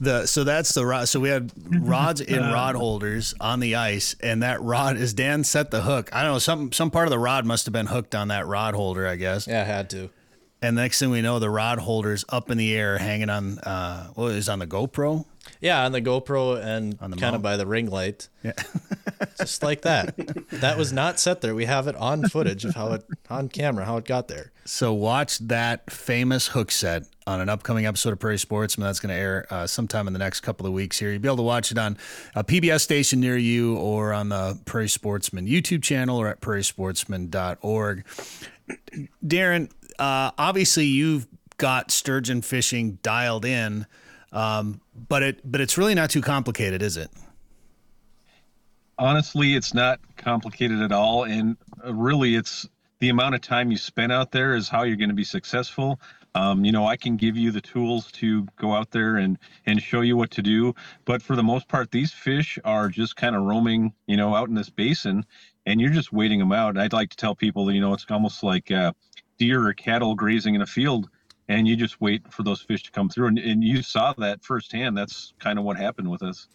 The 0.00 0.26
so 0.26 0.44
that's 0.44 0.72
the 0.74 0.84
rod. 0.84 1.08
So 1.08 1.20
we 1.20 1.28
had 1.28 1.52
rods 1.86 2.20
in 2.20 2.40
rod 2.40 2.74
holders 2.74 3.34
on 3.40 3.60
the 3.60 3.76
ice, 3.76 4.16
and 4.20 4.42
that 4.42 4.60
rod 4.60 4.96
is 4.96 5.14
Dan 5.14 5.44
set 5.44 5.70
the 5.70 5.82
hook. 5.82 6.10
I 6.12 6.22
don't 6.22 6.32
know 6.32 6.38
some 6.38 6.72
some 6.72 6.90
part 6.90 7.06
of 7.06 7.10
the 7.10 7.18
rod 7.18 7.46
must 7.46 7.66
have 7.66 7.72
been 7.72 7.86
hooked 7.86 8.14
on 8.14 8.28
that 8.28 8.46
rod 8.46 8.74
holder, 8.74 9.06
I 9.06 9.16
guess. 9.16 9.46
Yeah, 9.46 9.60
I 9.62 9.64
had 9.64 9.88
to. 9.90 10.10
And 10.62 10.76
next 10.76 10.98
thing 10.98 11.10
we 11.10 11.20
know, 11.20 11.38
the 11.38 11.50
rod 11.50 11.78
holder's 11.78 12.24
up 12.30 12.50
in 12.50 12.56
the 12.58 12.74
air, 12.74 12.96
hanging 12.98 13.28
on. 13.30 13.58
Uh, 13.58 14.08
what 14.14 14.32
is 14.32 14.48
on 14.48 14.58
the 14.60 14.66
GoPro? 14.66 15.26
Yeah, 15.60 15.84
on 15.84 15.92
the 15.92 16.00
GoPro 16.00 16.56
and 16.62 16.98
kind 16.98 17.20
mount. 17.20 17.36
of 17.36 17.42
by 17.42 17.58
the 17.58 17.66
ring 17.66 17.90
light, 17.90 18.28
Yeah. 18.42 18.52
just 19.38 19.62
like 19.62 19.82
that. 19.82 20.14
that 20.52 20.78
was 20.78 20.90
not 20.92 21.20
set 21.20 21.42
there. 21.42 21.54
We 21.54 21.66
have 21.66 21.86
it 21.86 21.94
on 21.96 22.24
footage 22.28 22.64
of 22.64 22.74
how 22.74 22.92
it 22.92 23.04
on 23.28 23.48
camera 23.48 23.84
how 23.84 23.98
it 23.98 24.06
got 24.06 24.28
there. 24.28 24.52
So 24.64 24.94
watch 24.94 25.38
that 25.40 25.90
famous 25.92 26.48
hook 26.48 26.70
set 26.70 27.02
on 27.26 27.40
an 27.40 27.48
upcoming 27.48 27.86
episode 27.86 28.12
of 28.12 28.18
Prairie 28.18 28.38
Sportsman 28.38 28.86
that's 28.86 29.00
going 29.00 29.14
to 29.14 29.20
air 29.20 29.46
uh, 29.50 29.66
sometime 29.66 30.06
in 30.06 30.12
the 30.12 30.18
next 30.18 30.40
couple 30.40 30.66
of 30.66 30.72
weeks 30.72 30.98
here. 30.98 31.10
You'll 31.10 31.20
be 31.20 31.28
able 31.28 31.38
to 31.38 31.42
watch 31.42 31.70
it 31.70 31.78
on 31.78 31.96
a 32.34 32.44
PBS 32.44 32.80
station 32.80 33.20
near 33.20 33.36
you 33.36 33.76
or 33.76 34.12
on 34.12 34.28
the 34.28 34.58
Prairie 34.64 34.88
Sportsman 34.88 35.46
YouTube 35.46 35.82
channel 35.82 36.18
or 36.18 36.28
at 36.28 36.40
prairiesportsman.org. 36.40 38.04
Darren, 39.26 39.70
uh, 39.98 40.30
obviously 40.36 40.84
you've 40.86 41.26
got 41.56 41.90
sturgeon 41.90 42.42
fishing 42.42 42.98
dialed 43.02 43.44
in, 43.44 43.86
um, 44.32 44.80
but 45.08 45.22
it 45.22 45.40
but 45.50 45.60
it's 45.60 45.78
really 45.78 45.94
not 45.94 46.10
too 46.10 46.20
complicated, 46.20 46.82
is 46.82 46.96
it? 46.96 47.10
honestly 48.98 49.54
it's 49.54 49.74
not 49.74 49.98
complicated 50.16 50.80
at 50.80 50.92
all 50.92 51.24
and 51.24 51.56
really 51.84 52.36
it's 52.36 52.68
the 53.00 53.08
amount 53.08 53.34
of 53.34 53.40
time 53.40 53.70
you 53.70 53.76
spend 53.76 54.12
out 54.12 54.30
there 54.30 54.54
is 54.54 54.68
how 54.68 54.84
you're 54.84 54.96
going 54.96 55.08
to 55.08 55.14
be 55.14 55.24
successful 55.24 56.00
um, 56.34 56.64
you 56.64 56.72
know 56.72 56.86
i 56.86 56.96
can 56.96 57.16
give 57.16 57.36
you 57.36 57.50
the 57.50 57.60
tools 57.60 58.10
to 58.12 58.46
go 58.56 58.72
out 58.74 58.90
there 58.90 59.16
and 59.16 59.38
and 59.66 59.82
show 59.82 60.00
you 60.00 60.16
what 60.16 60.30
to 60.30 60.42
do 60.42 60.74
but 61.04 61.22
for 61.22 61.36
the 61.36 61.42
most 61.42 61.68
part 61.68 61.90
these 61.90 62.12
fish 62.12 62.58
are 62.64 62.88
just 62.88 63.16
kind 63.16 63.36
of 63.36 63.42
roaming 63.42 63.92
you 64.06 64.16
know 64.16 64.34
out 64.34 64.48
in 64.48 64.54
this 64.54 64.70
basin 64.70 65.24
and 65.66 65.80
you're 65.80 65.90
just 65.90 66.12
waiting 66.12 66.38
them 66.38 66.52
out. 66.52 66.70
And 66.70 66.80
i'd 66.80 66.92
like 66.92 67.10
to 67.10 67.16
tell 67.16 67.34
people 67.34 67.66
that 67.66 67.74
you 67.74 67.80
know 67.80 67.92
it's 67.94 68.06
almost 68.10 68.42
like 68.42 68.70
uh, 68.70 68.92
deer 69.38 69.66
or 69.66 69.72
cattle 69.74 70.14
grazing 70.14 70.54
in 70.54 70.62
a 70.62 70.66
field 70.66 71.08
and 71.48 71.68
you 71.68 71.76
just 71.76 72.00
wait 72.00 72.32
for 72.32 72.42
those 72.42 72.62
fish 72.62 72.82
to 72.84 72.90
come 72.90 73.08
through 73.08 73.28
and, 73.28 73.38
and 73.38 73.62
you 73.62 73.82
saw 73.82 74.14
that 74.14 74.42
firsthand. 74.42 74.96
That's 74.96 75.34
kind 75.38 75.58
of 75.58 75.64
what 75.64 75.76
happened 75.76 76.10
with 76.10 76.22
us 76.22 76.48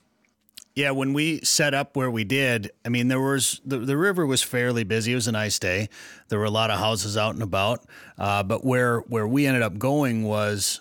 Yeah, 0.80 0.92
when 0.92 1.12
we 1.12 1.42
set 1.42 1.74
up 1.74 1.98
where 1.98 2.10
we 2.10 2.24
did, 2.24 2.72
I 2.86 2.90
mean, 2.90 3.10
there 3.10 3.20
was 3.20 3.60
the, 3.66 3.80
the 3.80 3.98
river 3.98 4.26
was 4.26 4.42
fairly 4.42 4.86
busy. 4.86 5.12
It 5.12 5.16
was 5.16 5.28
a 5.28 5.34
nice 5.34 5.60
day. 5.60 5.90
There 6.30 6.40
were 6.40 6.46
a 6.46 6.50
lot 6.50 6.72
of 6.72 6.80
houses 6.80 7.18
out 7.18 7.34
and 7.34 7.44
about. 7.44 7.84
Uh, 8.18 8.44
but 8.44 8.64
where 8.64 9.02
where 9.02 9.28
we 9.28 9.46
ended 9.46 9.62
up 9.62 9.78
going 9.78 10.24
was 10.24 10.80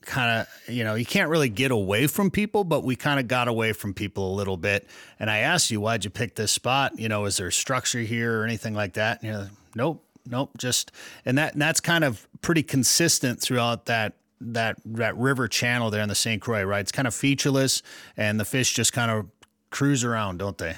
kind 0.00 0.40
of, 0.40 0.74
you 0.74 0.82
know, 0.82 0.96
you 0.96 1.06
can't 1.06 1.30
really 1.30 1.48
get 1.48 1.70
away 1.70 2.08
from 2.08 2.28
people, 2.28 2.64
but 2.64 2.82
we 2.82 2.96
kind 2.96 3.20
of 3.20 3.28
got 3.28 3.46
away 3.46 3.72
from 3.72 3.94
people 3.94 4.32
a 4.32 4.34
little 4.34 4.56
bit. 4.56 4.88
And 5.20 5.30
I 5.30 5.38
asked 5.38 5.70
you, 5.70 5.80
why'd 5.80 6.04
you 6.04 6.10
pick 6.10 6.34
this 6.34 6.50
spot? 6.50 6.98
You 6.98 7.08
know, 7.08 7.24
is 7.24 7.36
there 7.36 7.52
structure 7.52 8.00
here 8.00 8.40
or 8.40 8.44
anything 8.44 8.74
like 8.74 8.94
that? 8.94 9.22
And 9.22 9.30
you're 9.30 9.42
like, 9.42 9.52
nope, 9.76 10.04
nope, 10.26 10.58
just 10.58 10.90
and 11.24 11.38
that 11.38 11.52
and 11.52 11.62
that's 11.62 11.80
kind 11.80 12.02
of 12.02 12.26
pretty 12.40 12.64
consistent 12.64 13.40
throughout 13.40 13.86
that 13.86 14.14
that 14.40 14.76
that 14.84 15.16
river 15.16 15.48
channel 15.48 15.90
there 15.90 16.02
in 16.02 16.08
the 16.08 16.14
St. 16.14 16.42
Croix, 16.42 16.64
right? 16.64 16.80
It's 16.80 16.92
kind 16.92 17.08
of 17.08 17.14
featureless, 17.14 17.82
and 18.16 18.38
the 18.38 18.44
fish 18.44 18.72
just 18.72 18.92
kind 18.92 19.10
of 19.10 19.26
cruise 19.70 20.04
around, 20.04 20.38
don't 20.38 20.58
they? 20.58 20.76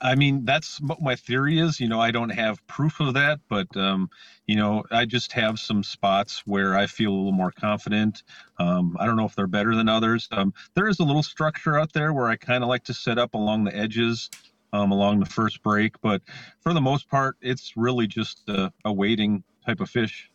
I 0.00 0.16
mean, 0.16 0.44
that's 0.44 0.80
what 0.80 1.00
my 1.00 1.14
theory 1.14 1.60
is. 1.60 1.78
You 1.78 1.88
know, 1.88 2.00
I 2.00 2.10
don't 2.10 2.30
have 2.30 2.64
proof 2.66 2.98
of 2.98 3.14
that, 3.14 3.38
but 3.48 3.74
um, 3.76 4.10
you 4.46 4.56
know, 4.56 4.84
I 4.90 5.04
just 5.04 5.30
have 5.32 5.60
some 5.60 5.84
spots 5.84 6.42
where 6.44 6.76
I 6.76 6.86
feel 6.86 7.12
a 7.12 7.14
little 7.14 7.32
more 7.32 7.52
confident. 7.52 8.24
Um, 8.58 8.96
I 8.98 9.06
don't 9.06 9.16
know 9.16 9.26
if 9.26 9.36
they're 9.36 9.46
better 9.46 9.76
than 9.76 9.88
others. 9.88 10.28
Um, 10.32 10.52
there 10.74 10.88
is 10.88 10.98
a 10.98 11.04
little 11.04 11.22
structure 11.22 11.78
out 11.78 11.92
there 11.92 12.12
where 12.12 12.26
I 12.26 12.36
kind 12.36 12.64
of 12.64 12.68
like 12.68 12.82
to 12.84 12.94
set 12.94 13.16
up 13.16 13.34
along 13.34 13.64
the 13.64 13.76
edges, 13.76 14.28
um, 14.72 14.90
along 14.90 15.20
the 15.20 15.26
first 15.26 15.62
break, 15.62 16.00
but 16.00 16.20
for 16.60 16.74
the 16.74 16.80
most 16.80 17.08
part, 17.08 17.36
it's 17.40 17.76
really 17.76 18.08
just 18.08 18.48
a, 18.48 18.72
a 18.84 18.92
waiting 18.92 19.44
type 19.64 19.80
of 19.80 19.88
fish. 19.88 20.30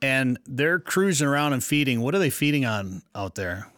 And 0.00 0.38
they're 0.46 0.78
cruising 0.78 1.26
around 1.26 1.52
and 1.52 1.62
feeding. 1.62 2.00
What 2.00 2.14
are 2.14 2.18
they 2.18 2.30
feeding 2.30 2.64
on 2.64 3.02
out 3.14 3.34
there? 3.34 3.71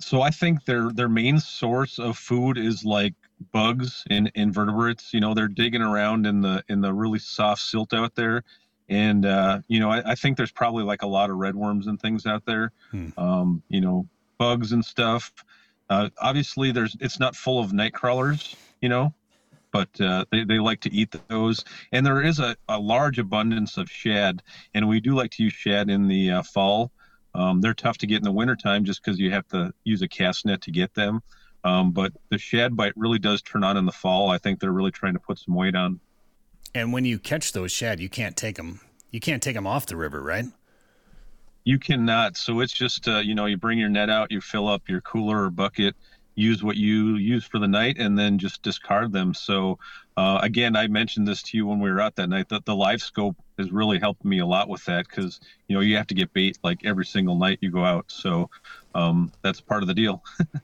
So 0.00 0.22
I 0.22 0.30
think 0.30 0.64
their 0.64 0.90
their 0.90 1.08
main 1.08 1.38
source 1.38 1.98
of 1.98 2.18
food 2.18 2.58
is 2.58 2.84
like 2.84 3.14
bugs 3.52 4.04
and 4.10 4.30
invertebrates. 4.34 5.12
You 5.12 5.20
know, 5.20 5.34
they're 5.34 5.48
digging 5.48 5.82
around 5.82 6.26
in 6.26 6.40
the 6.40 6.64
in 6.68 6.80
the 6.80 6.92
really 6.92 7.18
soft 7.18 7.62
silt 7.62 7.92
out 7.92 8.14
there, 8.14 8.42
and 8.88 9.24
uh, 9.24 9.60
you 9.68 9.78
know, 9.78 9.90
I, 9.90 10.12
I 10.12 10.14
think 10.14 10.36
there's 10.36 10.52
probably 10.52 10.84
like 10.84 11.02
a 11.02 11.06
lot 11.06 11.30
of 11.30 11.36
redworms 11.36 11.86
and 11.86 12.00
things 12.00 12.26
out 12.26 12.44
there. 12.46 12.72
Hmm. 12.90 13.08
Um, 13.16 13.62
you 13.68 13.80
know, 13.80 14.08
bugs 14.38 14.72
and 14.72 14.84
stuff. 14.84 15.32
Uh, 15.88 16.08
obviously, 16.20 16.72
there's 16.72 16.96
it's 17.00 17.20
not 17.20 17.36
full 17.36 17.60
of 17.60 17.72
night 17.72 17.92
crawlers. 17.92 18.56
You 18.80 18.88
know, 18.88 19.14
but 19.70 20.00
uh, 20.00 20.24
they, 20.30 20.44
they 20.44 20.58
like 20.58 20.80
to 20.80 20.92
eat 20.92 21.14
those. 21.28 21.64
And 21.92 22.04
there 22.04 22.22
is 22.22 22.38
a, 22.38 22.56
a 22.68 22.78
large 22.78 23.18
abundance 23.18 23.76
of 23.76 23.90
shad, 23.90 24.42
and 24.74 24.88
we 24.88 25.00
do 25.00 25.14
like 25.14 25.32
to 25.32 25.42
use 25.42 25.52
shad 25.52 25.90
in 25.90 26.08
the 26.08 26.30
uh, 26.30 26.42
fall. 26.42 26.90
Um, 27.34 27.60
they're 27.60 27.74
tough 27.74 27.98
to 27.98 28.06
get 28.06 28.18
in 28.18 28.24
the 28.24 28.32
wintertime 28.32 28.84
just 28.84 29.02
because 29.02 29.18
you 29.18 29.30
have 29.30 29.46
to 29.48 29.72
use 29.84 30.02
a 30.02 30.08
cast 30.08 30.46
net 30.46 30.62
to 30.62 30.70
get 30.70 30.94
them. 30.94 31.22
Um, 31.62 31.92
but 31.92 32.12
the 32.30 32.38
shad 32.38 32.76
bite 32.76 32.92
really 32.96 33.18
does 33.18 33.42
turn 33.42 33.64
on 33.64 33.76
in 33.76 33.84
the 33.84 33.92
fall. 33.92 34.30
I 34.30 34.38
think 34.38 34.60
they're 34.60 34.72
really 34.72 34.90
trying 34.90 35.14
to 35.14 35.20
put 35.20 35.38
some 35.38 35.54
weight 35.54 35.74
on. 35.76 36.00
And 36.74 36.92
when 36.92 37.04
you 37.04 37.18
catch 37.18 37.52
those 37.52 37.72
shad, 37.72 38.00
you 38.00 38.08
can't 38.08 38.36
take 38.36 38.56
them. 38.56 38.80
You 39.10 39.20
can't 39.20 39.42
take 39.42 39.54
them 39.54 39.66
off 39.66 39.86
the 39.86 39.96
river, 39.96 40.22
right? 40.22 40.44
You 41.64 41.78
cannot. 41.78 42.36
So 42.36 42.60
it's 42.60 42.72
just, 42.72 43.08
uh, 43.08 43.18
you 43.18 43.34
know, 43.34 43.46
you 43.46 43.56
bring 43.56 43.78
your 43.78 43.88
net 43.88 44.08
out, 44.08 44.30
you 44.30 44.40
fill 44.40 44.68
up 44.68 44.88
your 44.88 45.00
cooler 45.02 45.44
or 45.44 45.50
bucket, 45.50 45.94
use 46.40 46.62
what 46.62 46.76
you 46.76 47.16
use 47.16 47.44
for 47.44 47.58
the 47.58 47.68
night, 47.68 47.98
and 47.98 48.18
then 48.18 48.38
just 48.38 48.62
discard 48.62 49.12
them. 49.12 49.34
So, 49.34 49.78
uh, 50.16 50.38
again, 50.42 50.76
I 50.76 50.88
mentioned 50.88 51.26
this 51.26 51.42
to 51.44 51.56
you 51.56 51.66
when 51.66 51.80
we 51.80 51.90
were 51.90 52.00
out 52.00 52.16
that 52.16 52.28
night 52.28 52.48
that 52.48 52.64
the 52.64 52.74
live 52.74 53.02
scope 53.02 53.36
has 53.58 53.70
really 53.70 53.98
helped 53.98 54.24
me 54.24 54.38
a 54.38 54.46
lot 54.46 54.68
with 54.68 54.84
that 54.86 55.06
because, 55.08 55.40
you 55.68 55.74
know, 55.74 55.80
you 55.80 55.96
have 55.96 56.06
to 56.08 56.14
get 56.14 56.32
bait 56.32 56.58
like 56.64 56.84
every 56.84 57.06
single 57.06 57.36
night 57.36 57.58
you 57.60 57.70
go 57.70 57.84
out. 57.84 58.06
So 58.08 58.50
um, 58.94 59.32
that's 59.42 59.60
part 59.60 59.82
of 59.82 59.88
the 59.88 59.94
deal. 59.94 60.22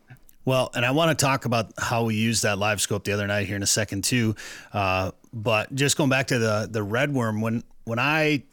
Well, 0.46 0.70
and 0.76 0.86
I 0.86 0.92
want 0.92 1.18
to 1.18 1.24
talk 1.24 1.44
about 1.44 1.72
how 1.76 2.04
we 2.04 2.14
used 2.14 2.44
that 2.44 2.56
live 2.56 2.80
scope 2.80 3.02
the 3.02 3.10
other 3.10 3.26
night 3.26 3.48
here 3.48 3.56
in 3.56 3.64
a 3.64 3.66
second 3.66 4.04
too. 4.04 4.36
Uh, 4.72 5.10
but 5.32 5.74
just 5.74 5.96
going 5.96 6.08
back 6.08 6.28
to 6.28 6.38
the 6.38 6.68
the 6.70 6.84
red 6.84 7.12
worm, 7.12 7.40
when 7.40 7.64
when 7.84 7.98
I 7.98 8.44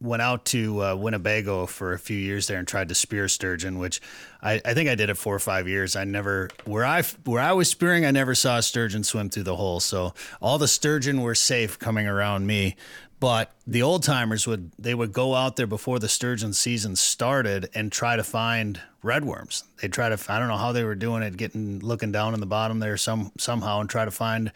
went 0.00 0.22
out 0.22 0.44
to 0.46 0.82
uh, 0.82 0.94
Winnebago 0.94 1.66
for 1.66 1.92
a 1.92 1.98
few 1.98 2.18
years 2.18 2.46
there 2.46 2.58
and 2.58 2.68
tried 2.68 2.88
to 2.88 2.94
spear 2.94 3.28
sturgeon, 3.28 3.78
which 3.78 4.00
I, 4.42 4.60
I 4.64 4.74
think 4.74 4.88
I 4.88 4.94
did 4.94 5.10
it 5.10 5.16
four 5.16 5.34
or 5.34 5.40
five 5.40 5.68
years. 5.68 5.96
I 5.96 6.04
never 6.04 6.50
where 6.64 6.84
I 6.84 7.02
where 7.24 7.42
I 7.42 7.52
was 7.52 7.70
spearing, 7.70 8.04
I 8.04 8.10
never 8.10 8.34
saw 8.34 8.58
a 8.58 8.62
sturgeon 8.62 9.04
swim 9.04 9.30
through 9.30 9.44
the 9.44 9.56
hole. 9.56 9.80
So 9.80 10.14
all 10.40 10.58
the 10.58 10.68
sturgeon 10.68 11.22
were 11.22 11.34
safe 11.34 11.78
coming 11.78 12.06
around 12.06 12.46
me. 12.46 12.76
But 13.18 13.52
the 13.66 13.82
old 13.82 14.02
timers 14.02 14.46
would 14.46 14.72
they 14.78 14.94
would 14.94 15.12
go 15.12 15.34
out 15.34 15.56
there 15.56 15.66
before 15.66 15.98
the 15.98 16.08
sturgeon 16.08 16.52
season 16.52 16.96
started 16.96 17.70
and 17.74 17.90
try 17.90 18.16
to 18.16 18.24
find 18.24 18.80
redworms. 19.06 19.62
They'd 19.80 19.92
try 19.92 20.08
to 20.08 20.32
I 20.32 20.38
don't 20.38 20.48
know 20.48 20.56
how 20.56 20.72
they 20.72 20.84
were 20.84 20.94
doing 20.94 21.22
it, 21.22 21.36
getting 21.36 21.78
looking 21.78 22.12
down 22.12 22.34
in 22.34 22.40
the 22.40 22.46
bottom 22.46 22.80
there 22.80 22.96
some 22.96 23.32
somehow 23.38 23.80
and 23.80 23.88
try 23.88 24.04
to 24.04 24.10
find 24.10 24.52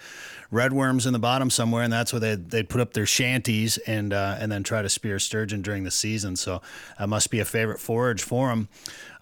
redworms 0.53 1.07
in 1.07 1.13
the 1.13 1.19
bottom 1.19 1.49
somewhere, 1.49 1.83
and 1.85 1.93
that's 1.93 2.13
where 2.13 2.21
they 2.21 2.35
they'd 2.35 2.69
put 2.69 2.81
up 2.81 2.93
their 2.93 3.07
shanties 3.07 3.79
and 3.79 4.13
uh, 4.13 4.37
and 4.39 4.51
then 4.51 4.63
try 4.63 4.83
to 4.83 4.89
spear 4.89 5.19
sturgeon 5.19 5.63
during 5.63 5.85
the 5.85 5.91
season. 5.91 6.37
So 6.37 6.61
that 6.99 7.09
must 7.09 7.31
be 7.31 7.41
a 7.41 7.45
favorite 7.45 7.79
forage 7.79 8.23
for 8.23 8.49
them. 8.49 8.69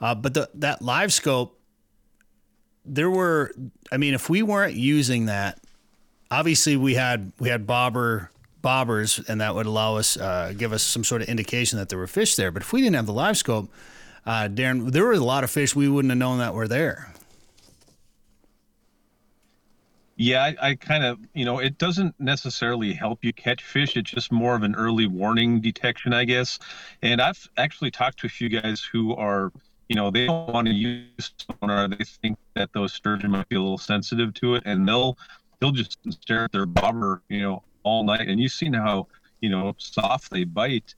Uh, 0.00 0.14
but 0.14 0.34
the, 0.34 0.48
that 0.54 0.80
live 0.80 1.12
scope, 1.12 1.58
there 2.84 3.10
were 3.10 3.54
I 3.92 3.98
mean, 3.98 4.14
if 4.14 4.30
we 4.30 4.42
weren't 4.42 4.74
using 4.74 5.26
that, 5.26 5.60
obviously 6.30 6.76
we 6.76 6.94
had 6.94 7.32
we 7.38 7.50
had 7.50 7.66
bobber 7.66 8.30
bobbers, 8.62 9.26
and 9.28 9.40
that 9.40 9.54
would 9.54 9.66
allow 9.66 9.96
us 9.96 10.16
uh, 10.16 10.52
give 10.56 10.72
us 10.72 10.82
some 10.82 11.04
sort 11.04 11.22
of 11.22 11.28
indication 11.28 11.78
that 11.78 11.88
there 11.88 11.98
were 11.98 12.06
fish 12.06 12.36
there. 12.36 12.50
But 12.50 12.62
if 12.62 12.72
we 12.72 12.80
didn't 12.80 12.96
have 12.96 13.06
the 13.06 13.12
live 13.12 13.36
scope, 13.36 13.70
uh, 14.28 14.46
Darren, 14.46 14.92
there 14.92 15.04
were 15.04 15.12
a 15.12 15.20
lot 15.20 15.42
of 15.42 15.50
fish 15.50 15.74
we 15.74 15.88
wouldn't 15.88 16.10
have 16.10 16.18
known 16.18 16.38
that 16.38 16.52
were 16.52 16.68
there. 16.68 17.14
Yeah, 20.16 20.42
I, 20.42 20.70
I 20.70 20.74
kind 20.74 21.02
of, 21.02 21.18
you 21.32 21.46
know, 21.46 21.60
it 21.60 21.78
doesn't 21.78 22.14
necessarily 22.18 22.92
help 22.92 23.24
you 23.24 23.32
catch 23.32 23.62
fish. 23.62 23.96
It's 23.96 24.10
just 24.10 24.30
more 24.30 24.54
of 24.54 24.64
an 24.64 24.74
early 24.74 25.06
warning 25.06 25.62
detection, 25.62 26.12
I 26.12 26.24
guess. 26.24 26.58
And 27.02 27.22
I've 27.22 27.48
actually 27.56 27.90
talked 27.90 28.18
to 28.18 28.26
a 28.26 28.30
few 28.30 28.50
guys 28.50 28.86
who 28.92 29.14
are, 29.14 29.50
you 29.88 29.96
know, 29.96 30.10
they 30.10 30.26
don't 30.26 30.52
want 30.52 30.66
to 30.66 30.74
use 30.74 31.32
sonar. 31.62 31.88
They 31.88 32.04
think 32.04 32.36
that 32.54 32.72
those 32.74 32.92
sturgeon 32.92 33.30
might 33.30 33.48
be 33.48 33.56
a 33.56 33.60
little 33.60 33.78
sensitive 33.78 34.34
to 34.34 34.56
it, 34.56 34.64
and 34.66 34.86
they'll 34.86 35.16
they'll 35.60 35.70
just 35.70 35.98
stare 36.10 36.44
at 36.44 36.52
their 36.52 36.66
bobber, 36.66 37.22
you 37.30 37.40
know, 37.40 37.62
all 37.82 38.04
night. 38.04 38.28
And 38.28 38.38
you've 38.38 38.52
seen 38.52 38.74
how, 38.74 39.06
you 39.40 39.48
know, 39.48 39.74
soft 39.78 40.30
they 40.30 40.44
bite. 40.44 40.94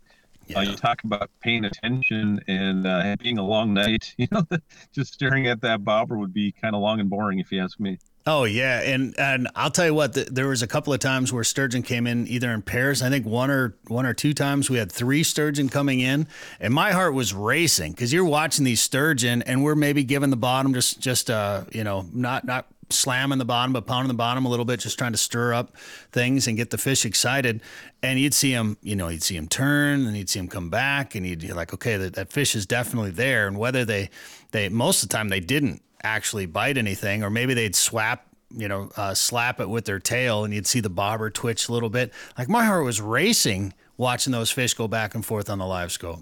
Yeah. 0.50 0.58
Uh, 0.58 0.62
you 0.62 0.76
talk 0.76 1.04
about 1.04 1.30
paying 1.40 1.64
attention 1.64 2.40
and 2.48 2.86
uh, 2.86 3.16
being 3.20 3.38
a 3.38 3.44
long 3.44 3.74
night. 3.74 4.14
You 4.20 4.26
know, 4.32 4.44
just 4.92 5.14
staring 5.14 5.46
at 5.46 5.62
that 5.62 5.82
bobber 5.82 6.18
would 6.18 6.34
be 6.34 6.52
kind 6.52 6.74
of 6.74 6.82
long 6.82 7.00
and 7.00 7.08
boring, 7.08 7.38
if 7.38 7.50
you 7.50 7.62
ask 7.62 7.80
me. 7.80 7.98
Oh 8.26 8.44
yeah, 8.44 8.82
and 8.82 9.18
and 9.18 9.48
I'll 9.56 9.70
tell 9.70 9.86
you 9.86 9.94
what, 9.94 10.12
the, 10.12 10.24
there 10.24 10.48
was 10.48 10.62
a 10.62 10.66
couple 10.66 10.92
of 10.92 11.00
times 11.00 11.32
where 11.32 11.42
sturgeon 11.42 11.82
came 11.82 12.06
in 12.06 12.28
either 12.28 12.50
in 12.52 12.60
pairs. 12.60 13.00
I 13.00 13.08
think 13.08 13.24
one 13.24 13.50
or 13.50 13.76
one 13.88 14.04
or 14.04 14.12
two 14.12 14.34
times 14.34 14.68
we 14.68 14.76
had 14.76 14.92
three 14.92 15.22
sturgeon 15.22 15.70
coming 15.70 16.00
in, 16.00 16.26
and 16.60 16.74
my 16.74 16.92
heart 16.92 17.14
was 17.14 17.32
racing 17.32 17.92
because 17.92 18.12
you're 18.12 18.26
watching 18.26 18.66
these 18.66 18.82
sturgeon, 18.82 19.40
and 19.42 19.64
we're 19.64 19.74
maybe 19.74 20.04
giving 20.04 20.28
the 20.28 20.36
bottom 20.36 20.74
just 20.74 21.00
just 21.00 21.30
uh 21.30 21.64
you 21.72 21.82
know 21.82 22.06
not 22.12 22.44
not 22.44 22.66
slamming 22.92 23.38
the 23.38 23.44
bottom 23.44 23.72
but 23.72 23.86
pounding 23.86 24.08
the 24.08 24.14
bottom 24.14 24.44
a 24.44 24.48
little 24.48 24.64
bit, 24.64 24.80
just 24.80 24.98
trying 24.98 25.12
to 25.12 25.18
stir 25.18 25.54
up 25.54 25.76
things 26.12 26.46
and 26.46 26.56
get 26.56 26.70
the 26.70 26.78
fish 26.78 27.04
excited. 27.04 27.60
And 28.02 28.18
you'd 28.18 28.34
see 28.34 28.52
him, 28.52 28.76
you 28.82 28.96
know, 28.96 29.08
you'd 29.08 29.22
see 29.22 29.36
him 29.36 29.48
turn, 29.48 30.06
and 30.06 30.16
you'd 30.16 30.28
see 30.28 30.38
him 30.38 30.48
come 30.48 30.70
back, 30.70 31.14
and 31.14 31.26
you'd 31.26 31.40
be 31.40 31.52
like, 31.52 31.74
okay, 31.74 31.96
that, 31.96 32.14
that 32.14 32.32
fish 32.32 32.54
is 32.54 32.66
definitely 32.66 33.10
there. 33.10 33.46
And 33.46 33.58
whether 33.58 33.84
they 33.84 34.10
they 34.52 34.68
most 34.68 35.02
of 35.02 35.08
the 35.08 35.16
time 35.16 35.28
they 35.28 35.40
didn't 35.40 35.82
actually 36.02 36.46
bite 36.46 36.78
anything, 36.78 37.22
or 37.22 37.30
maybe 37.30 37.54
they'd 37.54 37.76
swap 37.76 38.26
you 38.52 38.66
know, 38.66 38.90
uh, 38.96 39.14
slap 39.14 39.60
it 39.60 39.68
with 39.68 39.84
their 39.84 40.00
tail 40.00 40.44
and 40.44 40.52
you'd 40.52 40.66
see 40.66 40.80
the 40.80 40.90
bobber 40.90 41.30
twitch 41.30 41.68
a 41.68 41.72
little 41.72 41.88
bit. 41.88 42.12
Like 42.36 42.48
my 42.48 42.64
heart 42.64 42.84
was 42.84 43.00
racing 43.00 43.74
watching 43.96 44.32
those 44.32 44.50
fish 44.50 44.74
go 44.74 44.88
back 44.88 45.14
and 45.14 45.24
forth 45.24 45.48
on 45.48 45.58
the 45.58 45.66
live 45.66 45.92
scope. 45.92 46.20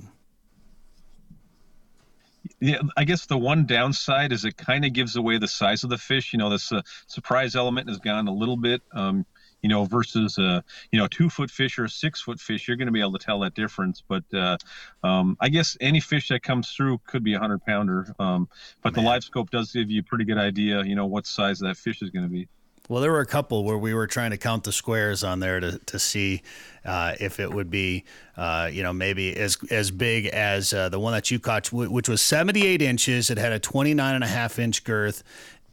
Yeah, 2.61 2.81
I 2.97 3.05
guess 3.05 3.27
the 3.27 3.39
one 3.39 3.67
downside 3.67 4.33
is 4.33 4.45
it 4.45 4.57
kind 4.57 4.85
of 4.85 4.93
gives 4.93 5.17
away 5.17 5.39
the 5.39 5.49
size 5.49 5.85
of 5.85 5.91
the 5.91 5.99
fish. 5.99 6.33
You 6.33 6.39
know, 6.39 6.51
this 6.51 6.71
uh, 6.73 6.83
surprise 7.07 7.57
element 7.57 7.89
has 7.89 7.99
gone 7.99 8.29
a 8.29 8.33
little 8.33 8.57
bit. 8.57 8.83
Um, 8.93 9.27
you 9.63 9.69
know, 9.69 9.85
versus 9.85 10.39
a 10.39 10.63
you 10.93 10.99
know 10.99 11.09
two 11.09 11.29
foot 11.29 11.51
fish 11.51 11.79
or 11.79 11.85
a 11.85 11.89
six 11.89 12.21
foot 12.21 12.41
fish, 12.41 12.69
you're 12.69 12.77
going 12.77 12.87
to 12.87 12.93
be 12.93 13.01
able 13.01 13.13
to 13.13 13.25
tell 13.25 13.41
that 13.41 13.55
difference. 13.55 14.03
But 14.07 14.25
uh, 14.33 14.57
um, 15.03 15.37
I 15.41 15.49
guess 15.49 15.77
any 15.81 16.01
fish 16.01 16.29
that 16.29 16.43
comes 16.43 16.71
through 16.71 17.01
could 17.07 17.25
be 17.25 17.35
a 17.35 17.39
hundred 17.39 17.65
pounder. 17.65 18.15
Um, 18.19 18.49
but 18.83 18.95
Man. 18.95 19.05
the 19.05 19.11
live 19.11 19.25
scope 19.25 19.51
does 19.51 19.73
give 19.73 19.91
you 19.91 20.01
a 20.01 20.05
pretty 20.05 20.25
good 20.25 20.39
idea, 20.39 20.85
you 20.85 20.95
know, 20.95 21.07
what 21.07 21.27
size 21.27 21.59
that 21.61 21.77
fish 21.77 22.03
is 22.03 22.11
going 22.11 22.25
to 22.25 22.31
be. 22.31 22.49
Well, 22.89 23.03
there 23.03 23.13
were 23.13 23.21
a 23.21 23.27
couple 23.27 23.65
where 23.65 23.77
we 23.77 23.93
were 23.93 24.07
trying 24.07 24.31
to 24.31 24.39
count 24.39 24.65
the 24.65 24.73
squares 24.73 25.23
on 25.23 25.41
there 25.41 25.61
to, 25.61 25.79
to 25.79 25.99
see 25.99 26.41
uh, 26.87 27.15
if 27.21 27.39
it 27.39 27.53
would 27.53 27.71
be, 27.71 28.05
uh, 28.35 28.71
you 28.73 28.83
know, 28.83 28.95
maybe 28.95 29.37
as 29.37 29.59
as 29.71 29.91
big 29.91 30.25
as 30.27 30.73
uh, 30.73 30.89
the 30.89 30.99
one 30.99 31.13
that 31.13 31.31
you 31.31 31.39
caught, 31.39 31.71
which 31.71 32.09
was 32.09 32.23
78 32.23 32.81
inches. 32.81 33.29
It 33.29 33.37
had 33.37 33.53
a 33.53 33.59
29 33.59 34.15
and 34.15 34.25
a 34.25 34.27
half 34.27 34.59
inch 34.59 34.85
girth, 34.85 35.23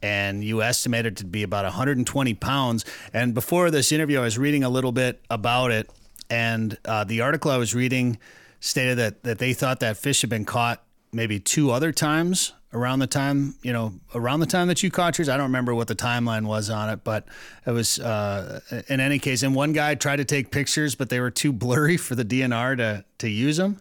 and 0.02 0.44
you 0.44 0.62
estimated 0.62 1.14
it 1.14 1.16
to 1.18 1.24
be 1.24 1.42
about 1.42 1.64
120 1.64 2.34
pounds. 2.34 2.84
And 3.14 3.32
before 3.32 3.70
this 3.70 3.92
interview, 3.92 4.18
I 4.18 4.22
was 4.22 4.36
reading 4.36 4.62
a 4.62 4.68
little 4.68 4.92
bit 4.92 5.22
about 5.30 5.70
it, 5.70 5.88
and 6.28 6.76
uh, 6.84 7.04
the 7.04 7.22
article 7.22 7.50
I 7.50 7.56
was 7.56 7.74
reading 7.74 8.18
stated 8.60 8.98
that 8.98 9.22
that 9.22 9.38
they 9.38 9.54
thought 9.54 9.80
that 9.80 9.96
fish 9.96 10.20
had 10.20 10.28
been 10.28 10.44
caught 10.44 10.82
maybe 11.16 11.40
two 11.40 11.70
other 11.72 11.90
times 11.90 12.52
around 12.72 12.98
the 12.98 13.06
time 13.06 13.54
you 13.62 13.72
know 13.72 13.94
around 14.14 14.40
the 14.40 14.46
time 14.46 14.68
that 14.68 14.82
you 14.82 14.90
caught 14.90 15.18
yours. 15.18 15.28
I 15.28 15.36
don't 15.36 15.46
remember 15.46 15.74
what 15.74 15.88
the 15.88 15.96
timeline 15.96 16.46
was 16.46 16.70
on 16.70 16.90
it, 16.90 17.02
but 17.02 17.26
it 17.66 17.72
was 17.72 17.98
uh, 17.98 18.60
in 18.88 19.00
any 19.00 19.18
case. 19.18 19.42
And 19.42 19.54
one 19.54 19.72
guy 19.72 19.94
tried 19.94 20.16
to 20.16 20.24
take 20.24 20.50
pictures, 20.50 20.94
but 20.94 21.08
they 21.08 21.18
were 21.18 21.30
too 21.30 21.52
blurry 21.52 21.96
for 21.96 22.14
the 22.14 22.24
DNR 22.24 22.76
to 22.76 23.04
to 23.18 23.28
use 23.28 23.56
them. 23.56 23.80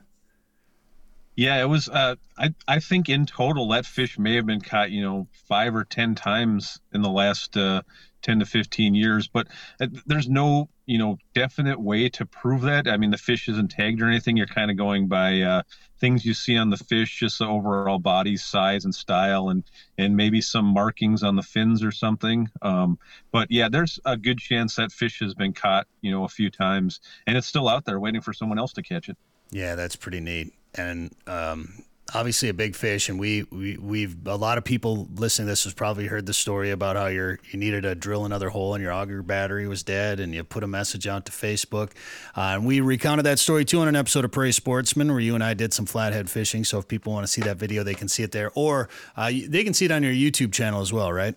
Yeah, 1.35 1.61
it 1.61 1.65
was. 1.65 1.89
Uh, 1.89 2.15
I 2.37 2.53
I 2.67 2.79
think 2.79 3.09
in 3.09 3.25
total 3.25 3.67
that 3.69 3.85
fish 3.85 4.17
may 4.17 4.35
have 4.35 4.45
been 4.45 4.61
caught, 4.61 4.91
you 4.91 5.01
know, 5.01 5.27
five 5.47 5.75
or 5.75 5.83
ten 5.83 6.15
times 6.15 6.79
in 6.93 7.01
the 7.01 7.09
last 7.09 7.57
uh, 7.57 7.81
ten 8.21 8.39
to 8.39 8.45
fifteen 8.45 8.95
years. 8.95 9.27
But 9.27 9.47
uh, 9.81 9.87
there's 10.05 10.29
no, 10.29 10.69
you 10.85 10.97
know, 10.97 11.17
definite 11.33 11.79
way 11.79 12.09
to 12.09 12.25
prove 12.25 12.61
that. 12.63 12.87
I 12.87 12.97
mean, 12.97 13.11
the 13.11 13.17
fish 13.17 13.47
isn't 13.49 13.71
tagged 13.71 14.01
or 14.01 14.07
anything. 14.07 14.37
You're 14.37 14.47
kind 14.47 14.69
of 14.69 14.77
going 14.77 15.07
by 15.07 15.41
uh, 15.41 15.61
things 15.99 16.25
you 16.25 16.33
see 16.33 16.57
on 16.57 16.69
the 16.69 16.77
fish, 16.77 17.19
just 17.19 17.39
the 17.39 17.47
overall 17.47 17.99
body 17.99 18.37
size 18.37 18.85
and 18.85 18.93
style, 18.93 19.49
and 19.49 19.63
and 19.97 20.15
maybe 20.15 20.41
some 20.41 20.65
markings 20.65 21.23
on 21.23 21.35
the 21.35 21.43
fins 21.43 21.83
or 21.83 21.91
something. 21.91 22.49
Um, 22.61 22.99
but 23.31 23.51
yeah, 23.51 23.69
there's 23.69 23.99
a 24.05 24.17
good 24.17 24.39
chance 24.39 24.75
that 24.75 24.91
fish 24.91 25.19
has 25.19 25.33
been 25.33 25.53
caught, 25.53 25.87
you 26.01 26.11
know, 26.11 26.23
a 26.23 26.29
few 26.29 26.49
times, 26.49 26.99
and 27.27 27.37
it's 27.37 27.47
still 27.47 27.67
out 27.67 27.85
there 27.85 27.99
waiting 27.99 28.21
for 28.21 28.33
someone 28.33 28.59
else 28.59 28.73
to 28.73 28.81
catch 28.81 29.09
it. 29.09 29.17
Yeah, 29.51 29.75
that's 29.75 29.95
pretty 29.95 30.19
neat 30.19 30.53
and 30.77 31.11
um, 31.27 31.83
obviously 32.13 32.49
a 32.49 32.53
big 32.53 32.75
fish. 32.75 33.09
And 33.09 33.19
we, 33.19 33.43
we 33.51 33.77
we've 33.77 34.15
a 34.27 34.35
lot 34.35 34.57
of 34.57 34.63
people 34.63 35.07
listening 35.15 35.47
to 35.47 35.51
this 35.51 35.63
has 35.63 35.73
probably 35.73 36.07
heard 36.07 36.25
the 36.25 36.33
story 36.33 36.71
about 36.71 36.95
how 36.95 37.07
you're 37.07 37.39
you 37.51 37.59
needed 37.59 37.81
to 37.81 37.95
drill 37.95 38.25
another 38.25 38.49
hole 38.49 38.73
and 38.73 38.83
your 38.83 38.93
auger 38.93 39.21
battery 39.21 39.67
was 39.67 39.83
dead, 39.83 40.19
and 40.19 40.33
you 40.33 40.43
put 40.43 40.63
a 40.63 40.67
message 40.67 41.07
out 41.07 41.25
to 41.25 41.31
Facebook. 41.31 41.91
Uh, 42.35 42.53
and 42.55 42.65
we 42.65 42.79
recounted 42.81 43.25
that 43.25 43.39
story 43.39 43.65
too 43.65 43.79
on 43.79 43.87
an 43.87 43.95
episode 43.95 44.25
of 44.25 44.31
Prairie 44.31 44.51
Sportsman 44.51 45.09
where 45.09 45.19
you 45.19 45.35
and 45.35 45.43
I 45.43 45.53
did 45.53 45.73
some 45.73 45.85
flathead 45.85 46.29
fishing. 46.29 46.63
So 46.63 46.79
if 46.79 46.87
people 46.87 47.13
want 47.13 47.25
to 47.25 47.31
see 47.31 47.41
that 47.41 47.57
video, 47.57 47.83
they 47.83 47.95
can 47.95 48.07
see 48.07 48.23
it 48.23 48.31
there, 48.31 48.51
or 48.55 48.89
uh, 49.15 49.31
they 49.47 49.63
can 49.63 49.73
see 49.73 49.85
it 49.85 49.91
on 49.91 50.03
your 50.03 50.13
YouTube 50.13 50.53
channel 50.53 50.81
as 50.81 50.93
well, 50.93 51.11
right? 51.11 51.35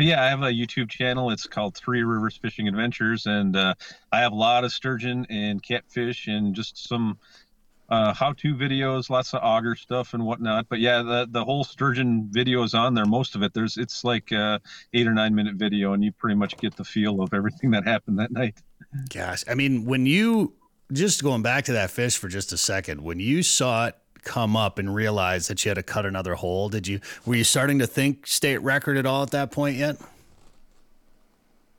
Yeah, 0.00 0.24
I 0.24 0.28
have 0.28 0.42
a 0.42 0.50
YouTube 0.50 0.88
channel. 0.88 1.30
It's 1.30 1.46
called 1.46 1.74
Three 1.74 2.02
Rivers 2.02 2.36
Fishing 2.36 2.68
Adventures, 2.68 3.26
and 3.26 3.54
uh, 3.54 3.74
I 4.12 4.20
have 4.20 4.32
a 4.32 4.36
lot 4.36 4.64
of 4.64 4.72
sturgeon 4.72 5.26
and 5.28 5.62
catfish 5.62 6.26
and 6.26 6.54
just 6.54 6.88
some 6.88 7.18
uh, 7.90 8.14
how-to 8.14 8.54
videos, 8.54 9.10
lots 9.10 9.34
of 9.34 9.40
auger 9.42 9.74
stuff 9.74 10.14
and 10.14 10.24
whatnot. 10.24 10.66
But 10.68 10.78
yeah, 10.78 11.02
the 11.02 11.26
the 11.30 11.44
whole 11.44 11.64
sturgeon 11.64 12.28
video 12.30 12.62
is 12.62 12.72
on 12.72 12.94
there. 12.94 13.04
Most 13.04 13.34
of 13.34 13.42
it, 13.42 13.52
there's 13.52 13.76
it's 13.76 14.04
like 14.04 14.30
a 14.30 14.60
eight 14.94 15.06
or 15.06 15.12
nine 15.12 15.34
minute 15.34 15.56
video, 15.56 15.92
and 15.92 16.04
you 16.04 16.12
pretty 16.12 16.36
much 16.36 16.56
get 16.58 16.76
the 16.76 16.84
feel 16.84 17.20
of 17.20 17.34
everything 17.34 17.72
that 17.72 17.84
happened 17.84 18.18
that 18.18 18.30
night. 18.30 18.54
Gosh, 19.12 19.44
I 19.48 19.54
mean, 19.54 19.84
when 19.84 20.06
you 20.06 20.54
just 20.92 21.22
going 21.22 21.42
back 21.42 21.64
to 21.64 21.72
that 21.72 21.90
fish 21.90 22.16
for 22.16 22.28
just 22.28 22.52
a 22.52 22.56
second, 22.56 23.02
when 23.02 23.18
you 23.18 23.42
saw 23.42 23.86
it 23.86 23.96
come 24.22 24.56
up 24.56 24.78
and 24.78 24.94
realized 24.94 25.48
that 25.48 25.64
you 25.64 25.70
had 25.70 25.76
to 25.76 25.82
cut 25.82 26.06
another 26.06 26.34
hole, 26.34 26.68
did 26.68 26.86
you 26.86 27.00
were 27.26 27.34
you 27.34 27.44
starting 27.44 27.80
to 27.80 27.86
think 27.88 28.26
state 28.26 28.58
record 28.58 28.96
at 28.96 29.06
all 29.06 29.24
at 29.24 29.32
that 29.32 29.50
point 29.50 29.76
yet? 29.76 29.96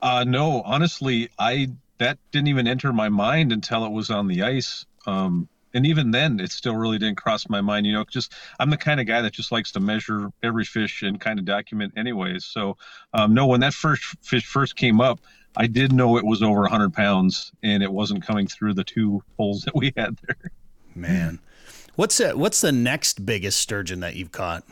Uh, 0.02 0.26
no, 0.28 0.62
honestly, 0.64 1.30
I 1.40 1.70
that 2.00 2.18
didn't 2.32 2.48
even 2.48 2.68
enter 2.68 2.92
my 2.92 3.08
mind 3.08 3.54
until 3.54 3.86
it 3.86 3.92
was 3.92 4.10
on 4.10 4.28
the 4.28 4.42
ice. 4.42 4.86
Um, 5.06 5.48
and 5.74 5.86
even 5.86 6.12
then 6.12 6.40
it 6.40 6.52
still 6.52 6.76
really 6.76 6.98
didn't 6.98 7.18
cross 7.18 7.48
my 7.50 7.62
mind 7.62 7.86
you 7.86 7.94
know 7.94 8.04
just 8.04 8.34
i'm 8.60 8.70
the 8.70 8.78
kind 8.78 9.00
of 9.00 9.06
guy 9.06 9.22
that 9.22 9.34
just 9.34 9.52
likes 9.52 9.72
to 9.72 9.80
measure 9.80 10.32
every 10.44 10.66
fish 10.66 11.02
and 11.02 11.20
kind 11.20 11.40
of 11.40 11.46
document 11.46 11.94
anyways. 11.98 12.46
So 12.46 12.78
um, 13.14 13.34
no 13.34 13.48
when 13.48 13.60
that 13.62 13.74
first 13.74 14.04
fish 14.22 14.46
first 14.46 14.76
came 14.76 15.02
up 15.02 15.20
i 15.58 15.68
did 15.68 15.92
know 15.92 16.18
it 16.18 16.26
was 16.26 16.42
over 16.42 16.62
100 16.62 16.94
pounds 16.94 17.52
and 17.64 17.84
it 17.84 17.92
wasn't 17.92 18.26
coming 18.26 18.48
through 18.48 18.74
the 18.74 18.84
two 18.84 19.24
holes 19.38 19.62
that 19.64 19.76
we 19.76 19.94
had 19.98 20.18
there. 20.28 20.52
Man. 20.96 21.40
What's 21.96 22.20
it 22.20 22.38
what's 22.38 22.62
the 22.62 22.72
next 22.72 23.26
biggest 23.26 23.60
sturgeon 23.60 24.00
that 24.00 24.16
you've 24.16 24.32
caught? 24.32 24.64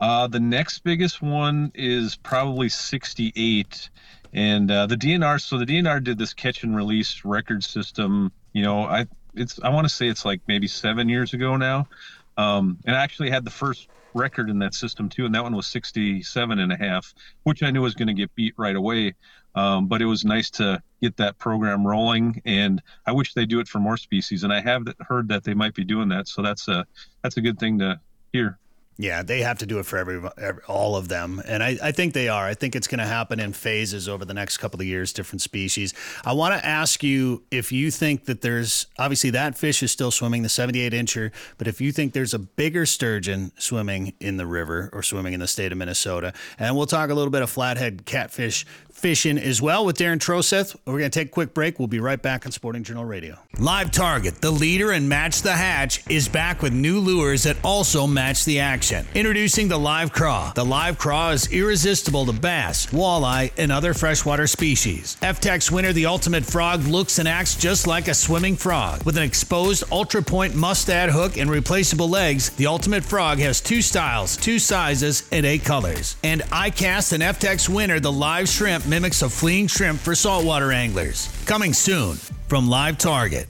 Uh, 0.00 0.26
the 0.26 0.40
next 0.40 0.80
biggest 0.80 1.22
one 1.22 1.70
is 1.74 2.16
probably 2.16 2.68
68 2.68 3.88
and 4.34 4.68
uh, 4.70 4.86
the 4.86 4.96
DNR, 4.96 5.40
so 5.40 5.58
the 5.58 5.64
DNR 5.64 6.02
did 6.02 6.18
this 6.18 6.34
catch 6.34 6.64
and 6.64 6.74
release 6.74 7.24
record 7.24 7.62
system. 7.62 8.32
You 8.52 8.62
know, 8.62 8.82
I 8.82 9.06
it's 9.34 9.60
I 9.62 9.70
want 9.70 9.86
to 9.86 9.94
say 9.94 10.08
it's 10.08 10.24
like 10.24 10.40
maybe 10.48 10.66
seven 10.66 11.08
years 11.08 11.32
ago 11.34 11.56
now, 11.56 11.88
um, 12.36 12.78
and 12.84 12.96
I 12.96 13.02
actually 13.02 13.30
had 13.30 13.44
the 13.44 13.50
first 13.50 13.88
record 14.12 14.50
in 14.50 14.58
that 14.60 14.74
system 14.74 15.08
too, 15.08 15.24
and 15.24 15.34
that 15.34 15.42
one 15.42 15.54
was 15.54 15.66
67 15.68 16.58
and 16.58 16.72
a 16.72 16.76
half, 16.76 17.14
which 17.44 17.62
I 17.62 17.70
knew 17.70 17.82
was 17.82 17.94
going 17.94 18.08
to 18.08 18.14
get 18.14 18.34
beat 18.34 18.54
right 18.56 18.76
away. 18.76 19.14
Um, 19.56 19.86
but 19.86 20.02
it 20.02 20.06
was 20.06 20.24
nice 20.24 20.50
to 20.50 20.82
get 21.00 21.16
that 21.18 21.38
program 21.38 21.86
rolling, 21.86 22.42
and 22.44 22.82
I 23.06 23.12
wish 23.12 23.34
they 23.34 23.46
do 23.46 23.60
it 23.60 23.68
for 23.68 23.78
more 23.78 23.96
species. 23.96 24.42
And 24.42 24.52
I 24.52 24.60
have 24.60 24.82
heard 25.00 25.28
that 25.28 25.44
they 25.44 25.54
might 25.54 25.74
be 25.74 25.84
doing 25.84 26.08
that, 26.08 26.26
so 26.26 26.42
that's 26.42 26.66
a 26.66 26.84
that's 27.22 27.36
a 27.36 27.40
good 27.40 27.60
thing 27.60 27.78
to 27.78 28.00
hear. 28.32 28.58
Yeah, 28.96 29.24
they 29.24 29.40
have 29.40 29.58
to 29.58 29.66
do 29.66 29.80
it 29.80 29.86
for 29.86 29.98
every, 29.98 30.22
every 30.38 30.62
all 30.68 30.94
of 30.94 31.08
them, 31.08 31.42
and 31.46 31.64
I, 31.64 31.76
I 31.82 31.90
think 31.90 32.14
they 32.14 32.28
are. 32.28 32.44
I 32.44 32.54
think 32.54 32.76
it's 32.76 32.86
going 32.86 33.00
to 33.00 33.06
happen 33.06 33.40
in 33.40 33.52
phases 33.52 34.08
over 34.08 34.24
the 34.24 34.34
next 34.34 34.58
couple 34.58 34.80
of 34.80 34.86
years, 34.86 35.12
different 35.12 35.42
species. 35.42 35.92
I 36.24 36.32
want 36.32 36.54
to 36.54 36.64
ask 36.64 37.02
you 37.02 37.42
if 37.50 37.72
you 37.72 37.90
think 37.90 38.26
that 38.26 38.40
there's 38.40 38.86
obviously 38.96 39.30
that 39.30 39.58
fish 39.58 39.82
is 39.82 39.90
still 39.90 40.12
swimming 40.12 40.42
the 40.42 40.48
78 40.48 40.92
incher, 40.92 41.32
but 41.58 41.66
if 41.66 41.80
you 41.80 41.90
think 41.90 42.12
there's 42.12 42.34
a 42.34 42.38
bigger 42.38 42.86
sturgeon 42.86 43.50
swimming 43.58 44.12
in 44.20 44.36
the 44.36 44.46
river 44.46 44.90
or 44.92 45.02
swimming 45.02 45.32
in 45.32 45.40
the 45.40 45.48
state 45.48 45.72
of 45.72 45.78
Minnesota, 45.78 46.32
and 46.60 46.76
we'll 46.76 46.86
talk 46.86 47.10
a 47.10 47.14
little 47.14 47.32
bit 47.32 47.42
of 47.42 47.50
flathead 47.50 48.06
catfish 48.06 48.64
fishing 48.92 49.38
as 49.38 49.60
well 49.60 49.84
with 49.84 49.98
Darren 49.98 50.18
Troseth. 50.18 50.76
We're 50.86 51.00
going 51.00 51.10
to 51.10 51.18
take 51.18 51.28
a 51.28 51.32
quick 51.32 51.52
break. 51.52 51.80
We'll 51.80 51.88
be 51.88 51.98
right 51.98 52.22
back 52.22 52.46
on 52.46 52.52
Sporting 52.52 52.84
Journal 52.84 53.04
Radio. 53.04 53.36
Live 53.58 53.90
Target, 53.90 54.40
the 54.40 54.52
leader 54.52 54.92
in 54.92 55.08
Match 55.08 55.42
the 55.42 55.52
Hatch, 55.52 56.08
is 56.08 56.28
back 56.28 56.62
with 56.62 56.72
new 56.72 57.00
lures 57.00 57.42
that 57.42 57.56
also 57.64 58.06
match 58.06 58.44
the 58.44 58.60
action 58.60 58.83
Introducing 58.92 59.68
the 59.68 59.78
Live 59.78 60.12
Craw. 60.12 60.52
The 60.52 60.64
Live 60.64 60.98
Craw 60.98 61.30
is 61.30 61.50
irresistible 61.50 62.26
to 62.26 62.32
bass, 62.32 62.86
walleye, 62.86 63.50
and 63.56 63.72
other 63.72 63.94
freshwater 63.94 64.46
species. 64.46 65.16
EFTTEX 65.22 65.70
winner, 65.70 65.92
the 65.94 66.04
Ultimate 66.04 66.44
Frog, 66.44 66.82
looks 66.82 67.18
and 67.18 67.26
acts 67.26 67.54
just 67.54 67.86
like 67.86 68.08
a 68.08 68.14
swimming 68.14 68.56
frog. 68.56 69.02
With 69.04 69.16
an 69.16 69.22
exposed 69.22 69.84
ultra 69.90 70.22
point 70.22 70.54
Mustad 70.54 71.10
hook 71.10 71.38
and 71.38 71.50
replaceable 71.50 72.10
legs, 72.10 72.50
the 72.50 72.66
Ultimate 72.66 73.04
Frog 73.04 73.38
has 73.38 73.60
two 73.60 73.80
styles, 73.80 74.36
two 74.36 74.58
sizes, 74.58 75.26
and 75.32 75.46
eight 75.46 75.64
colors. 75.64 76.16
And 76.22 76.42
ICAST 76.42 77.14
and 77.14 77.22
EFTTEX 77.22 77.68
winner, 77.68 78.00
the 78.00 78.12
Live 78.12 78.48
Shrimp, 78.48 78.86
mimics 78.86 79.22
a 79.22 79.30
fleeing 79.30 79.66
shrimp 79.66 79.98
for 80.00 80.14
saltwater 80.14 80.72
anglers. 80.72 81.28
Coming 81.46 81.72
soon 81.72 82.16
from 82.48 82.68
Live 82.68 82.98
Target. 82.98 83.48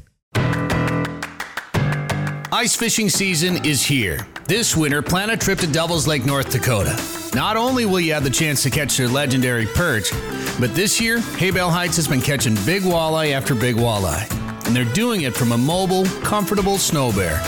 Ice 2.55 2.76
fishing 2.76 3.09
season 3.09 3.64
is 3.66 3.84
here. 3.84 4.28
This 4.46 4.76
winter, 4.76 5.02
plan 5.02 5.30
a 5.30 5.36
trip 5.36 5.59
to 5.59 5.66
Devil's 5.66 6.07
Lake, 6.07 6.24
North 6.24 6.52
Dakota. 6.52 6.96
Not 7.34 7.57
only 7.57 7.84
will 7.84 7.98
you 7.98 8.14
have 8.14 8.22
the 8.22 8.30
chance 8.30 8.62
to 8.62 8.70
catch 8.70 8.96
their 8.96 9.09
legendary 9.09 9.66
perch, 9.66 10.12
but 10.61 10.72
this 10.72 11.00
year, 11.00 11.18
Haybale 11.18 11.72
Heights 11.72 11.96
has 11.96 12.07
been 12.07 12.20
catching 12.20 12.55
big 12.64 12.82
walleye 12.82 13.32
after 13.32 13.57
big 13.57 13.74
walleye. 13.74 14.30
And 14.68 14.76
they're 14.76 14.84
doing 14.84 15.22
it 15.22 15.34
from 15.34 15.50
a 15.50 15.59
mobile, 15.59 16.05
comfortable 16.22 16.78
snow 16.78 17.11
bear. 17.11 17.42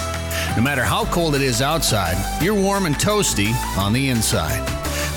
No 0.56 0.62
matter 0.64 0.82
how 0.82 1.04
cold 1.04 1.36
it 1.36 1.42
is 1.42 1.62
outside, 1.62 2.16
you're 2.42 2.60
warm 2.60 2.86
and 2.86 2.96
toasty 2.96 3.54
on 3.78 3.92
the 3.92 4.08
inside. 4.08 4.60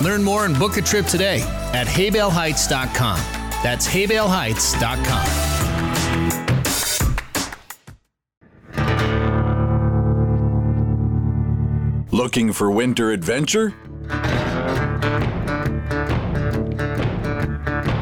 Learn 0.03 0.21
more 0.21 0.45
and 0.45 0.55
book 0.59 0.77
a 0.77 0.83
trip 0.83 1.07
today 1.07 1.41
at 1.73 1.87
haybaleheights.com. 1.87 3.17
That's 3.63 3.87
haybaleheights.com. 3.87 5.58
Looking 12.19 12.51
for 12.51 12.69
winter 12.69 13.11
adventure? 13.11 13.73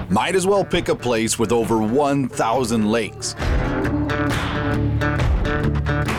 Might 0.10 0.34
as 0.34 0.48
well 0.48 0.66
pick 0.66 0.90
a 0.90 0.96
place 0.96 1.38
with 1.38 1.52
over 1.52 1.84
1,000 1.84 2.92
lakes. 2.92 3.36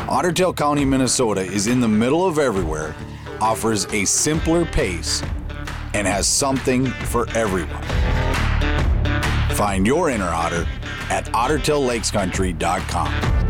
Ottertail 0.06 0.56
County, 0.56 0.84
Minnesota 0.84 1.40
is 1.40 1.66
in 1.66 1.80
the 1.80 1.88
middle 1.88 2.24
of 2.24 2.38
everywhere, 2.38 2.94
offers 3.40 3.86
a 3.86 4.04
simpler 4.04 4.64
pace, 4.64 5.20
and 5.92 6.06
has 6.06 6.28
something 6.28 6.86
for 6.86 7.28
everyone. 7.30 7.82
Find 9.56 9.84
your 9.84 10.10
inner 10.10 10.28
otter 10.28 10.68
at 11.10 11.24
ottertaillakescountry.com. 11.32 13.47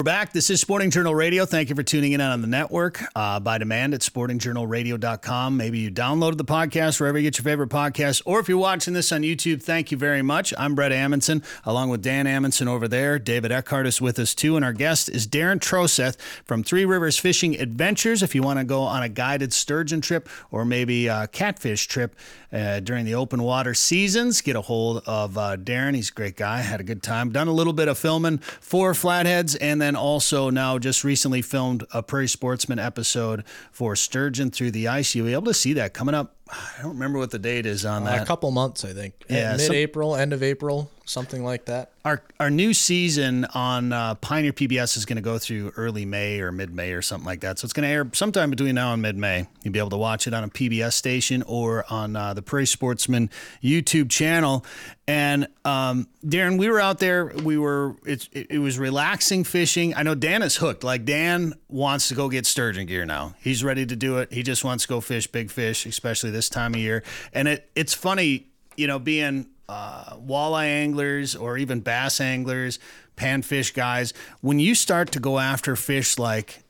We're 0.00 0.04
back. 0.04 0.32
This 0.32 0.48
is 0.48 0.62
Sporting 0.62 0.90
Journal 0.90 1.14
Radio. 1.14 1.44
Thank 1.44 1.68
you 1.68 1.74
for 1.74 1.82
tuning 1.82 2.12
in 2.12 2.22
on 2.22 2.40
the 2.40 2.46
network 2.46 3.02
uh, 3.14 3.38
by 3.38 3.58
demand 3.58 3.92
at 3.92 4.00
sportingjournalradio.com. 4.00 5.58
Maybe 5.58 5.80
you 5.80 5.90
downloaded 5.90 6.38
the 6.38 6.44
podcast 6.46 6.98
wherever 6.98 7.18
you 7.18 7.24
get 7.24 7.36
your 7.36 7.44
favorite 7.44 7.68
podcast, 7.68 8.22
or 8.24 8.40
if 8.40 8.48
you're 8.48 8.56
watching 8.56 8.94
this 8.94 9.12
on 9.12 9.20
YouTube, 9.20 9.62
thank 9.62 9.90
you 9.90 9.98
very 9.98 10.22
much. 10.22 10.54
I'm 10.56 10.74
Brett 10.74 10.92
Amundson, 10.92 11.44
along 11.66 11.90
with 11.90 12.00
Dan 12.00 12.24
Amundson 12.24 12.66
over 12.66 12.88
there. 12.88 13.18
David 13.18 13.52
Eckhart 13.52 13.86
is 13.86 14.00
with 14.00 14.18
us 14.18 14.34
too, 14.34 14.56
and 14.56 14.64
our 14.64 14.72
guest 14.72 15.10
is 15.10 15.26
Darren 15.26 15.58
Troseth 15.58 16.18
from 16.46 16.64
Three 16.64 16.86
Rivers 16.86 17.18
Fishing 17.18 17.60
Adventures. 17.60 18.22
If 18.22 18.34
you 18.34 18.42
want 18.42 18.58
to 18.58 18.64
go 18.64 18.80
on 18.80 19.02
a 19.02 19.08
guided 19.10 19.52
sturgeon 19.52 20.00
trip 20.00 20.30
or 20.50 20.64
maybe 20.64 21.08
a 21.08 21.26
catfish 21.26 21.86
trip 21.88 22.16
uh, 22.50 22.80
during 22.80 23.04
the 23.04 23.16
open 23.16 23.42
water 23.42 23.74
seasons, 23.74 24.40
get 24.40 24.56
a 24.56 24.62
hold 24.62 25.02
of 25.04 25.36
uh, 25.36 25.58
Darren. 25.58 25.94
He's 25.94 26.08
a 26.08 26.14
great 26.14 26.36
guy. 26.36 26.62
Had 26.62 26.80
a 26.80 26.84
good 26.84 27.02
time. 27.02 27.32
Done 27.32 27.48
a 27.48 27.52
little 27.52 27.74
bit 27.74 27.88
of 27.88 27.98
filming 27.98 28.38
for 28.38 28.94
Flatheads, 28.94 29.56
and 29.56 29.78
then 29.78 29.89
also 29.96 30.50
now 30.50 30.78
just 30.78 31.04
recently 31.04 31.42
filmed 31.42 31.84
a 31.92 32.02
Prairie 32.02 32.28
Sportsman 32.28 32.78
episode 32.78 33.44
for 33.72 33.94
Sturgeon 33.96 34.50
Through 34.50 34.70
the 34.72 34.88
Ice. 34.88 35.14
You'll 35.14 35.26
be 35.26 35.32
able 35.32 35.44
to 35.44 35.54
see 35.54 35.72
that 35.74 35.94
coming 35.94 36.14
up. 36.14 36.36
I 36.50 36.82
don't 36.82 36.92
remember 36.92 37.18
what 37.18 37.30
the 37.30 37.38
date 37.38 37.66
is 37.66 37.84
on 37.86 38.02
Uh, 38.02 38.10
that. 38.10 38.22
a 38.22 38.26
couple 38.26 38.50
months, 38.50 38.84
I 38.84 38.92
think. 38.92 39.14
Yeah, 39.28 39.56
Mid-April, 39.56 40.16
end 40.16 40.32
of 40.32 40.42
April, 40.42 40.90
something 41.10 41.42
like 41.42 41.64
that. 41.66 41.90
our 42.04 42.22
our 42.38 42.50
new 42.50 42.72
season 42.72 43.44
on 43.46 43.92
uh, 43.92 44.14
Pioneer 44.14 44.52
PBS 44.52 44.96
is 44.96 45.04
going 45.04 45.16
to 45.16 45.22
go 45.22 45.38
through 45.38 45.72
early 45.76 46.06
May 46.06 46.40
or 46.40 46.52
mid 46.52 46.74
May 46.74 46.92
or 46.92 47.02
something 47.02 47.26
like 47.26 47.40
that. 47.40 47.58
So 47.58 47.66
it's 47.66 47.72
going 47.72 47.86
to 47.86 47.92
air 47.92 48.08
sometime 48.12 48.50
between 48.50 48.76
now 48.76 48.92
and 48.92 49.02
mid 49.02 49.16
May. 49.16 49.46
You'll 49.62 49.72
be 49.72 49.78
able 49.78 49.90
to 49.90 49.96
watch 49.96 50.26
it 50.26 50.32
on 50.34 50.44
a 50.44 50.48
PBS 50.48 50.92
station 50.92 51.42
or 51.42 51.84
on 51.90 52.16
uh, 52.16 52.32
the 52.32 52.42
Prairie 52.42 52.66
Sportsman 52.66 53.28
YouTube 53.62 54.08
channel. 54.08 54.64
And 55.06 55.48
um, 55.64 56.06
Darren, 56.24 56.58
we 56.58 56.70
were 56.70 56.80
out 56.80 57.00
there. 57.00 57.26
We 57.26 57.58
were 57.58 57.96
it, 58.06 58.28
it, 58.32 58.46
it 58.50 58.58
was 58.58 58.78
relaxing 58.78 59.42
fishing. 59.44 59.94
I 59.94 60.04
know 60.04 60.14
Dan 60.14 60.42
is 60.42 60.56
hooked. 60.56 60.84
Like 60.84 61.04
Dan 61.04 61.54
wants 61.68 62.08
to 62.08 62.14
go 62.14 62.28
get 62.28 62.46
sturgeon 62.46 62.86
gear 62.86 63.04
now. 63.04 63.34
He's 63.40 63.64
ready 63.64 63.84
to 63.84 63.96
do 63.96 64.18
it. 64.18 64.32
He 64.32 64.42
just 64.44 64.64
wants 64.64 64.84
to 64.84 64.88
go 64.88 65.00
fish 65.00 65.26
big 65.26 65.50
fish, 65.50 65.84
especially 65.86 66.30
this 66.30 66.48
time 66.48 66.74
of 66.74 66.80
year. 66.80 67.02
And 67.32 67.48
it 67.48 67.68
it's 67.74 67.94
funny, 67.94 68.46
you 68.76 68.86
know, 68.86 69.00
being 69.00 69.48
uh, 69.70 70.16
walleye 70.16 70.66
anglers 70.66 71.36
or 71.36 71.56
even 71.56 71.80
bass 71.80 72.20
anglers, 72.20 72.78
panfish 73.16 73.72
guys, 73.72 74.12
when 74.40 74.58
you 74.58 74.74
start 74.74 75.12
to 75.12 75.20
go 75.20 75.38
after 75.38 75.76
fish 75.76 76.18
like 76.18 76.64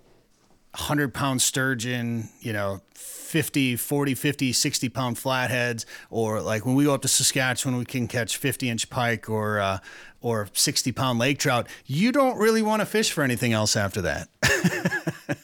100 0.72 1.14
pound 1.14 1.40
sturgeon, 1.40 2.28
you 2.40 2.52
know, 2.52 2.80
50, 2.94 3.76
40, 3.76 4.14
50, 4.14 4.52
60 4.52 4.88
pound 4.90 5.18
flatheads, 5.18 5.86
or 6.10 6.42
like 6.42 6.66
when 6.66 6.74
we 6.74 6.84
go 6.84 6.92
up 6.92 7.02
to 7.02 7.08
Saskatchewan, 7.08 7.78
we 7.78 7.86
can 7.86 8.06
catch 8.06 8.36
50 8.36 8.68
inch 8.68 8.90
pike 8.90 9.30
or, 9.30 9.60
uh, 9.60 9.78
or 10.20 10.48
60 10.52 10.92
pound 10.92 11.18
lake 11.18 11.38
trout. 11.38 11.68
You 11.86 12.12
don't 12.12 12.36
really 12.36 12.60
want 12.60 12.80
to 12.80 12.86
fish 12.86 13.10
for 13.10 13.24
anything 13.24 13.52
else 13.54 13.76
after 13.76 14.02
that. 14.02 14.28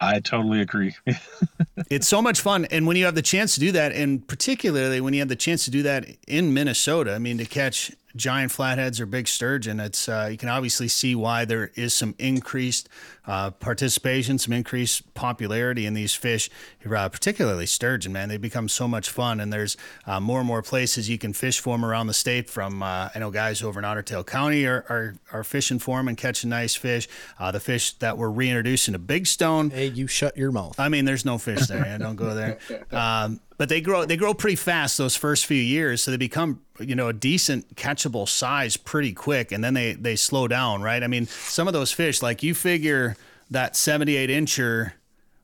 I 0.00 0.20
totally 0.20 0.60
agree. 0.60 0.94
it's 1.90 2.08
so 2.08 2.20
much 2.20 2.40
fun. 2.40 2.66
And 2.66 2.86
when 2.86 2.96
you 2.96 3.04
have 3.04 3.14
the 3.14 3.22
chance 3.22 3.54
to 3.54 3.60
do 3.60 3.72
that, 3.72 3.92
and 3.92 4.26
particularly 4.26 5.00
when 5.00 5.14
you 5.14 5.20
have 5.20 5.28
the 5.28 5.36
chance 5.36 5.64
to 5.64 5.70
do 5.70 5.82
that 5.82 6.06
in 6.26 6.52
Minnesota, 6.52 7.14
I 7.14 7.18
mean, 7.18 7.38
to 7.38 7.46
catch 7.46 7.92
giant 8.16 8.52
flatheads 8.52 9.00
or 9.00 9.06
big 9.06 9.28
sturgeon, 9.28 9.80
it's 9.80 10.08
uh, 10.08 10.28
you 10.30 10.36
can 10.36 10.48
obviously 10.48 10.88
see 10.88 11.14
why 11.14 11.44
there 11.44 11.70
is 11.74 11.94
some 11.94 12.14
increased 12.18 12.88
uh, 13.26 13.50
participation, 13.50 14.38
some 14.38 14.52
increased 14.52 15.12
popularity 15.14 15.86
in 15.86 15.94
these 15.94 16.14
fish, 16.14 16.48
uh, 16.90 17.08
particularly 17.08 17.66
sturgeon. 17.66 18.12
Man, 18.12 18.28
they 18.28 18.36
become 18.36 18.68
so 18.68 18.86
much 18.86 19.10
fun, 19.10 19.40
and 19.40 19.52
there's 19.52 19.76
uh, 20.06 20.20
more 20.20 20.38
and 20.40 20.46
more 20.46 20.62
places 20.62 21.08
you 21.08 21.18
can 21.18 21.32
fish 21.32 21.60
for 21.60 21.74
them 21.74 21.84
around 21.84 22.06
the 22.06 22.14
state. 22.14 22.48
From 22.48 22.82
uh, 22.82 23.10
I 23.14 23.18
know 23.18 23.30
guys 23.30 23.62
over 23.62 23.78
in 23.78 23.84
Ottertail 23.84 24.26
County 24.26 24.66
are, 24.66 24.84
are, 24.88 25.14
are 25.32 25.44
fishing 25.44 25.78
for 25.78 25.98
them 25.98 26.08
and 26.08 26.16
catching 26.16 26.50
nice 26.50 26.74
fish. 26.74 27.08
Uh, 27.38 27.50
the 27.50 27.60
fish 27.60 27.92
that 27.94 28.16
we're 28.16 28.30
reintroducing 28.30 28.92
to 28.92 28.98
Big 28.98 29.26
Stone. 29.26 29.70
Hey, 29.70 29.86
you 29.86 30.06
shut 30.06 30.36
your 30.36 30.52
mouth. 30.52 30.78
I 30.78 30.88
mean, 30.88 31.04
there's 31.04 31.24
no 31.24 31.38
fish 31.38 31.66
there. 31.66 31.84
I 31.84 31.98
don't 31.98 32.16
go 32.16 32.34
there. 32.34 32.58
Um, 32.92 33.40
but 33.58 33.68
they 33.68 33.80
grow 33.80 34.04
they 34.04 34.16
grow 34.16 34.34
pretty 34.34 34.56
fast 34.56 34.98
those 34.98 35.16
first 35.16 35.46
few 35.46 35.60
years, 35.60 36.02
so 36.02 36.10
they 36.10 36.16
become 36.16 36.60
you 36.80 36.94
know 36.94 37.08
a 37.08 37.12
decent 37.12 37.76
catchable 37.76 38.28
size 38.28 38.76
pretty 38.76 39.12
quick, 39.12 39.52
and 39.52 39.64
then 39.64 39.74
they 39.74 39.94
they 39.94 40.16
slow 40.16 40.48
down, 40.48 40.82
right? 40.82 41.02
I 41.02 41.06
mean, 41.06 41.26
some 41.26 41.66
of 41.66 41.72
those 41.74 41.92
fish, 41.92 42.22
like 42.22 42.42
you 42.42 42.54
figure 42.54 43.16
that 43.50 43.76
78 43.76 44.30
incher 44.30 44.92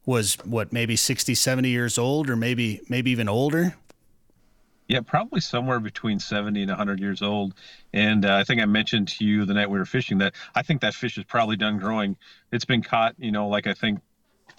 was 0.05 0.35
what 0.45 0.73
maybe 0.73 0.97
60 0.97 1.35
70 1.35 1.69
years 1.69 1.99
old 1.99 2.29
or 2.29 2.37
maybe 2.37 2.81
maybe 2.89 3.11
even 3.13 3.29
older 3.29 3.77
Yeah, 4.89 5.01
probably 5.01 5.41
somewhere 5.41 5.81
between 5.81 6.19
70 6.19 6.63
and 6.63 6.71
100 6.71 7.01
years 7.01 7.23
old. 7.23 7.55
And 7.93 8.25
uh, 8.27 8.35
I 8.37 8.45
think 8.45 8.61
I 8.61 8.67
mentioned 8.67 9.09
to 9.09 9.25
you 9.25 9.45
the 9.45 9.55
night 9.55 9.71
we 9.71 9.79
were 9.79 9.87
fishing 9.87 10.19
that 10.19 10.35
I 10.55 10.63
think 10.63 10.81
that 10.83 10.95
fish 10.95 11.17
is 11.19 11.25
probably 11.25 11.57
done 11.57 11.79
growing. 11.79 12.17
It's 12.51 12.65
been 12.65 12.83
caught, 12.83 13.15
you 13.19 13.33
know, 13.33 13.49
like 13.49 13.67
I 13.67 13.75
think 13.75 14.01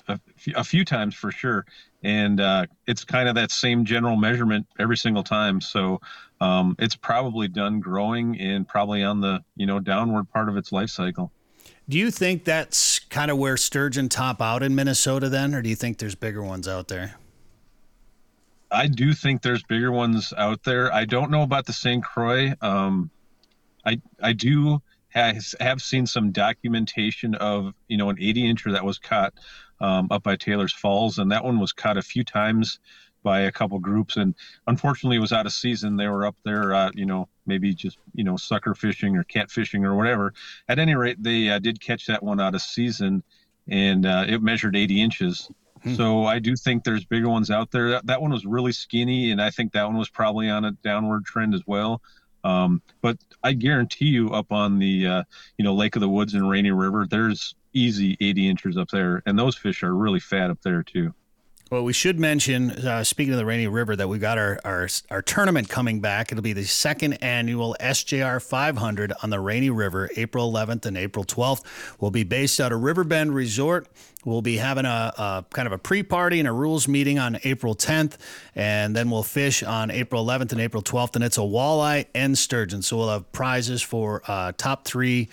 a, 0.07 0.19
few- 0.35 0.53
a 0.55 0.63
few 0.63 0.85
times 0.85 1.15
for 1.15 1.31
sure. 1.31 1.65
And 2.03 2.41
uh, 2.41 2.65
it's 2.87 3.05
kind 3.05 3.29
of 3.29 3.35
that 3.35 3.51
same 3.51 3.85
general 3.85 4.15
measurement 4.17 4.67
every 4.77 4.97
single 4.97 5.23
time. 5.23 5.61
So 5.61 6.01
um, 6.41 6.75
it's 6.79 6.95
probably 6.95 7.47
done 7.47 7.79
growing 7.79 8.39
and 8.39 8.67
probably 8.67 9.03
on 9.03 9.21
the, 9.21 9.43
you 9.55 9.65
know, 9.65 9.79
downward 9.79 10.29
part 10.29 10.49
of 10.49 10.57
its 10.57 10.71
life 10.71 10.89
cycle. 10.89 11.31
do 11.87 11.97
you 11.97 12.11
think 12.11 12.43
that's 12.43 12.99
kind 12.99 13.31
of 13.31 13.37
where 13.37 13.55
sturgeon 13.57 14.09
top 14.09 14.41
out 14.41 14.63
in 14.63 14.73
minnesota 14.73 15.29
then 15.29 15.53
or 15.53 15.61
do 15.61 15.69
you 15.69 15.75
think 15.75 15.97
there's 15.97 16.15
bigger 16.15 16.41
ones 16.41 16.67
out 16.67 16.87
there 16.87 17.15
I 18.73 18.87
do 18.87 19.13
think 19.13 19.43
there's 19.43 19.63
bigger 19.63 19.91
ones 19.91 20.33
out 20.35 20.63
there. 20.63 20.91
I 20.91 21.05
don't 21.05 21.29
know 21.29 21.43
about 21.43 21.67
the 21.67 21.73
St. 21.73 22.03
Croix. 22.03 22.53
Um, 22.59 23.11
I 23.85 24.01
I 24.21 24.33
do 24.33 24.81
has, 25.09 25.53
have 25.59 25.79
seen 25.81 26.07
some 26.07 26.31
documentation 26.31 27.35
of 27.35 27.73
you 27.87 27.97
know 27.97 28.09
an 28.09 28.17
80 28.19 28.51
incher 28.51 28.71
that 28.71 28.83
was 28.83 28.97
caught 28.97 29.33
um, 29.83 30.07
up 30.09 30.23
by 30.23 30.37
Taylor's 30.37 30.73
Falls, 30.73 31.19
and 31.19 31.31
that 31.31 31.43
one 31.43 31.59
was 31.59 31.73
caught 31.73 31.97
a 31.97 32.01
few 32.01 32.23
times 32.23 32.79
by 33.21 33.41
a 33.41 33.51
couple 33.51 33.77
groups, 33.79 34.15
and 34.15 34.33
unfortunately 34.65 35.17
it 35.17 35.21
was 35.21 35.33
out 35.33 35.45
of 35.45 35.51
season. 35.51 35.97
They 35.97 36.07
were 36.07 36.25
up 36.25 36.37
there, 36.45 36.73
uh, 36.73 36.91
you 36.93 37.05
know, 37.05 37.27
maybe 37.45 37.73
just 37.73 37.97
you 38.13 38.23
know 38.23 38.37
sucker 38.37 38.75
fishing 38.75 39.17
or 39.17 39.23
cat 39.23 39.51
fishing 39.51 39.83
or 39.83 39.95
whatever. 39.95 40.33
At 40.69 40.79
any 40.79 40.95
rate, 40.95 41.21
they 41.21 41.49
uh, 41.49 41.59
did 41.59 41.81
catch 41.81 42.07
that 42.07 42.23
one 42.23 42.39
out 42.39 42.55
of 42.55 42.61
season, 42.61 43.23
and 43.67 44.05
uh, 44.05 44.25
it 44.27 44.41
measured 44.41 44.75
80 44.75 45.01
inches. 45.01 45.49
So 45.97 46.25
I 46.25 46.39
do 46.39 46.55
think 46.55 46.85
there's 46.85 47.03
bigger 47.03 47.27
ones 47.27 47.51
out 47.51 47.71
there. 47.71 47.89
That, 47.89 48.05
that 48.05 48.21
one 48.21 48.31
was 48.31 48.45
really 48.45 48.71
skinny, 48.71 49.31
and 49.31 49.41
I 49.41 49.49
think 49.49 49.73
that 49.73 49.85
one 49.85 49.97
was 49.97 50.09
probably 50.09 50.49
on 50.49 50.63
a 50.63 50.71
downward 50.71 51.25
trend 51.25 51.53
as 51.53 51.61
well. 51.67 52.01
Um, 52.45 52.81
but 53.01 53.17
I 53.43 53.51
guarantee 53.51 54.05
you, 54.05 54.29
up 54.29 54.53
on 54.53 54.79
the 54.79 55.07
uh, 55.07 55.23
you 55.57 55.65
know 55.65 55.75
Lake 55.75 55.97
of 55.97 55.99
the 55.99 56.07
Woods 56.07 56.35
and 56.35 56.49
Rainy 56.49 56.71
River, 56.71 57.05
there's 57.09 57.55
easy 57.73 58.17
80 58.19 58.49
inches 58.49 58.77
up 58.77 58.89
there, 58.89 59.21
and 59.25 59.37
those 59.37 59.55
fish 59.55 59.83
are 59.83 59.95
really 59.95 60.19
fat 60.19 60.49
up 60.49 60.61
there 60.61 60.83
too. 60.83 61.13
Well, 61.73 61.83
we 61.83 61.93
should 61.93 62.19
mention, 62.19 62.69
uh, 62.69 63.03
speaking 63.03 63.33
of 63.33 63.39
the 63.39 63.47
Rainy 63.47 63.65
River, 63.65 63.95
that 63.95 64.07
we 64.07 64.19
got 64.19 64.37
our, 64.37 64.59
our 64.63 64.87
our 65.09 65.23
tournament 65.23 65.69
coming 65.69 66.01
back. 66.01 66.31
It'll 66.31 66.43
be 66.43 66.53
the 66.53 66.65
second 66.65 67.13
annual 67.13 67.75
SJR 67.79 68.43
500 68.43 69.11
on 69.23 69.31
the 69.31 69.39
Rainy 69.39 69.71
River, 69.71 70.07
April 70.15 70.51
11th 70.51 70.85
and 70.85 70.95
April 70.95 71.25
12th. 71.25 71.63
We'll 71.99 72.11
be 72.11 72.23
based 72.23 72.59
out 72.59 72.71
of 72.71 72.83
Riverbend 72.83 73.33
Resort. 73.33 73.87
We'll 74.23 74.43
be 74.43 74.57
having 74.57 74.85
a, 74.85 75.13
a 75.17 75.45
kind 75.49 75.65
of 75.65 75.71
a 75.71 75.79
pre-party 75.79 76.37
and 76.37 76.47
a 76.47 76.51
rules 76.51 76.87
meeting 76.87 77.17
on 77.17 77.39
April 77.43 77.73
10th, 77.73 78.17
and 78.53 78.95
then 78.95 79.09
we'll 79.09 79.23
fish 79.23 79.63
on 79.63 79.89
April 79.89 80.23
11th 80.23 80.51
and 80.51 80.61
April 80.61 80.83
12th. 80.83 81.15
And 81.15 81.23
it's 81.23 81.39
a 81.39 81.41
walleye 81.41 82.05
and 82.13 82.37
sturgeon, 82.37 82.83
so 82.83 82.97
we'll 82.97 83.09
have 83.09 83.31
prizes 83.31 83.81
for 83.81 84.21
uh, 84.27 84.51
top 84.57 84.85
three 84.85 85.27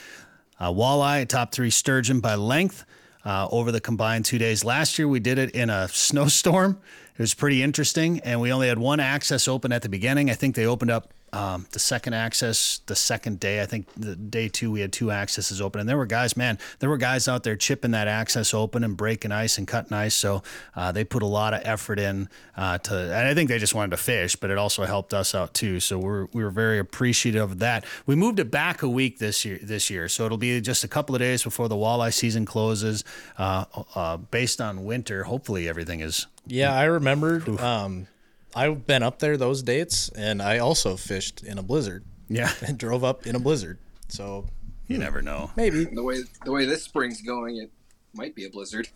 uh, 0.61 0.70
walleye, 0.70 1.26
top 1.26 1.52
three 1.52 1.70
sturgeon 1.70 2.20
by 2.20 2.34
length 2.34 2.84
uh, 3.24 3.48
over 3.50 3.72
the 3.72 3.80
combined 3.80 4.24
two 4.24 4.38
days. 4.38 4.64
Last 4.64 4.98
year, 4.98 5.08
we 5.08 5.20
did 5.20 5.38
it 5.38 5.50
in 5.50 5.70
a 5.70 5.88
snowstorm. 5.92 6.78
It 7.14 7.22
was 7.22 7.34
pretty 7.34 7.62
interesting, 7.62 8.20
and 8.20 8.40
we 8.40 8.52
only 8.52 8.68
had 8.68 8.78
one 8.78 9.00
access 9.00 9.48
open 9.48 9.72
at 9.72 9.82
the 9.82 9.88
beginning. 9.88 10.30
I 10.30 10.34
think 10.34 10.54
they 10.54 10.66
opened 10.66 10.90
up 10.90 11.12
um, 11.33 11.66
the 11.72 11.78
second 11.78 12.14
access 12.14 12.81
the 12.87 12.97
second 12.97 13.41
day. 13.41 13.62
I 13.62 13.66
think 13.66 13.87
the 13.95 14.16
day 14.16 14.49
two 14.49 14.70
we 14.70 14.81
had 14.81 14.93
two 14.93 15.11
accesses 15.11 15.61
open, 15.61 15.81
and 15.81 15.89
there 15.89 15.97
were 15.97 16.07
guys, 16.07 16.37
man, 16.37 16.59
there 16.81 16.91
were 16.91 16.97
guys 16.97 17.28
out 17.28 17.45
there 17.45 17.57
chipping 17.57 17.93
that 17.93 18.09
access 18.09 18.53
open 18.53 18.83
and 18.85 18.97
breaking 18.97 19.33
ice 19.33 19.59
and 19.59 19.66
cutting 19.66 19.93
ice. 19.93 20.14
So 20.14 20.43
uh, 20.74 20.93
they 20.93 21.05
put 21.05 21.22
a 21.22 21.26
lot 21.26 21.55
of 21.55 21.62
effort 21.64 21.99
in 21.99 22.28
uh, 22.57 22.78
to, 22.78 22.95
and 22.95 23.28
I 23.28 23.35
think 23.35 23.49
they 23.49 23.59
just 23.59 23.74
wanted 23.74 23.93
to 23.93 23.97
fish, 23.97 24.37
but 24.37 24.51
it 24.51 24.59
also 24.59 24.85
helped 24.85 25.14
us 25.14 25.35
out 25.35 25.55
too. 25.55 25.81
So 25.81 25.99
we're 25.99 26.26
we 26.33 26.43
were 26.43 26.51
very 26.51 26.78
appreciative 26.78 27.53
of 27.53 27.59
that. 27.61 27.85
We 28.07 28.14
moved 28.16 28.41
it 28.41 28.51
back 28.51 28.83
a 28.83 28.89
week 28.89 29.18
this 29.18 29.45
year 29.45 29.59
this 29.62 29.91
year, 29.91 30.09
so 30.09 30.26
it'll 30.26 30.39
be 30.39 30.61
just 30.61 30.85
a 30.85 30.89
couple 30.89 31.14
of 31.14 31.20
days 31.20 31.43
before 31.43 31.68
the 31.68 31.76
walleye 31.76 32.12
season 32.12 32.45
closes. 32.45 33.05
Uh, 33.39 33.64
uh 33.95 34.16
based 34.16 34.61
on 34.61 34.85
winter, 34.85 35.24
hopefully 35.24 35.68
everything 35.68 36.01
is. 36.01 36.26
Yeah, 36.47 36.74
I 36.74 36.85
remembered. 36.85 37.49
Um, 37.61 38.09
I've 38.55 38.86
been 38.86 39.03
up 39.03 39.18
there 39.18 39.36
those 39.36 39.62
dates, 39.62 40.09
and 40.11 40.42
I 40.42 40.59
also 40.59 40.96
fished 40.96 41.42
in 41.42 41.59
a 41.59 41.62
blizzard. 41.62 42.05
Yeah, 42.28 42.51
and 42.66 42.78
drove 42.78 43.05
up 43.05 43.26
in 43.26 43.36
a 43.36 43.40
blizzard. 43.40 43.78
So 44.09 44.46
you 44.86 44.98
never 44.98 45.22
know. 45.22 45.51
Maybe 45.57 45.84
the 45.84 46.03
way 46.03 46.20
the 46.44 46.53
way 46.53 46.64
this 46.64 46.82
spring's 46.82 47.20
going, 47.22 47.57
it 47.57 47.70
might 48.12 48.34
be 48.34 48.44
a 48.44 48.51
blizzard. 48.51 48.88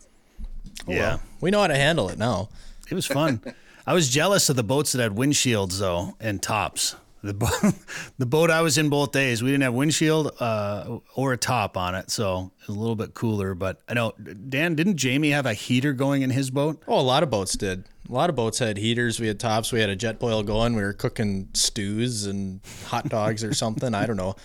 Oh, 0.87 0.91
yeah, 0.91 0.97
well, 0.97 1.21
we 1.41 1.51
know 1.51 1.61
how 1.61 1.67
to 1.67 1.75
handle 1.75 2.09
it 2.09 2.17
now. 2.17 2.49
It 2.89 2.95
was 2.95 3.05
fun. 3.05 3.41
I 3.87 3.93
was 3.93 4.09
jealous 4.09 4.49
of 4.49 4.55
the 4.55 4.63
boats 4.63 4.93
that 4.93 5.01
had 5.01 5.13
windshields 5.13 5.79
though 5.79 6.15
and 6.19 6.41
tops. 6.41 6.95
The 7.21 7.33
boat, 7.33 7.73
the 8.17 8.25
boat 8.25 8.51
I 8.51 8.61
was 8.61 8.77
in 8.77 8.89
both 8.89 9.11
days, 9.11 9.41
we 9.41 9.49
didn't 9.49 9.63
have 9.63 9.73
windshield 9.73 10.31
uh, 10.39 10.99
or 11.15 11.33
a 11.33 11.37
top 11.37 11.75
on 11.75 11.95
it, 11.95 12.11
so 12.11 12.51
it 12.61 12.67
was 12.67 12.75
a 12.75 12.79
little 12.79 12.95
bit 12.95 13.13
cooler. 13.13 13.55
But 13.55 13.79
I 13.87 13.93
know 13.93 14.11
Dan, 14.11 14.75
didn't 14.75 14.97
Jamie 14.97 15.31
have 15.31 15.45
a 15.45 15.53
heater 15.53 15.93
going 15.93 16.21
in 16.21 16.29
his 16.29 16.51
boat? 16.51 16.83
Oh, 16.87 16.99
a 16.99 17.01
lot 17.01 17.23
of 17.23 17.29
boats 17.29 17.55
did. 17.55 17.85
A 18.07 18.11
lot 18.13 18.29
of 18.29 18.35
boats 18.35 18.59
had 18.59 18.77
heaters. 18.77 19.19
We 19.19 19.27
had 19.27 19.39
tops. 19.39 19.71
We 19.71 19.79
had 19.79 19.89
a 19.89 19.95
Jetboil 19.95 20.45
going. 20.45 20.75
We 20.75 20.83
were 20.83 20.93
cooking 20.93 21.49
stews 21.53 22.25
and 22.25 22.61
hot 22.85 23.09
dogs 23.09 23.43
or 23.43 23.53
something. 23.53 23.95
I 23.95 24.05
don't 24.05 24.17
know. 24.17 24.35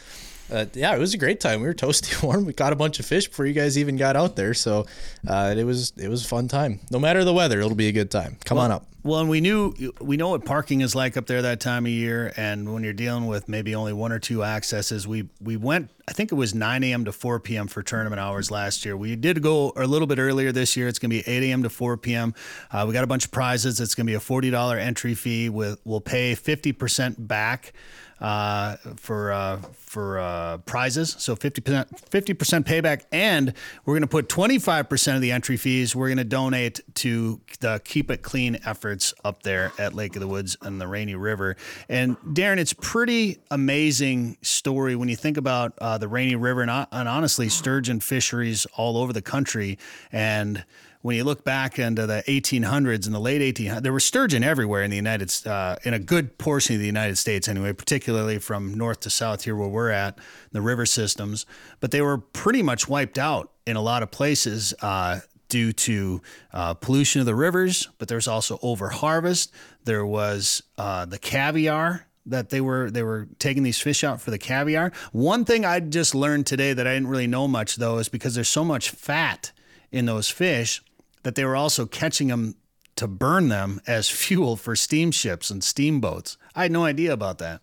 Uh, 0.50 0.66
yeah, 0.74 0.94
it 0.94 0.98
was 0.98 1.14
a 1.14 1.18
great 1.18 1.40
time. 1.40 1.60
We 1.60 1.66
were 1.66 1.74
toasty 1.74 2.22
warm. 2.22 2.44
We 2.44 2.52
caught 2.52 2.72
a 2.72 2.76
bunch 2.76 2.98
of 2.98 3.06
fish 3.06 3.28
before 3.28 3.46
you 3.46 3.52
guys 3.52 3.78
even 3.78 3.96
got 3.96 4.16
out 4.16 4.36
there. 4.36 4.54
So 4.54 4.86
uh, 5.26 5.54
it 5.56 5.64
was 5.64 5.92
it 5.96 6.08
was 6.08 6.24
a 6.24 6.28
fun 6.28 6.48
time. 6.48 6.80
No 6.90 6.98
matter 6.98 7.24
the 7.24 7.32
weather, 7.32 7.60
it'll 7.60 7.74
be 7.74 7.88
a 7.88 7.92
good 7.92 8.10
time. 8.10 8.36
Come 8.44 8.56
well, 8.56 8.66
on 8.66 8.72
up. 8.72 8.86
Well, 9.02 9.20
and 9.20 9.30
we 9.30 9.40
knew 9.40 9.72
we 10.00 10.16
know 10.16 10.30
what 10.30 10.44
parking 10.44 10.82
is 10.82 10.94
like 10.94 11.16
up 11.16 11.26
there 11.26 11.40
that 11.42 11.60
time 11.60 11.86
of 11.86 11.92
year, 11.92 12.32
and 12.36 12.72
when 12.72 12.84
you're 12.84 12.92
dealing 12.92 13.26
with 13.26 13.48
maybe 13.48 13.74
only 13.74 13.94
one 13.94 14.12
or 14.12 14.18
two 14.18 14.44
accesses, 14.44 15.06
we 15.06 15.28
we 15.40 15.56
went. 15.56 15.90
I 16.06 16.12
think 16.12 16.32
it 16.32 16.34
was 16.34 16.56
9 16.56 16.82
a.m. 16.82 17.04
to 17.04 17.12
4 17.12 17.38
p.m. 17.38 17.68
for 17.68 17.84
tournament 17.84 18.18
hours 18.18 18.50
last 18.50 18.84
year. 18.84 18.96
We 18.96 19.14
did 19.14 19.42
go 19.42 19.72
a 19.76 19.86
little 19.86 20.08
bit 20.08 20.18
earlier 20.18 20.50
this 20.50 20.76
year. 20.76 20.88
It's 20.88 20.98
going 20.98 21.10
to 21.10 21.22
be 21.22 21.28
8 21.28 21.44
a.m. 21.44 21.62
to 21.62 21.70
4 21.70 21.98
p.m. 21.98 22.34
Uh, 22.72 22.84
we 22.88 22.92
got 22.92 23.04
a 23.04 23.06
bunch 23.06 23.24
of 23.24 23.30
prizes. 23.30 23.78
It's 23.78 23.94
going 23.94 24.06
to 24.08 24.10
be 24.10 24.16
a 24.16 24.18
$40 24.18 24.76
entry 24.80 25.14
fee. 25.14 25.48
With 25.48 25.80
we'll 25.84 26.00
pay 26.00 26.34
50% 26.34 27.14
back 27.28 27.72
uh, 28.20 28.76
for 28.96 29.32
uh, 29.32 29.56
for 29.72 30.18
uh, 30.18 30.58
prizes. 30.58 31.16
So 31.18 31.34
50% 31.34 31.86
50% 32.10 32.64
payback, 32.64 33.02
and 33.12 33.54
we're 33.84 33.94
going 33.94 34.02
to 34.02 34.06
put 34.06 34.28
25% 34.28 35.16
of 35.16 35.20
the 35.20 35.32
entry 35.32 35.56
fees. 35.56 35.96
We're 35.96 36.08
going 36.08 36.18
to 36.18 36.24
donate 36.24 36.80
to 36.96 37.40
the 37.60 37.80
Keep 37.84 38.10
It 38.10 38.22
Clean 38.22 38.58
efforts 38.64 39.14
up 39.24 39.42
there 39.42 39.72
at 39.78 39.94
Lake 39.94 40.16
of 40.16 40.20
the 40.20 40.28
Woods 40.28 40.56
and 40.62 40.80
the 40.80 40.86
Rainy 40.86 41.14
River. 41.14 41.56
And 41.88 42.16
Darren, 42.18 42.58
it's 42.58 42.72
pretty 42.72 43.38
amazing 43.50 44.36
story 44.42 44.96
when 44.96 45.08
you 45.08 45.16
think 45.16 45.36
about 45.36 45.72
uh, 45.78 45.98
the 45.98 46.08
Rainy 46.08 46.36
River 46.36 46.62
and, 46.62 46.86
and 46.92 47.08
honestly 47.08 47.48
sturgeon 47.48 48.00
fisheries 48.00 48.66
all 48.76 48.96
over 48.96 49.12
the 49.12 49.22
country 49.22 49.78
and 50.12 50.64
when 51.02 51.16
you 51.16 51.24
look 51.24 51.44
back 51.44 51.78
into 51.78 52.06
the 52.06 52.22
1800s 52.28 53.06
and 53.06 53.14
the 53.14 53.20
late 53.20 53.40
1800s, 53.40 53.82
there 53.82 53.92
were 53.92 54.00
sturgeon 54.00 54.44
everywhere 54.44 54.82
in 54.82 54.90
the 54.90 54.96
United, 54.96 55.46
uh, 55.46 55.76
in 55.84 55.94
a 55.94 55.98
good 55.98 56.36
portion 56.36 56.74
of 56.74 56.80
the 56.80 56.86
United 56.86 57.16
States 57.16 57.48
anyway, 57.48 57.72
particularly 57.72 58.38
from 58.38 58.74
north 58.74 59.00
to 59.00 59.10
south 59.10 59.44
here 59.44 59.56
where 59.56 59.68
we're 59.68 59.90
at, 59.90 60.18
the 60.52 60.60
river 60.60 60.84
systems. 60.84 61.46
But 61.80 61.90
they 61.90 62.02
were 62.02 62.18
pretty 62.18 62.62
much 62.62 62.88
wiped 62.88 63.18
out 63.18 63.50
in 63.66 63.76
a 63.76 63.80
lot 63.80 64.02
of 64.02 64.10
places 64.10 64.74
uh, 64.82 65.20
due 65.48 65.72
to 65.72 66.20
uh, 66.52 66.74
pollution 66.74 67.20
of 67.20 67.26
the 67.26 67.34
rivers. 67.34 67.88
But 67.98 68.08
there's 68.08 68.28
also 68.28 68.58
over 68.60 68.90
harvest. 68.90 69.54
There 69.84 70.04
was 70.04 70.62
uh, 70.76 71.06
the 71.06 71.18
caviar 71.18 72.06
that 72.26 72.50
they 72.50 72.60
were 72.60 72.90
they 72.90 73.02
were 73.02 73.26
taking 73.38 73.62
these 73.62 73.80
fish 73.80 74.04
out 74.04 74.20
for 74.20 74.30
the 74.30 74.38
caviar. 74.38 74.92
One 75.12 75.46
thing 75.46 75.64
I 75.64 75.80
just 75.80 76.14
learned 76.14 76.46
today 76.46 76.74
that 76.74 76.86
I 76.86 76.92
didn't 76.92 77.08
really 77.08 77.26
know 77.26 77.48
much 77.48 77.76
though 77.76 77.96
is 77.96 78.10
because 78.10 78.34
there's 78.34 78.48
so 78.48 78.62
much 78.62 78.90
fat 78.90 79.52
in 79.90 80.04
those 80.04 80.28
fish 80.28 80.82
that 81.22 81.34
they 81.34 81.44
were 81.44 81.56
also 81.56 81.86
catching 81.86 82.28
them 82.28 82.54
to 82.96 83.06
burn 83.08 83.48
them 83.48 83.80
as 83.86 84.08
fuel 84.22 84.56
for 84.56 84.76
steamships 84.76 85.50
and 85.50 85.62
steamboats. 85.62 86.36
I 86.54 86.62
had 86.62 86.72
no 86.72 86.84
idea 86.84 87.12
about 87.12 87.38
that. 87.38 87.60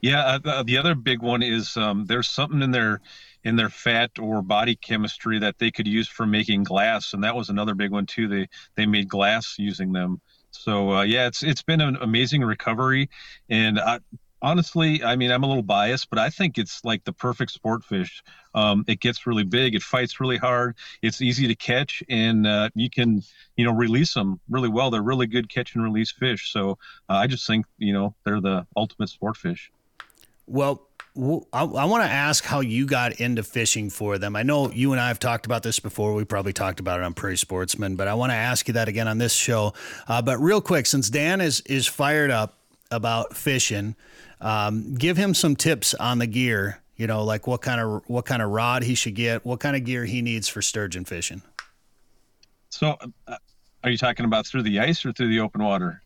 Yeah, 0.00 0.38
uh, 0.44 0.62
the 0.62 0.76
other 0.76 0.94
big 0.94 1.22
one 1.22 1.42
is 1.42 1.78
um, 1.78 2.04
there's 2.04 2.28
something 2.28 2.60
in 2.60 2.72
their 2.72 3.00
in 3.42 3.56
their 3.56 3.70
fat 3.70 4.10
or 4.18 4.42
body 4.42 4.76
chemistry 4.76 5.38
that 5.38 5.58
they 5.58 5.70
could 5.70 5.86
use 5.86 6.08
for 6.08 6.26
making 6.26 6.64
glass, 6.64 7.14
and 7.14 7.24
that 7.24 7.34
was 7.34 7.48
another 7.48 7.74
big 7.74 7.90
one 7.90 8.04
too. 8.04 8.28
They 8.28 8.48
they 8.74 8.84
made 8.84 9.08
glass 9.08 9.54
using 9.58 9.92
them. 9.92 10.20
So 10.50 10.90
uh, 10.96 11.02
yeah, 11.04 11.26
it's 11.26 11.42
it's 11.42 11.62
been 11.62 11.80
an 11.80 11.96
amazing 12.02 12.42
recovery, 12.42 13.08
and 13.48 13.80
I, 13.80 14.00
honestly, 14.44 15.02
I 15.02 15.16
mean, 15.16 15.30
I'm 15.32 15.42
a 15.42 15.46
little 15.46 15.62
biased, 15.62 16.10
but 16.10 16.18
I 16.18 16.28
think 16.28 16.58
it's 16.58 16.84
like 16.84 17.02
the 17.04 17.14
perfect 17.14 17.50
sport 17.50 17.82
fish. 17.82 18.22
Um, 18.54 18.84
it 18.86 19.00
gets 19.00 19.26
really 19.26 19.42
big, 19.42 19.74
it 19.74 19.82
fights 19.82 20.20
really 20.20 20.36
hard, 20.36 20.76
it's 21.00 21.22
easy 21.22 21.48
to 21.48 21.54
catch, 21.54 22.04
and 22.10 22.46
uh, 22.46 22.68
you 22.74 22.90
can, 22.90 23.22
you 23.56 23.64
know, 23.64 23.72
release 23.72 24.12
them 24.12 24.38
really 24.50 24.68
well. 24.68 24.90
They're 24.90 25.02
really 25.02 25.26
good 25.26 25.48
catch 25.48 25.74
and 25.74 25.82
release 25.82 26.12
fish. 26.12 26.52
So 26.52 26.72
uh, 27.08 27.14
I 27.14 27.26
just 27.26 27.46
think, 27.46 27.64
you 27.78 27.94
know, 27.94 28.14
they're 28.24 28.40
the 28.40 28.66
ultimate 28.76 29.08
sport 29.08 29.38
fish. 29.38 29.72
Well, 30.46 30.86
I, 31.16 31.62
I 31.62 31.84
want 31.86 32.04
to 32.04 32.10
ask 32.10 32.44
how 32.44 32.60
you 32.60 32.86
got 32.86 33.20
into 33.20 33.42
fishing 33.44 33.88
for 33.88 34.18
them. 34.18 34.36
I 34.36 34.42
know 34.42 34.70
you 34.70 34.92
and 34.92 35.00
I 35.00 35.08
have 35.08 35.20
talked 35.20 35.46
about 35.46 35.62
this 35.62 35.78
before. 35.78 36.12
We 36.12 36.24
probably 36.24 36.52
talked 36.52 36.80
about 36.80 37.00
it 37.00 37.04
on 37.04 37.14
Prairie 37.14 37.38
Sportsman, 37.38 37.96
but 37.96 38.08
I 38.08 38.14
want 38.14 38.30
to 38.30 38.36
ask 38.36 38.68
you 38.68 38.74
that 38.74 38.88
again 38.88 39.08
on 39.08 39.16
this 39.16 39.32
show. 39.32 39.72
Uh, 40.06 40.20
but 40.20 40.38
real 40.38 40.60
quick, 40.60 40.86
since 40.86 41.08
Dan 41.08 41.40
is 41.40 41.62
is 41.62 41.86
fired 41.86 42.30
up 42.30 42.58
about 42.90 43.36
fishing, 43.36 43.96
um, 44.40 44.94
give 44.94 45.16
him 45.16 45.34
some 45.34 45.56
tips 45.56 45.94
on 45.94 46.18
the 46.18 46.26
gear. 46.26 46.80
You 46.96 47.08
know, 47.08 47.24
like 47.24 47.46
what 47.46 47.60
kind 47.60 47.80
of 47.80 48.02
what 48.06 48.24
kind 48.24 48.40
of 48.40 48.50
rod 48.50 48.84
he 48.84 48.94
should 48.94 49.14
get, 49.14 49.44
what 49.44 49.58
kind 49.58 49.74
of 49.74 49.84
gear 49.84 50.04
he 50.04 50.22
needs 50.22 50.48
for 50.48 50.62
sturgeon 50.62 51.04
fishing. 51.04 51.42
So, 52.70 52.96
uh, 53.26 53.36
are 53.82 53.90
you 53.90 53.98
talking 53.98 54.24
about 54.24 54.46
through 54.46 54.62
the 54.62 54.78
ice 54.80 55.04
or 55.04 55.12
through 55.12 55.28
the 55.28 55.40
open 55.40 55.62
water? 55.62 56.02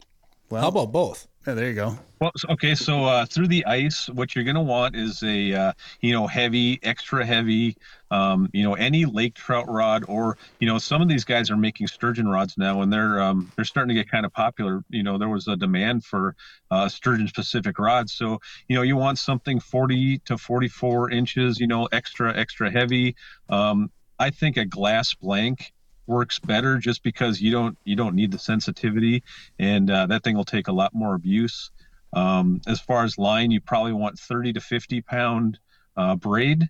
Well, 0.50 0.62
how 0.62 0.68
about 0.68 0.92
both? 0.92 1.28
Yeah, 1.46 1.54
there 1.54 1.68
you 1.68 1.74
go. 1.74 1.98
Well, 2.20 2.32
okay, 2.50 2.74
so 2.74 3.04
uh, 3.04 3.24
through 3.24 3.48
the 3.48 3.64
ice, 3.64 4.08
what 4.08 4.34
you're 4.34 4.44
going 4.44 4.56
to 4.56 4.60
want 4.60 4.96
is 4.96 5.22
a 5.22 5.52
uh, 5.54 5.72
you 6.00 6.12
know 6.12 6.26
heavy, 6.26 6.78
extra 6.82 7.24
heavy, 7.24 7.76
um, 8.10 8.50
you 8.52 8.64
know 8.64 8.74
any 8.74 9.04
lake 9.04 9.34
trout 9.34 9.66
rod, 9.68 10.04
or 10.08 10.36
you 10.58 10.66
know 10.66 10.78
some 10.78 11.00
of 11.00 11.08
these 11.08 11.24
guys 11.24 11.50
are 11.50 11.56
making 11.56 11.86
sturgeon 11.86 12.28
rods 12.28 12.58
now, 12.58 12.82
and 12.82 12.92
they're 12.92 13.20
um, 13.20 13.52
they're 13.56 13.64
starting 13.64 13.94
to 13.94 14.02
get 14.02 14.10
kind 14.10 14.26
of 14.26 14.32
popular. 14.32 14.82
You 14.90 15.02
know, 15.02 15.16
there 15.16 15.28
was 15.28 15.48
a 15.48 15.56
demand 15.56 16.04
for 16.04 16.34
uh, 16.70 16.88
sturgeon 16.88 17.28
specific 17.28 17.78
rods, 17.78 18.12
so 18.12 18.40
you 18.68 18.76
know 18.76 18.82
you 18.82 18.96
want 18.96 19.18
something 19.18 19.60
40 19.60 20.18
to 20.26 20.36
44 20.36 21.10
inches, 21.10 21.60
you 21.60 21.66
know, 21.66 21.86
extra 21.92 22.36
extra 22.36 22.70
heavy. 22.70 23.16
Um, 23.48 23.90
I 24.18 24.30
think 24.30 24.56
a 24.56 24.64
glass 24.64 25.14
blank 25.14 25.72
works 26.08 26.38
better 26.38 26.78
just 26.78 27.02
because 27.02 27.40
you 27.40 27.52
don't 27.52 27.78
you 27.84 27.94
don't 27.94 28.14
need 28.14 28.32
the 28.32 28.38
sensitivity 28.38 29.22
and 29.58 29.90
uh, 29.90 30.06
that 30.06 30.24
thing 30.24 30.36
will 30.36 30.44
take 30.44 30.68
a 30.68 30.72
lot 30.72 30.94
more 30.94 31.14
abuse. 31.14 31.70
Um, 32.14 32.62
as 32.66 32.80
far 32.80 33.04
as 33.04 33.18
line 33.18 33.50
you 33.50 33.60
probably 33.60 33.92
want 33.92 34.18
30 34.18 34.54
to 34.54 34.60
50 34.60 35.02
pound 35.02 35.58
uh, 35.96 36.16
braid 36.16 36.68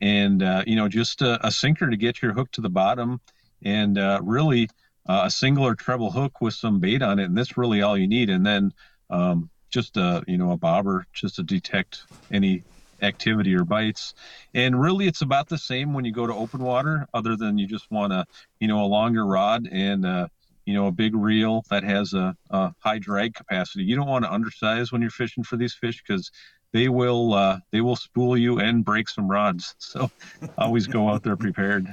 and 0.00 0.42
uh, 0.42 0.64
you 0.66 0.76
know 0.76 0.88
just 0.88 1.20
a, 1.20 1.46
a, 1.46 1.50
sinker 1.50 1.90
to 1.90 1.96
get 1.96 2.22
your 2.22 2.32
hook 2.32 2.50
to 2.52 2.62
the 2.62 2.70
bottom 2.70 3.20
and 3.62 3.98
uh, 3.98 4.20
really 4.22 4.70
uh, 5.08 5.22
a 5.24 5.30
single 5.30 5.66
or 5.66 5.74
treble 5.74 6.10
hook 6.10 6.40
with 6.40 6.54
some 6.54 6.80
bait 6.80 7.02
on 7.02 7.18
it 7.18 7.24
and 7.24 7.36
that's 7.36 7.58
really 7.58 7.82
all 7.82 7.98
you 7.98 8.08
need 8.08 8.30
and 8.30 8.46
then 8.46 8.72
um, 9.10 9.50
just 9.68 9.96
a 9.98 10.22
you 10.26 10.38
know 10.38 10.52
a 10.52 10.56
bobber 10.56 11.06
just 11.12 11.36
to 11.36 11.42
detect 11.42 12.04
any 12.30 12.62
activity 13.02 13.54
or 13.54 13.64
bites. 13.64 14.14
And 14.54 14.80
really, 14.80 15.06
it's 15.06 15.22
about 15.22 15.48
the 15.48 15.58
same 15.58 15.92
when 15.92 16.04
you 16.04 16.12
go 16.12 16.26
to 16.26 16.34
open 16.34 16.62
water, 16.62 17.06
other 17.14 17.36
than 17.36 17.58
you 17.58 17.66
just 17.66 17.90
want 17.90 18.12
a, 18.12 18.24
you 18.60 18.68
know, 18.68 18.84
a 18.84 18.86
longer 18.86 19.24
rod 19.24 19.68
and, 19.70 20.04
uh, 20.06 20.28
you 20.64 20.74
know, 20.74 20.86
a 20.86 20.92
big 20.92 21.14
reel 21.14 21.64
that 21.70 21.82
has 21.82 22.12
a, 22.12 22.36
a 22.50 22.72
high 22.80 22.98
drag 22.98 23.34
capacity. 23.34 23.84
You 23.84 23.96
don't 23.96 24.08
want 24.08 24.24
to 24.24 24.30
undersize 24.30 24.92
when 24.92 25.00
you're 25.00 25.10
fishing 25.10 25.42
for 25.42 25.56
these 25.56 25.74
fish 25.74 26.02
because 26.06 26.30
they 26.72 26.88
will 26.88 27.32
uh, 27.32 27.58
they 27.72 27.80
will 27.80 27.96
spool 27.96 28.36
you 28.36 28.58
and 28.58 28.84
break 28.84 29.08
some 29.08 29.30
rods. 29.30 29.74
So 29.88 30.10
always 30.58 30.86
go 30.86 31.08
out 31.08 31.22
there 31.22 31.36
prepared. 31.36 31.88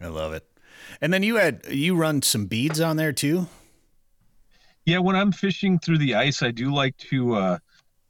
I 0.00 0.08
love 0.08 0.32
it. 0.32 0.44
And 1.00 1.12
then 1.12 1.22
you 1.22 1.36
had 1.36 1.64
you 1.70 1.96
run 1.96 2.22
some 2.22 2.46
beads 2.46 2.80
on 2.80 2.96
there 2.96 3.12
too. 3.12 3.46
Yeah, 4.84 4.98
when 4.98 5.16
I'm 5.16 5.32
fishing 5.32 5.78
through 5.78 5.98
the 5.98 6.14
ice, 6.14 6.42
I 6.42 6.50
do 6.50 6.72
like 6.72 6.96
to 7.10 7.34
uh, 7.34 7.58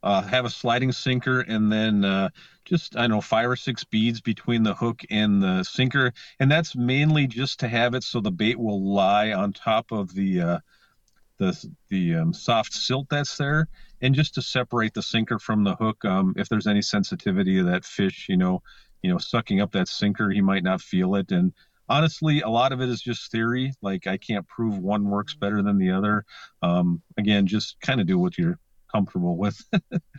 uh, 0.07 0.21
have 0.21 0.45
a 0.45 0.49
sliding 0.49 0.93
sinker 0.93 1.41
and 1.41 1.69
then 1.69 2.05
uh, 2.05 2.29
just 2.63 2.95
I 2.95 3.07
know 3.07 3.19
five 3.19 3.49
or 3.49 3.57
six 3.57 3.83
beads 3.83 4.21
between 4.21 4.63
the 4.63 4.73
hook 4.73 5.01
and 5.09 5.43
the 5.43 5.63
sinker, 5.63 6.13
and 6.39 6.49
that's 6.49 6.77
mainly 6.77 7.27
just 7.27 7.59
to 7.59 7.67
have 7.67 7.93
it 7.93 8.03
so 8.03 8.21
the 8.21 8.31
bait 8.31 8.57
will 8.57 8.81
lie 8.81 9.33
on 9.33 9.51
top 9.51 9.91
of 9.91 10.13
the 10.13 10.41
uh, 10.41 10.59
the 11.39 11.71
the 11.89 12.15
um, 12.15 12.33
soft 12.33 12.73
silt 12.73 13.07
that's 13.09 13.35
there, 13.35 13.67
and 14.01 14.15
just 14.15 14.35
to 14.35 14.41
separate 14.41 14.93
the 14.93 15.03
sinker 15.03 15.39
from 15.39 15.65
the 15.65 15.75
hook. 15.75 16.05
Um, 16.05 16.33
if 16.37 16.47
there's 16.47 16.67
any 16.67 16.81
sensitivity 16.81 17.59
of 17.59 17.65
that 17.65 17.83
fish, 17.83 18.27
you 18.29 18.37
know, 18.37 18.61
you 19.03 19.11
know, 19.11 19.17
sucking 19.17 19.59
up 19.59 19.73
that 19.73 19.89
sinker, 19.89 20.29
he 20.29 20.39
might 20.41 20.63
not 20.63 20.79
feel 20.79 21.15
it, 21.15 21.31
and 21.31 21.51
honestly, 21.89 22.41
a 22.41 22.49
lot 22.49 22.71
of 22.71 22.79
it 22.79 22.87
is 22.87 23.01
just 23.01 23.29
theory. 23.29 23.73
Like 23.81 24.07
I 24.07 24.15
can't 24.15 24.47
prove 24.47 24.77
one 24.77 25.09
works 25.09 25.35
better 25.35 25.61
than 25.61 25.77
the 25.77 25.91
other. 25.91 26.23
Um, 26.61 27.01
again, 27.17 27.45
just 27.45 27.75
kind 27.81 27.99
of 27.99 28.07
do 28.07 28.17
what 28.17 28.37
you're 28.37 28.57
comfortable 28.97 29.37
with. 29.37 29.63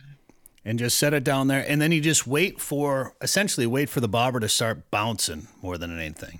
and 0.65 0.79
just 0.79 0.97
set 0.97 1.13
it 1.13 1.23
down 1.23 1.47
there, 1.47 1.65
and 1.67 1.81
then 1.81 1.91
you 1.91 1.99
just 1.99 2.25
wait 2.25 2.61
for 2.61 3.13
essentially 3.21 3.67
wait 3.67 3.89
for 3.89 3.99
the 3.99 4.07
bobber 4.07 4.39
to 4.39 4.47
start 4.49 4.89
bouncing 4.89 5.47
more 5.61 5.77
than 5.77 5.97
anything. 5.97 6.39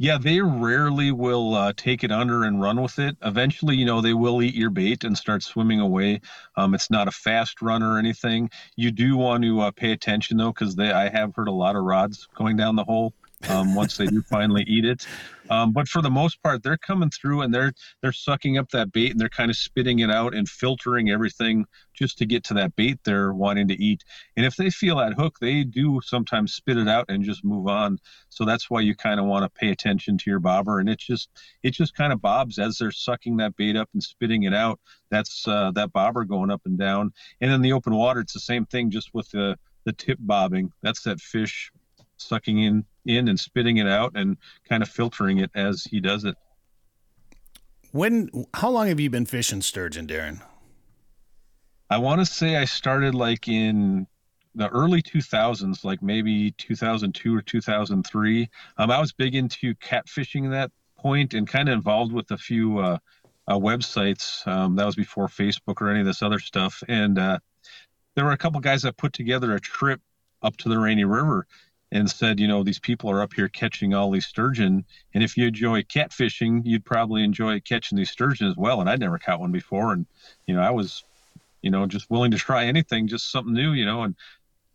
Yeah, 0.00 0.16
they 0.16 0.40
rarely 0.40 1.10
will 1.10 1.54
uh, 1.54 1.72
take 1.76 2.04
it 2.04 2.12
under 2.12 2.44
and 2.44 2.60
run 2.60 2.80
with 2.80 3.00
it. 3.00 3.16
Eventually, 3.24 3.74
you 3.74 3.84
know, 3.84 4.00
they 4.00 4.14
will 4.14 4.40
eat 4.42 4.54
your 4.54 4.70
bait 4.70 5.02
and 5.02 5.18
start 5.18 5.42
swimming 5.42 5.80
away. 5.80 6.20
Um, 6.56 6.72
it's 6.74 6.88
not 6.88 7.08
a 7.08 7.10
fast 7.10 7.60
run 7.60 7.82
or 7.82 7.98
anything. 7.98 8.48
You 8.76 8.92
do 8.92 9.16
want 9.16 9.42
to 9.42 9.60
uh, 9.60 9.70
pay 9.72 9.90
attention 9.90 10.36
though, 10.36 10.52
because 10.52 10.78
I 10.78 11.08
have 11.08 11.34
heard 11.34 11.48
a 11.48 11.52
lot 11.52 11.74
of 11.74 11.82
rods 11.82 12.28
going 12.36 12.56
down 12.56 12.76
the 12.76 12.84
hole 12.84 13.12
um, 13.48 13.74
once 13.74 13.96
they 13.96 14.06
do 14.06 14.22
finally 14.22 14.64
eat 14.66 14.84
it. 14.84 15.06
Um, 15.50 15.72
but 15.72 15.88
for 15.88 16.02
the 16.02 16.10
most 16.10 16.42
part, 16.42 16.62
they're 16.62 16.76
coming 16.76 17.10
through 17.10 17.40
and 17.40 17.54
they're 17.54 17.72
they're 18.02 18.12
sucking 18.12 18.58
up 18.58 18.68
that 18.70 18.92
bait 18.92 19.12
and 19.12 19.20
they're 19.20 19.30
kind 19.30 19.50
of 19.50 19.56
spitting 19.56 20.00
it 20.00 20.10
out 20.10 20.34
and 20.34 20.46
filtering 20.48 21.08
everything 21.10 21.64
just 21.94 22.18
to 22.18 22.26
get 22.26 22.44
to 22.44 22.54
that 22.54 22.76
bait 22.76 22.98
they're 23.04 23.32
wanting 23.32 23.68
to 23.68 23.82
eat. 23.82 24.04
And 24.36 24.44
if 24.44 24.56
they 24.56 24.68
feel 24.68 24.96
that 24.96 25.14
hook, 25.14 25.38
they 25.40 25.64
do 25.64 26.00
sometimes 26.04 26.52
spit 26.52 26.76
it 26.76 26.88
out 26.88 27.06
and 27.08 27.24
just 27.24 27.44
move 27.44 27.66
on. 27.66 27.98
So 28.28 28.44
that's 28.44 28.68
why 28.68 28.80
you 28.80 28.94
kind 28.94 29.18
of 29.18 29.26
want 29.26 29.44
to 29.44 29.58
pay 29.58 29.70
attention 29.70 30.18
to 30.18 30.30
your 30.30 30.40
bobber. 30.40 30.80
And 30.80 30.88
it 30.88 30.98
just 30.98 31.30
it 31.62 31.70
just 31.70 31.94
kind 31.94 32.12
of 32.12 32.20
bobs 32.20 32.58
as 32.58 32.76
they're 32.76 32.90
sucking 32.90 33.38
that 33.38 33.56
bait 33.56 33.76
up 33.76 33.88
and 33.94 34.02
spitting 34.02 34.42
it 34.42 34.54
out. 34.54 34.80
That's 35.10 35.48
uh, 35.48 35.70
that 35.72 35.92
bobber 35.92 36.24
going 36.24 36.50
up 36.50 36.62
and 36.66 36.78
down. 36.78 37.12
And 37.40 37.50
in 37.50 37.62
the 37.62 37.72
open 37.72 37.94
water, 37.94 38.20
it's 38.20 38.34
the 38.34 38.40
same 38.40 38.66
thing, 38.66 38.90
just 38.90 39.14
with 39.14 39.30
the 39.30 39.56
the 39.84 39.92
tip 39.92 40.18
bobbing. 40.20 40.72
That's 40.82 41.02
that 41.04 41.20
fish 41.20 41.72
sucking 42.18 42.58
in 42.58 42.84
in 43.08 43.28
and 43.28 43.40
spitting 43.40 43.78
it 43.78 43.88
out 43.88 44.12
and 44.14 44.36
kind 44.68 44.82
of 44.82 44.88
filtering 44.88 45.38
it 45.38 45.50
as 45.54 45.84
he 45.84 46.00
does 46.00 46.24
it. 46.24 46.36
When 47.92 48.46
how 48.54 48.70
long 48.70 48.88
have 48.88 49.00
you 49.00 49.10
been 49.10 49.26
fishing 49.26 49.62
sturgeon, 49.62 50.06
Darren? 50.06 50.42
I 51.90 51.98
want 51.98 52.20
to 52.20 52.26
say 52.26 52.56
I 52.56 52.66
started 52.66 53.14
like 53.14 53.48
in 53.48 54.06
the 54.54 54.68
early 54.68 55.00
2000s, 55.00 55.84
like 55.84 56.02
maybe 56.02 56.50
2002 56.52 57.34
or 57.34 57.40
2003. 57.40 58.50
Um, 58.76 58.90
I 58.90 59.00
was 59.00 59.12
big 59.12 59.34
into 59.34 59.74
catfishing 59.76 60.44
at 60.46 60.50
that 60.50 60.70
point 60.98 61.32
and 61.32 61.48
kind 61.48 61.68
of 61.68 61.74
involved 61.74 62.12
with 62.12 62.30
a 62.30 62.36
few 62.36 62.78
uh, 62.78 62.98
uh, 63.46 63.58
websites. 63.58 64.46
Um, 64.46 64.76
that 64.76 64.84
was 64.84 64.96
before 64.96 65.28
Facebook 65.28 65.80
or 65.80 65.88
any 65.88 66.00
of 66.00 66.06
this 66.06 66.22
other 66.22 66.38
stuff. 66.38 66.82
And 66.88 67.18
uh, 67.18 67.38
there 68.14 68.24
were 68.24 68.32
a 68.32 68.38
couple 68.38 68.60
guys 68.60 68.82
that 68.82 68.96
put 68.96 69.12
together 69.12 69.54
a 69.54 69.60
trip 69.60 70.00
up 70.42 70.56
to 70.58 70.68
the 70.68 70.78
Rainy 70.78 71.04
River 71.04 71.46
and 71.90 72.10
said, 72.10 72.38
you 72.38 72.46
know, 72.46 72.62
these 72.62 72.78
people 72.78 73.10
are 73.10 73.22
up 73.22 73.32
here 73.32 73.48
catching 73.48 73.94
all 73.94 74.10
these 74.10 74.26
sturgeon, 74.26 74.84
and 75.14 75.24
if 75.24 75.36
you 75.36 75.46
enjoy 75.46 75.82
catfishing, 75.82 76.62
you'd 76.64 76.84
probably 76.84 77.24
enjoy 77.24 77.60
catching 77.60 77.96
these 77.96 78.10
sturgeon 78.10 78.46
as 78.46 78.56
well. 78.56 78.80
And 78.80 78.90
I'd 78.90 79.00
never 79.00 79.18
caught 79.18 79.40
one 79.40 79.52
before, 79.52 79.92
and 79.92 80.06
you 80.46 80.54
know, 80.54 80.60
I 80.60 80.70
was, 80.70 81.02
you 81.62 81.70
know, 81.70 81.86
just 81.86 82.10
willing 82.10 82.30
to 82.32 82.36
try 82.36 82.66
anything, 82.66 83.08
just 83.08 83.32
something 83.32 83.54
new, 83.54 83.72
you 83.72 83.86
know. 83.86 84.02
And 84.02 84.14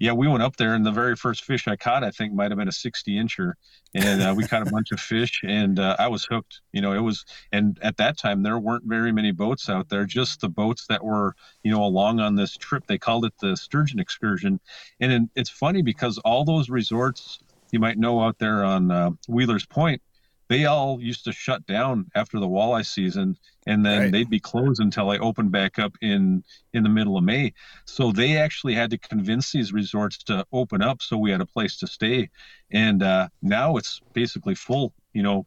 yeah, 0.03 0.11
we 0.11 0.27
went 0.27 0.43
up 0.43 0.57
there, 0.57 0.73
and 0.73 0.85
the 0.85 0.91
very 0.91 1.15
first 1.15 1.45
fish 1.45 1.65
I 1.65 1.77
caught, 1.77 2.03
I 2.03 2.11
think, 2.11 2.33
might 2.33 2.51
have 2.51 2.57
been 2.57 2.67
a 2.67 2.73
60 2.73 3.15
incher, 3.15 3.53
and 3.95 4.21
uh, 4.21 4.33
we 4.35 4.45
caught 4.45 4.67
a 4.67 4.69
bunch 4.69 4.91
of 4.91 4.99
fish, 4.99 5.39
and 5.47 5.79
uh, 5.79 5.95
I 5.97 6.09
was 6.09 6.25
hooked. 6.25 6.59
You 6.73 6.81
know, 6.81 6.91
it 6.91 6.99
was, 6.99 7.23
and 7.53 7.79
at 7.81 7.95
that 7.95 8.17
time 8.17 8.43
there 8.43 8.59
weren't 8.59 8.83
very 8.85 9.13
many 9.13 9.31
boats 9.31 9.69
out 9.69 9.87
there, 9.87 10.03
just 10.03 10.41
the 10.41 10.49
boats 10.49 10.87
that 10.87 11.05
were, 11.05 11.35
you 11.63 11.71
know, 11.71 11.81
along 11.81 12.19
on 12.19 12.35
this 12.35 12.57
trip. 12.57 12.85
They 12.85 12.97
called 12.97 13.23
it 13.23 13.31
the 13.39 13.55
sturgeon 13.55 13.97
excursion, 13.97 14.59
and 14.99 15.29
it's 15.37 15.49
funny 15.49 15.81
because 15.81 16.17
all 16.17 16.43
those 16.43 16.69
resorts 16.69 17.39
you 17.71 17.79
might 17.79 17.97
know 17.97 18.19
out 18.19 18.39
there 18.39 18.61
on 18.65 18.91
uh, 18.91 19.11
Wheeler's 19.29 19.65
Point 19.65 20.01
they 20.49 20.65
all 20.65 21.01
used 21.01 21.25
to 21.25 21.31
shut 21.31 21.65
down 21.65 22.09
after 22.15 22.39
the 22.39 22.47
walleye 22.47 22.85
season 22.85 23.37
and 23.65 23.85
then 23.85 23.99
right. 23.99 24.11
they'd 24.11 24.29
be 24.29 24.39
closed 24.39 24.81
until 24.81 25.09
I 25.09 25.17
opened 25.17 25.51
back 25.51 25.79
up 25.79 25.95
in 26.01 26.43
in 26.73 26.83
the 26.83 26.89
middle 26.89 27.17
of 27.17 27.23
May. 27.23 27.53
So 27.85 28.11
they 28.11 28.37
actually 28.37 28.75
had 28.75 28.91
to 28.91 28.97
convince 28.97 29.51
these 29.51 29.71
resorts 29.71 30.17
to 30.25 30.45
open 30.51 30.81
up 30.81 31.01
so 31.01 31.17
we 31.17 31.31
had 31.31 31.41
a 31.41 31.45
place 31.45 31.77
to 31.77 31.87
stay. 31.87 32.29
And 32.71 33.01
uh, 33.01 33.29
now 33.41 33.77
it's 33.77 34.01
basically 34.13 34.55
full, 34.55 34.93
you 35.13 35.23
know, 35.23 35.45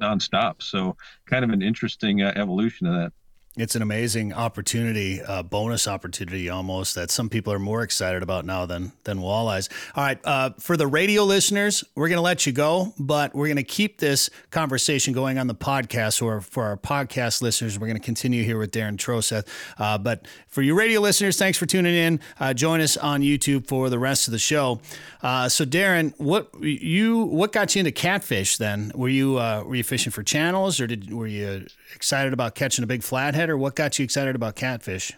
nonstop. 0.00 0.62
So 0.62 0.96
kind 1.26 1.44
of 1.44 1.50
an 1.50 1.62
interesting 1.62 2.22
uh, 2.22 2.32
evolution 2.34 2.86
of 2.86 2.94
that 2.94 3.12
it's 3.56 3.74
an 3.74 3.82
amazing 3.82 4.32
opportunity, 4.32 5.20
uh, 5.20 5.42
bonus 5.42 5.88
opportunity 5.88 6.48
almost 6.48 6.94
that 6.94 7.10
some 7.10 7.28
people 7.28 7.52
are 7.52 7.58
more 7.58 7.82
excited 7.82 8.22
about 8.22 8.44
now 8.44 8.64
than 8.64 8.92
than 9.02 9.18
walleyes. 9.18 9.68
All 9.96 10.04
right, 10.04 10.20
uh, 10.24 10.50
for 10.60 10.76
the 10.76 10.86
radio 10.86 11.24
listeners, 11.24 11.82
we're 11.96 12.08
going 12.08 12.18
to 12.18 12.22
let 12.22 12.46
you 12.46 12.52
go, 12.52 12.94
but 12.96 13.34
we're 13.34 13.48
going 13.48 13.56
to 13.56 13.64
keep 13.64 13.98
this 13.98 14.30
conversation 14.50 15.12
going 15.12 15.36
on 15.36 15.48
the 15.48 15.54
podcast. 15.54 16.22
Or 16.22 16.40
for 16.40 16.64
our 16.64 16.76
podcast 16.76 17.42
listeners, 17.42 17.76
we're 17.76 17.88
going 17.88 17.98
to 17.98 18.04
continue 18.04 18.44
here 18.44 18.56
with 18.56 18.70
Darren 18.70 18.96
Troseth. 18.96 19.48
Uh, 19.78 19.98
but 19.98 20.28
for 20.46 20.62
you 20.62 20.76
radio 20.78 21.00
listeners, 21.00 21.36
thanks 21.36 21.58
for 21.58 21.66
tuning 21.66 21.94
in. 21.94 22.20
Uh, 22.38 22.54
join 22.54 22.80
us 22.80 22.96
on 22.96 23.20
YouTube 23.20 23.66
for 23.66 23.90
the 23.90 23.98
rest 23.98 24.28
of 24.28 24.32
the 24.32 24.38
show. 24.38 24.80
Uh, 25.22 25.48
so, 25.48 25.64
Darren, 25.64 26.14
what 26.18 26.48
you 26.62 27.24
what 27.24 27.50
got 27.50 27.74
you 27.74 27.80
into 27.80 27.90
catfish? 27.92 28.58
Then 28.58 28.92
were 28.94 29.08
you 29.08 29.38
uh, 29.38 29.64
were 29.66 29.74
you 29.74 29.84
fishing 29.84 30.12
for 30.12 30.22
channels, 30.22 30.80
or 30.80 30.86
did 30.86 31.12
were 31.12 31.26
you 31.26 31.66
excited 31.94 32.32
about 32.32 32.54
catching 32.54 32.82
a 32.82 32.86
big 32.86 33.02
flathead? 33.02 33.50
or 33.50 33.56
what 33.56 33.74
got 33.74 33.98
you 33.98 34.04
excited 34.04 34.34
about 34.34 34.56
catfish? 34.56 35.12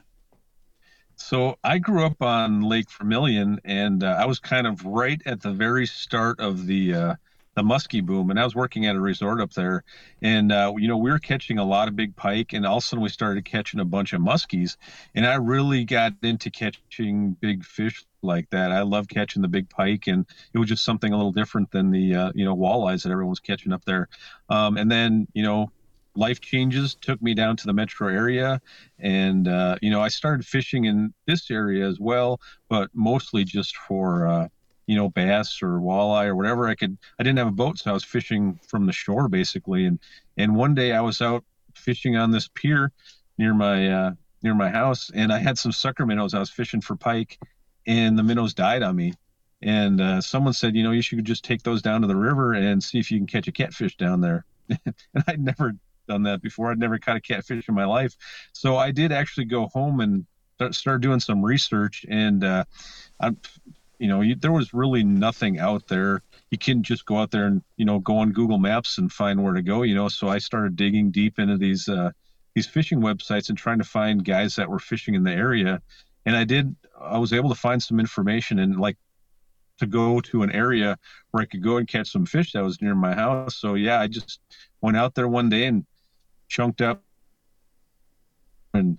So 1.17 1.57
I 1.63 1.79
grew 1.79 2.05
up 2.05 2.21
on 2.23 2.63
Lake 2.63 2.91
Vermilion, 2.91 3.61
and 3.65 4.03
uh, 4.03 4.17
I 4.19 4.27
was 4.27 4.41
kind 4.41 4.67
of 4.67 4.85
right 4.85 5.21
at 5.25 5.41
the 5.41 5.53
very 5.53 5.87
start 5.87 6.41
of 6.41 6.67
the 6.67 6.95
uh, 6.95 7.15
the 7.55 7.63
muskie 7.63 8.05
boom, 8.05 8.31
and 8.31 8.41
I 8.41 8.45
was 8.45 8.55
working 8.55 8.87
at 8.87 8.97
a 8.97 9.01
resort 9.01 9.41
up 9.41 9.53
there, 9.53 9.85
and 10.23 10.51
uh, 10.51 10.73
you 10.77 10.89
know 10.89 10.97
we 10.97 11.11
were 11.11 11.19
catching 11.19 11.59
a 11.59 11.65
lot 11.65 11.89
of 11.89 11.97
big 11.97 12.17
pike, 12.17 12.53
and 12.53 12.67
all 12.67 12.79
of 12.79 12.83
a 12.83 12.87
sudden 12.87 13.03
we 13.03 13.09
started 13.09 13.45
catching 13.45 13.81
a 13.81 13.85
bunch 13.85 14.13
of 14.13 14.21
muskies, 14.21 14.77
and 15.15 15.27
I 15.27 15.35
really 15.35 15.85
got 15.85 16.15
into 16.23 16.51
catching 16.51 17.33
big 17.41 17.65
fish 17.65 18.05
like 18.23 18.49
that. 18.51 18.73
I 18.73 18.83
love 18.83 19.09
catching 19.09 19.43
the 19.43 19.49
big 19.49 19.69
pike, 19.69 20.07
and 20.07 20.27
it 20.55 20.59
was 20.59 20.69
just 20.69 20.85
something 20.85 21.13
a 21.13 21.17
little 21.17 21.33
different 21.33 21.71
than 21.71 21.91
the 21.91 22.15
uh, 22.15 22.33
you 22.35 22.45
know 22.45 22.57
walleyes 22.57 23.03
that 23.03 23.13
everyone 23.13 23.31
was 23.31 23.41
catching 23.41 23.73
up 23.73 23.85
there. 23.85 24.09
Um, 24.49 24.77
and 24.77 24.91
then 24.91 25.29
you 25.35 25.43
know 25.43 25.71
life 26.15 26.41
changes 26.41 26.95
took 26.95 27.21
me 27.23 27.35
down 27.35 27.57
to 27.57 27.67
the 27.67 27.73
metro 27.73 28.09
area. 28.09 28.61
And 28.99 29.49
uh, 29.49 29.77
you 29.83 29.91
know 29.91 30.01
i 30.01 30.09
started 30.09 30.47
fishing 30.47 30.85
in 30.85 31.13
this 31.27 31.51
area 31.51 31.89
as 31.89 31.99
well 31.99 32.41
but 32.69 32.91
mostly 32.95 33.45
just 33.45 33.77
for 33.77 34.27
uh, 34.27 34.49
you 34.87 34.97
know 34.97 35.09
bass 35.09 35.63
or 35.63 35.81
walleye 35.81 36.27
or 36.27 36.37
whatever. 36.37 36.69
I 36.69 36.75
could 36.75 36.97
i 37.19 37.23
didn't 37.23 37.39
have 37.39 37.49
a 37.49 37.53
boat 37.53 37.79
so 37.79 37.91
i 37.91 37.95
was 37.95 38.05
fishing 38.05 38.59
from 38.69 38.87
the 38.87 38.93
shore 38.93 39.29
basically. 39.29 39.87
And 39.87 39.99
and 40.37 40.55
one 40.55 40.75
day 40.75 40.93
i 40.93 41.01
was 41.01 41.21
out 41.21 41.45
fishing 41.75 42.17
on 42.17 42.31
this 42.31 42.49
pier 42.49 42.93
near 43.39 43.55
my 43.55 43.89
uh, 43.89 44.11
near 44.43 44.55
my 44.55 44.69
house 44.69 45.11
and 45.15 45.33
i 45.33 45.39
had 45.39 45.59
some 45.59 45.73
sucker 45.73 46.07
minnows. 46.07 46.35
I 46.35 46.39
was 46.39 46.51
fishing 46.51 46.81
for 46.81 46.97
pike 46.97 47.39
and 47.87 48.19
the 48.19 48.23
minnows 48.23 48.55
died 48.55 48.83
on 48.83 48.95
me. 48.95 49.15
And 49.65 50.01
uh, 50.01 50.21
someone 50.21 50.53
said 50.53 50.77
you 50.77 50.83
know 50.83 50.91
you 50.91 51.03
should 51.03 51.25
just 51.25 51.45
take 51.45 51.63
those 51.63 51.83
down 51.83 52.03
to 52.03 52.07
the 52.07 52.17
river 52.17 52.53
and 52.53 52.83
see 52.83 52.99
if 52.99 53.11
you 53.11 53.19
can 53.19 53.27
catch 53.27 53.49
a 53.49 53.53
catfish 53.53 53.97
down 53.97 54.21
there. 54.21 54.45
And 55.15 55.25
i'd 55.27 55.41
never 55.41 55.75
done 56.07 56.25
that 56.25 56.43
before. 56.43 56.71
I'd 56.71 56.79
never 56.79 56.99
caught 56.99 57.17
a 57.17 57.21
catfish 57.21 57.69
in 57.69 57.75
my 57.75 57.85
life, 57.85 58.15
so 58.53 58.77
I 58.77 58.91
did 58.91 59.13
actually 59.13 59.47
go 59.47 59.69
home 59.69 60.01
and 60.01 60.27
start 60.71 61.01
doing 61.01 61.21
some 61.21 61.45
research. 61.45 62.05
And 62.09 62.45
uh, 62.45 62.65
I, 63.21 63.33
you 63.99 64.09
know, 64.09 64.21
you, 64.21 64.35
there 64.35 64.53
was 64.53 64.73
really 64.73 65.03
nothing 65.03 65.59
out 65.59 65.89
there. 65.89 66.23
You 66.51 66.59
can 66.59 66.83
just 66.83 67.07
go 67.07 67.17
out 67.17 67.31
there 67.31 67.47
and 67.47 67.63
you 67.77 67.85
know 67.85 67.99
go 67.99 68.19
on 68.19 68.33
Google 68.33 68.59
Maps 68.59 68.99
and 68.99 69.13
find 69.13 69.43
where 69.43 69.55
to 69.55 69.63
go. 69.63 69.83
You 69.83 69.95
know, 69.95 70.09
so 70.09 70.29
I 70.29 70.39
started 70.39 70.77
digging 70.77 71.11
deep 71.11 71.39
into 71.39 71.57
these 71.57 71.89
uh, 71.89 72.11
these 72.55 72.67
fishing 72.67 73.01
websites 73.01 73.49
and 73.49 73.57
trying 73.57 73.79
to 73.79 73.85
find 73.85 74.25
guys 74.25 74.57
that 74.57 74.69
were 74.69 74.79
fishing 74.79 75.15
in 75.15 75.25
the 75.25 75.33
area. 75.33 75.81
and 76.27 76.37
I 76.37 76.45
did. 76.45 76.75
I 77.01 77.19
was 77.19 77.33
able 77.33 77.49
to 77.49 77.55
find 77.55 77.83
some 77.83 77.99
information 77.99 78.59
and 78.59 78.79
like 78.79 78.97
to 79.79 79.87
go 79.87 80.21
to 80.21 80.43
an 80.43 80.53
area 80.53 80.97
where 81.31 81.43
I 81.43 81.47
could 81.47 81.63
go 81.63 81.77
and 81.77 81.89
catch 81.89 82.11
some 82.11 82.27
fish 82.27 82.53
that 82.53 82.63
was 82.63 82.81
near 82.81 82.95
my 82.95 83.15
house. 83.15 83.57
So 83.57 83.75
yeah, 83.75 84.01
I 84.01 84.07
just 84.07 84.41
went 84.81 84.97
out 84.97 85.15
there 85.15 85.29
one 85.29 85.49
day 85.49 85.67
and 85.67 85.85
chunked 86.53 86.83
up 86.83 87.03
and 88.75 88.99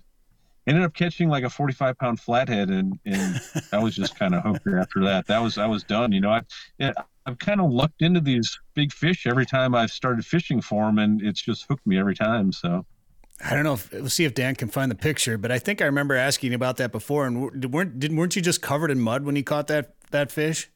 ended 0.66 0.82
up 0.82 0.92
catching 0.92 1.28
like 1.28 1.44
a 1.44 1.50
45 1.50 1.96
pound 1.98 2.18
flathead 2.20 2.68
and 2.68 2.98
and 3.06 3.40
I 3.72 3.78
was 3.78 3.94
just 3.94 4.18
kind 4.18 4.34
of 4.34 4.42
hooked 4.42 4.66
after 4.66 5.04
that. 5.04 5.26
That 5.28 5.40
was 5.40 5.56
I 5.56 5.66
was 5.66 5.84
done. 5.84 6.10
You 6.10 6.20
know, 6.20 6.30
I 6.30 6.92
I've 7.26 7.38
kind 7.38 7.60
of 7.60 7.70
looked 7.70 8.02
into 8.02 8.20
these 8.20 8.58
big 8.74 8.92
fish 8.92 9.26
every 9.26 9.46
time 9.46 9.74
I've 9.74 9.92
started 9.92 10.26
fishing 10.26 10.60
for 10.60 10.84
them, 10.86 10.98
and 10.98 11.22
it's 11.22 11.40
just 11.40 11.64
hooked 11.68 11.86
me 11.86 11.98
every 11.98 12.14
time. 12.14 12.52
So. 12.52 12.84
I 13.44 13.54
don't 13.54 13.64
know. 13.64 13.74
If, 13.74 13.92
we'll 13.92 14.08
see 14.08 14.24
if 14.24 14.34
Dan 14.34 14.54
can 14.54 14.68
find 14.68 14.90
the 14.90 14.96
picture, 14.96 15.36
but 15.36 15.50
I 15.50 15.58
think 15.58 15.82
I 15.82 15.86
remember 15.86 16.14
asking 16.14 16.54
about 16.54 16.76
that 16.76 16.92
before. 16.92 17.26
And 17.26 17.72
weren't 17.72 17.98
didn't 17.98 18.16
weren't 18.16 18.36
you 18.36 18.42
just 18.42 18.62
covered 18.62 18.90
in 18.90 19.00
mud 19.00 19.24
when 19.24 19.36
you 19.36 19.42
caught 19.42 19.66
that 19.68 19.94
that 20.10 20.30
fish? 20.30 20.70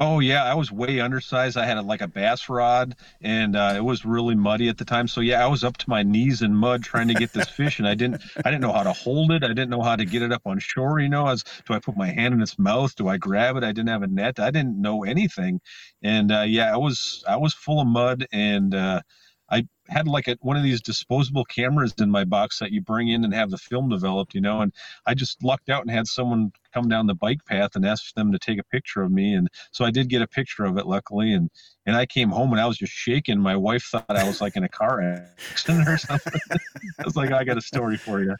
Oh 0.00 0.20
yeah, 0.20 0.44
I 0.44 0.54
was 0.54 0.70
way 0.70 1.00
undersized. 1.00 1.56
I 1.56 1.66
had 1.66 1.76
a, 1.76 1.82
like 1.82 2.02
a 2.02 2.06
bass 2.06 2.48
rod, 2.48 2.94
and 3.20 3.56
uh, 3.56 3.72
it 3.76 3.80
was 3.84 4.04
really 4.04 4.36
muddy 4.36 4.68
at 4.68 4.78
the 4.78 4.84
time. 4.84 5.08
So 5.08 5.20
yeah, 5.20 5.44
I 5.44 5.48
was 5.48 5.64
up 5.64 5.76
to 5.78 5.90
my 5.90 6.04
knees 6.04 6.40
in 6.40 6.54
mud 6.54 6.84
trying 6.84 7.08
to 7.08 7.14
get 7.14 7.32
this 7.32 7.48
fish, 7.58 7.80
and 7.80 7.88
I 7.88 7.96
didn't, 7.96 8.22
I 8.44 8.50
didn't 8.50 8.60
know 8.60 8.72
how 8.72 8.84
to 8.84 8.92
hold 8.92 9.32
it. 9.32 9.42
I 9.42 9.48
didn't 9.48 9.70
know 9.70 9.82
how 9.82 9.96
to 9.96 10.04
get 10.04 10.22
it 10.22 10.32
up 10.32 10.42
on 10.46 10.60
shore. 10.60 11.00
You 11.00 11.08
know, 11.08 11.26
I 11.26 11.32
was, 11.32 11.44
do 11.66 11.74
I 11.74 11.80
put 11.80 11.96
my 11.96 12.08
hand 12.10 12.32
in 12.32 12.40
its 12.40 12.58
mouth? 12.60 12.94
Do 12.94 13.08
I 13.08 13.16
grab 13.16 13.56
it? 13.56 13.64
I 13.64 13.72
didn't 13.72 13.88
have 13.88 14.02
a 14.02 14.06
net. 14.06 14.38
I 14.38 14.52
didn't 14.52 14.80
know 14.80 15.02
anything, 15.02 15.60
and 16.00 16.30
uh, 16.30 16.42
yeah, 16.42 16.72
I 16.72 16.76
was, 16.76 17.24
I 17.26 17.36
was 17.36 17.52
full 17.54 17.80
of 17.80 17.88
mud, 17.88 18.24
and 18.32 18.74
uh, 18.74 19.02
I 19.50 19.66
had 19.88 20.06
like 20.06 20.28
a, 20.28 20.36
one 20.40 20.56
of 20.56 20.62
these 20.62 20.82
disposable 20.82 21.44
cameras 21.44 21.94
in 21.98 22.10
my 22.10 22.24
box 22.24 22.58
that 22.58 22.72
you 22.72 22.80
bring 22.80 23.08
in 23.08 23.24
and 23.24 23.32
have 23.32 23.50
the 23.50 23.58
film 23.58 23.88
developed, 23.88 24.34
you 24.34 24.40
know, 24.40 24.60
and 24.60 24.72
I 25.06 25.14
just 25.14 25.42
lucked 25.42 25.70
out 25.70 25.82
and 25.82 25.90
had 25.90 26.06
someone 26.06 26.52
come 26.74 26.88
down 26.88 27.06
the 27.06 27.14
bike 27.14 27.44
path 27.46 27.70
and 27.74 27.86
asked 27.86 28.14
them 28.14 28.30
to 28.32 28.38
take 28.38 28.58
a 28.58 28.64
picture 28.64 29.02
of 29.02 29.10
me. 29.10 29.34
And 29.34 29.48
so 29.72 29.84
I 29.84 29.90
did 29.90 30.08
get 30.08 30.22
a 30.22 30.26
picture 30.26 30.64
of 30.64 30.76
it 30.76 30.86
luckily. 30.86 31.32
And, 31.32 31.50
and 31.86 31.96
I 31.96 32.04
came 32.04 32.28
home 32.28 32.52
and 32.52 32.60
I 32.60 32.66
was 32.66 32.76
just 32.76 32.92
shaking. 32.92 33.40
My 33.40 33.56
wife 33.56 33.84
thought 33.84 34.04
I 34.08 34.24
was 34.24 34.40
like 34.40 34.56
in 34.56 34.64
a 34.64 34.68
car 34.68 35.00
accident 35.50 35.88
or 35.88 35.96
something. 35.96 36.40
I 36.98 37.04
was 37.04 37.16
like, 37.16 37.32
I 37.32 37.44
got 37.44 37.56
a 37.56 37.62
story 37.62 37.96
for 37.96 38.22
you. 38.22 38.36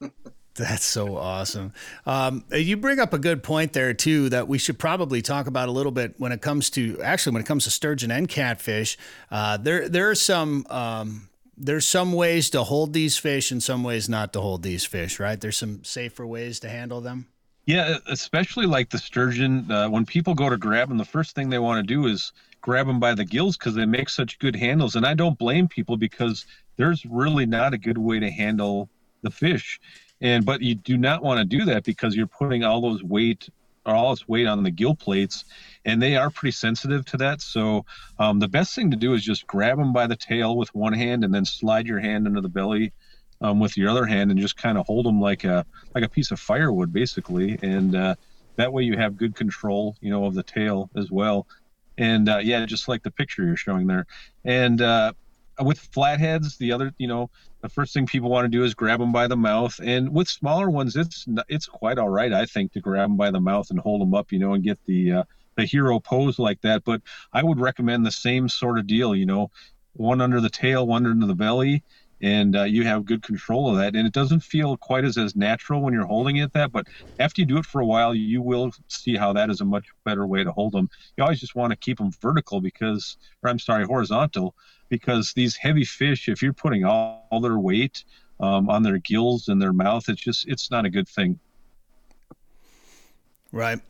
That's 0.56 0.84
so 0.84 1.16
awesome. 1.16 1.72
Um, 2.06 2.44
you 2.50 2.76
bring 2.76 2.98
up 2.98 3.12
a 3.12 3.18
good 3.18 3.42
point 3.42 3.72
there 3.74 3.92
too 3.92 4.28
that 4.30 4.48
we 4.48 4.58
should 4.58 4.78
probably 4.78 5.20
talk 5.20 5.46
about 5.46 5.68
a 5.68 5.72
little 5.72 5.92
bit 5.92 6.14
when 6.18 6.32
it 6.32 6.40
comes 6.40 6.70
to 6.70 7.00
actually 7.02 7.34
when 7.34 7.42
it 7.42 7.46
comes 7.46 7.64
to 7.64 7.70
sturgeon 7.70 8.10
and 8.10 8.28
catfish. 8.28 8.96
Uh, 9.30 9.56
there 9.58 9.88
there 9.88 10.10
are 10.10 10.14
some 10.14 10.66
um, 10.70 11.28
there's 11.56 11.86
some 11.86 12.12
ways 12.12 12.50
to 12.50 12.62
hold 12.62 12.92
these 12.92 13.18
fish 13.18 13.50
and 13.50 13.62
some 13.62 13.82
ways 13.82 14.08
not 14.08 14.32
to 14.32 14.40
hold 14.40 14.62
these 14.62 14.84
fish. 14.84 15.20
Right? 15.20 15.40
There's 15.40 15.58
some 15.58 15.84
safer 15.84 16.26
ways 16.26 16.58
to 16.60 16.68
handle 16.68 17.00
them. 17.00 17.26
Yeah, 17.66 17.98
especially 18.06 18.66
like 18.66 18.90
the 18.90 18.98
sturgeon. 18.98 19.70
Uh, 19.70 19.88
when 19.88 20.06
people 20.06 20.34
go 20.34 20.48
to 20.48 20.56
grab 20.56 20.88
them, 20.88 20.98
the 20.98 21.04
first 21.04 21.34
thing 21.34 21.50
they 21.50 21.58
want 21.58 21.86
to 21.86 21.94
do 21.94 22.06
is 22.06 22.32
grab 22.62 22.86
them 22.86 23.00
by 23.00 23.14
the 23.14 23.24
gills 23.24 23.56
because 23.56 23.74
they 23.74 23.86
make 23.86 24.08
such 24.08 24.38
good 24.38 24.56
handles. 24.56 24.96
And 24.96 25.04
I 25.04 25.14
don't 25.14 25.38
blame 25.38 25.68
people 25.68 25.96
because 25.96 26.46
there's 26.76 27.04
really 27.04 27.44
not 27.44 27.74
a 27.74 27.78
good 27.78 27.98
way 27.98 28.20
to 28.20 28.30
handle 28.30 28.88
the 29.22 29.30
fish 29.30 29.80
and 30.20 30.44
but 30.44 30.62
you 30.62 30.74
do 30.74 30.96
not 30.96 31.22
want 31.22 31.38
to 31.38 31.44
do 31.44 31.64
that 31.66 31.84
because 31.84 32.14
you're 32.14 32.26
putting 32.26 32.64
all 32.64 32.80
those 32.80 33.02
weight 33.02 33.48
or 33.86 33.94
all 33.94 34.10
this 34.10 34.26
weight 34.28 34.46
on 34.46 34.62
the 34.62 34.70
gill 34.70 34.94
plates 34.94 35.44
and 35.84 36.02
they 36.02 36.16
are 36.16 36.30
pretty 36.30 36.52
sensitive 36.52 37.04
to 37.06 37.16
that. 37.18 37.40
So 37.40 37.84
um, 38.18 38.40
the 38.40 38.48
best 38.48 38.74
thing 38.74 38.90
to 38.90 38.96
do 38.96 39.14
is 39.14 39.22
just 39.22 39.46
grab 39.46 39.78
them 39.78 39.92
by 39.92 40.06
the 40.06 40.16
tail 40.16 40.56
with 40.56 40.74
one 40.74 40.92
hand 40.92 41.24
and 41.24 41.32
then 41.32 41.44
slide 41.44 41.86
your 41.86 42.00
hand 42.00 42.26
into 42.26 42.40
the 42.40 42.48
belly 42.48 42.92
um, 43.40 43.60
with 43.60 43.76
your 43.76 43.88
other 43.88 44.04
hand 44.04 44.30
and 44.30 44.40
just 44.40 44.56
kind 44.56 44.76
of 44.76 44.86
hold 44.86 45.06
them 45.06 45.20
like 45.20 45.44
a 45.44 45.64
like 45.94 46.04
a 46.04 46.08
piece 46.08 46.30
of 46.32 46.40
firewood 46.40 46.92
basically. 46.92 47.58
And 47.62 47.94
uh, 47.94 48.14
that 48.56 48.72
way 48.72 48.82
you 48.82 48.96
have 48.96 49.16
good 49.16 49.36
control 49.36 49.96
you 50.00 50.10
know 50.10 50.24
of 50.24 50.34
the 50.34 50.42
tail 50.42 50.90
as 50.96 51.10
well. 51.10 51.46
And 51.96 52.28
uh, 52.28 52.38
yeah 52.38 52.66
just 52.66 52.88
like 52.88 53.02
the 53.02 53.10
picture 53.10 53.44
you're 53.44 53.56
showing 53.56 53.86
there. 53.86 54.06
And 54.44 54.82
uh, 54.82 55.12
with 55.60 55.78
flatheads 55.78 56.58
the 56.58 56.72
other 56.72 56.92
you 56.98 57.06
know 57.06 57.30
the 57.66 57.72
first 57.72 57.92
thing 57.92 58.06
people 58.06 58.30
want 58.30 58.44
to 58.44 58.48
do 58.48 58.62
is 58.62 58.74
grab 58.74 59.00
them 59.00 59.10
by 59.10 59.26
the 59.26 59.36
mouth. 59.36 59.80
And 59.82 60.14
with 60.14 60.28
smaller 60.28 60.70
ones 60.70 60.94
it's 60.94 61.26
it's 61.48 61.66
quite 61.66 61.98
all 61.98 62.08
right 62.08 62.32
i 62.32 62.46
think 62.46 62.72
to 62.72 62.80
grab 62.80 63.08
them 63.08 63.16
by 63.16 63.30
the 63.30 63.40
mouth 63.40 63.70
and 63.70 63.78
hold 63.80 64.00
them 64.00 64.14
up 64.14 64.30
you 64.30 64.38
know 64.38 64.54
and 64.54 64.62
get 64.62 64.78
the 64.86 65.12
uh, 65.12 65.24
the 65.56 65.64
hero 65.64 65.98
pose 65.98 66.38
like 66.38 66.60
that. 66.62 66.84
But 66.84 67.02
i 67.32 67.42
would 67.42 67.58
recommend 67.58 68.06
the 68.06 68.12
same 68.12 68.48
sort 68.48 68.78
of 68.78 68.86
deal 68.86 69.14
you 69.14 69.26
know 69.26 69.50
one 69.94 70.20
under 70.20 70.40
the 70.40 70.50
tail 70.50 70.86
one 70.86 71.06
under 71.06 71.26
the 71.26 71.34
belly 71.34 71.82
and 72.26 72.56
uh, 72.56 72.62
you 72.62 72.82
have 72.84 73.04
good 73.04 73.22
control 73.22 73.70
of 73.70 73.76
that 73.76 73.94
and 73.94 74.06
it 74.06 74.12
doesn't 74.12 74.40
feel 74.40 74.76
quite 74.76 75.04
as 75.04 75.16
as 75.16 75.36
natural 75.36 75.80
when 75.82 75.92
you're 75.92 76.06
holding 76.06 76.36
it 76.36 76.52
that 76.52 76.72
but 76.72 76.86
after 77.20 77.40
you 77.40 77.46
do 77.46 77.58
it 77.58 77.66
for 77.66 77.80
a 77.80 77.86
while 77.86 78.14
you 78.14 78.40
will 78.40 78.70
see 78.88 79.16
how 79.16 79.32
that 79.32 79.50
is 79.50 79.60
a 79.60 79.64
much 79.64 79.86
better 80.04 80.26
way 80.26 80.42
to 80.42 80.52
hold 80.52 80.72
them 80.72 80.88
you 81.16 81.24
always 81.24 81.40
just 81.40 81.54
want 81.54 81.70
to 81.70 81.76
keep 81.76 81.98
them 81.98 82.10
vertical 82.22 82.60
because 82.60 83.16
or 83.42 83.50
i'm 83.50 83.58
sorry 83.58 83.84
horizontal 83.84 84.54
because 84.88 85.32
these 85.34 85.56
heavy 85.56 85.84
fish, 85.84 86.28
if 86.28 86.42
you're 86.42 86.52
putting 86.52 86.84
all, 86.84 87.26
all 87.30 87.40
their 87.40 87.58
weight 87.58 88.04
um, 88.40 88.68
on 88.68 88.82
their 88.82 88.98
gills 88.98 89.48
and 89.48 89.60
their 89.60 89.72
mouth, 89.72 90.08
it's 90.08 90.20
just 90.20 90.46
it's 90.48 90.70
not 90.70 90.84
a 90.84 90.90
good 90.90 91.08
thing. 91.08 91.38
Right. 93.52 93.80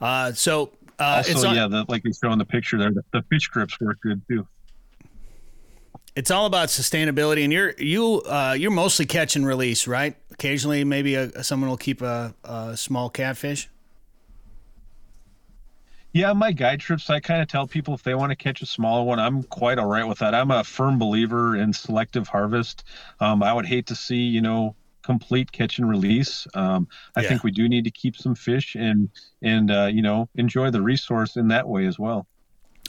Uh, 0.00 0.32
so 0.32 0.72
uh, 0.98 1.22
also, 1.26 1.48
on, 1.48 1.56
yeah, 1.56 1.68
the, 1.68 1.84
like 1.88 2.02
they 2.02 2.12
show 2.12 2.32
in 2.32 2.38
the 2.38 2.44
picture 2.44 2.78
there, 2.78 2.90
the, 2.90 3.02
the, 3.12 3.22
fish 3.30 3.48
grips 3.48 3.78
work 3.80 3.98
good 4.00 4.22
too. 4.28 4.46
It's 6.16 6.30
all 6.30 6.46
about 6.46 6.68
sustainability, 6.68 7.44
and 7.44 7.52
you're 7.52 7.74
you 7.78 8.22
uh, 8.22 8.54
you're 8.58 8.70
mostly 8.70 9.06
catch 9.06 9.36
and 9.36 9.46
release, 9.46 9.86
right? 9.86 10.16
Occasionally, 10.30 10.84
maybe 10.84 11.14
a, 11.14 11.42
someone 11.44 11.70
will 11.70 11.76
keep 11.76 12.02
a, 12.02 12.34
a 12.44 12.76
small 12.76 13.08
catfish. 13.10 13.68
Yeah, 16.12 16.32
my 16.32 16.50
guide 16.50 16.80
trips, 16.80 17.08
I 17.08 17.20
kind 17.20 17.40
of 17.40 17.46
tell 17.46 17.68
people 17.68 17.94
if 17.94 18.02
they 18.02 18.16
want 18.16 18.30
to 18.30 18.36
catch 18.36 18.62
a 18.62 18.66
smaller 18.66 19.04
one, 19.04 19.20
I'm 19.20 19.44
quite 19.44 19.78
all 19.78 19.86
right 19.86 20.04
with 20.04 20.18
that. 20.18 20.34
I'm 20.34 20.50
a 20.50 20.64
firm 20.64 20.98
believer 20.98 21.56
in 21.56 21.72
selective 21.72 22.26
harvest. 22.26 22.82
Um, 23.20 23.44
I 23.44 23.52
would 23.52 23.66
hate 23.66 23.86
to 23.86 23.94
see, 23.94 24.16
you 24.16 24.40
know, 24.40 24.74
complete 25.02 25.52
catch 25.52 25.78
and 25.78 25.88
release. 25.88 26.46
Um, 26.54 26.88
I 27.16 27.22
yeah. 27.22 27.28
think 27.28 27.44
we 27.44 27.52
do 27.52 27.68
need 27.68 27.84
to 27.84 27.90
keep 27.90 28.16
some 28.16 28.34
fish 28.34 28.74
and 28.74 29.08
and 29.42 29.70
uh, 29.70 29.86
you 29.86 30.02
know 30.02 30.28
enjoy 30.34 30.70
the 30.70 30.82
resource 30.82 31.36
in 31.36 31.48
that 31.48 31.68
way 31.68 31.86
as 31.86 31.98
well. 31.98 32.26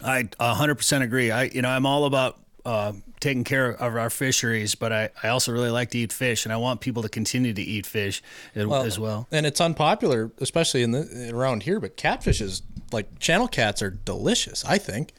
I 0.03 0.23
100% 0.23 1.01
agree. 1.01 1.31
I 1.31 1.43
you 1.43 1.61
know 1.61 1.69
I'm 1.69 1.85
all 1.85 2.05
about 2.05 2.39
uh, 2.65 2.93
taking 3.19 3.43
care 3.43 3.71
of 3.71 3.95
our 3.95 4.09
fisheries, 4.09 4.75
but 4.75 4.91
I, 4.91 5.09
I 5.23 5.29
also 5.29 5.51
really 5.51 5.69
like 5.69 5.91
to 5.91 5.97
eat 5.97 6.13
fish, 6.13 6.45
and 6.45 6.53
I 6.53 6.57
want 6.57 6.81
people 6.81 7.03
to 7.03 7.09
continue 7.09 7.53
to 7.53 7.61
eat 7.61 7.85
fish 7.85 8.21
well, 8.55 8.83
as 8.83 8.99
well. 8.99 9.27
And 9.31 9.45
it's 9.45 9.61
unpopular, 9.61 10.31
especially 10.39 10.83
in 10.83 10.91
the 10.91 11.31
around 11.33 11.63
here, 11.63 11.79
but 11.79 11.97
catfish 11.97 12.41
is 12.41 12.61
like 12.91 13.19
channel 13.19 13.47
cats 13.47 13.81
are 13.81 13.91
delicious, 13.91 14.65
I 14.65 14.77
think, 14.77 15.13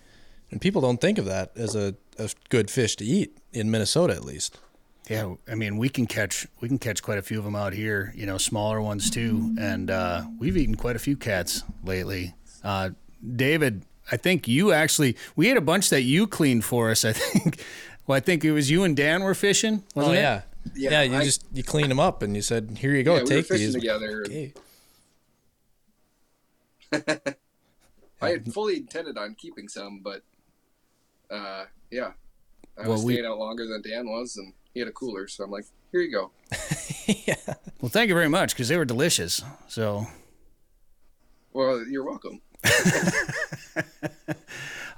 and 0.51 0.61
people 0.61 0.83
don't 0.83 1.01
think 1.01 1.19
of 1.19 1.25
that 1.27 1.53
as 1.57 1.75
a, 1.75 1.95
a 2.19 2.31
good 2.49 2.71
fish 2.71 2.97
to 2.97 3.05
eat 3.05 3.37
in 3.53 3.71
Minnesota, 3.71 4.15
at 4.15 4.25
least. 4.25 4.59
Yeah, 5.11 5.35
I 5.49 5.57
mean 5.57 5.79
we 5.79 5.89
can 5.89 6.07
catch 6.07 6.47
we 6.61 6.69
can 6.69 6.79
catch 6.79 7.03
quite 7.03 7.19
a 7.19 7.23
few 7.23 7.39
of 7.39 7.45
them 7.45 7.57
out 7.57 7.73
here, 7.73 8.13
you 8.17 8.25
know, 8.25 8.39
smaller 8.39 8.81
ones 8.81 9.11
too, 9.11 9.55
and 9.59 9.91
uh, 9.91 10.23
we've 10.39 10.57
eaten 10.57 10.77
quite 10.77 10.95
a 10.97 11.01
few 11.01 11.17
cats 11.17 11.65
lately. 11.83 12.35
Uh, 12.63 12.91
David, 13.37 13.85
I 14.11 14.17
think 14.17 14.49
you 14.49 14.73
actually 14.73 15.17
we 15.37 15.49
had 15.49 15.57
a 15.57 15.63
bunch 15.63 15.91
that 15.91 16.03
you 16.03 16.27
cleaned 16.27 16.65
for 16.65 16.91
us. 16.91 17.05
I 17.05 17.13
think. 17.15 17.63
Well, 18.07 18.17
I 18.17 18.21
think 18.21 18.45
it 18.45 18.53
was 18.53 18.71
you 18.71 18.85
and 18.85 18.97
Dan 18.97 19.23
were 19.23 19.35
fishing. 19.35 19.85
oh 19.97 20.13
yeah. 20.13 20.39
It? 20.39 20.73
yeah, 20.77 20.91
yeah. 20.91 21.03
You 21.03 21.17
I, 21.19 21.25
just 21.25 21.45
you 21.53 21.63
cleaned 21.63 21.91
them 21.91 22.01
up 22.01 22.23
and 22.23 22.35
you 22.35 22.43
said, 22.43 22.79
"Here 22.79 22.95
you 22.95 23.03
go, 23.03 23.17
yeah, 23.17 23.25
take 23.25 23.49
we 23.51 23.59
these." 23.59 23.75
together. 23.75 24.25
Okay. 24.27 24.53
I 28.21 28.31
had 28.31 28.53
fully 28.53 28.77
intended 28.77 29.19
on 29.19 29.35
keeping 29.35 29.69
some, 29.69 30.01
but 30.03 30.23
uh, 31.31 31.65
yeah, 31.91 32.13
I 32.79 32.83
well, 32.83 32.93
was 32.93 33.03
staying 33.03 33.27
out 33.27 33.39
longer 33.39 33.67
than 33.67 33.83
Dan 33.83 34.09
was, 34.09 34.37
and 34.37 34.53
he 34.75 34.81
had 34.81 34.89
a 34.89 34.93
cooler, 34.93 35.27
so 35.27 35.45
I'm 35.45 35.51
like, 35.51 35.65
"Here 35.91 36.01
you 36.01 36.13
go." 36.13 36.31
yeah. 37.07 37.35
Well, 37.81 37.89
thank 37.89 38.09
you 38.09 38.15
very 38.15 38.29
much 38.29 38.55
because 38.55 38.69
they 38.69 38.77
were 38.77 38.85
delicious. 38.85 39.43
So. 39.69 40.07
Well, 41.53 41.85
you're 41.87 42.05
welcome. 42.05 42.41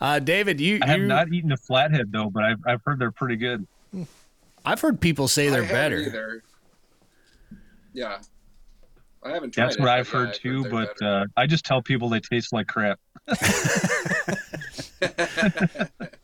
uh, 0.00 0.18
David, 0.18 0.60
you 0.60 0.78
I 0.82 0.86
have 0.86 1.00
you, 1.00 1.06
not 1.06 1.32
eaten 1.32 1.52
a 1.52 1.56
flathead 1.56 2.12
though, 2.12 2.30
but 2.30 2.44
I've 2.44 2.60
I've 2.66 2.82
heard 2.84 2.98
they're 2.98 3.10
pretty 3.10 3.36
good. 3.36 3.66
I've 4.64 4.80
heard 4.80 5.00
people 5.00 5.28
say 5.28 5.50
they're 5.50 5.68
better. 5.68 5.98
Either. 5.98 6.42
Yeah, 7.92 8.18
I 9.22 9.30
haven't 9.30 9.52
tried. 9.52 9.66
That's 9.66 9.78
what 9.78 9.88
I've 9.88 10.08
heard 10.08 10.28
yeah, 10.28 10.50
too, 10.50 10.70
but 10.70 11.00
uh, 11.02 11.26
I 11.36 11.46
just 11.46 11.64
tell 11.64 11.82
people 11.82 12.08
they 12.08 12.20
taste 12.20 12.52
like 12.52 12.66
crap. 12.66 12.98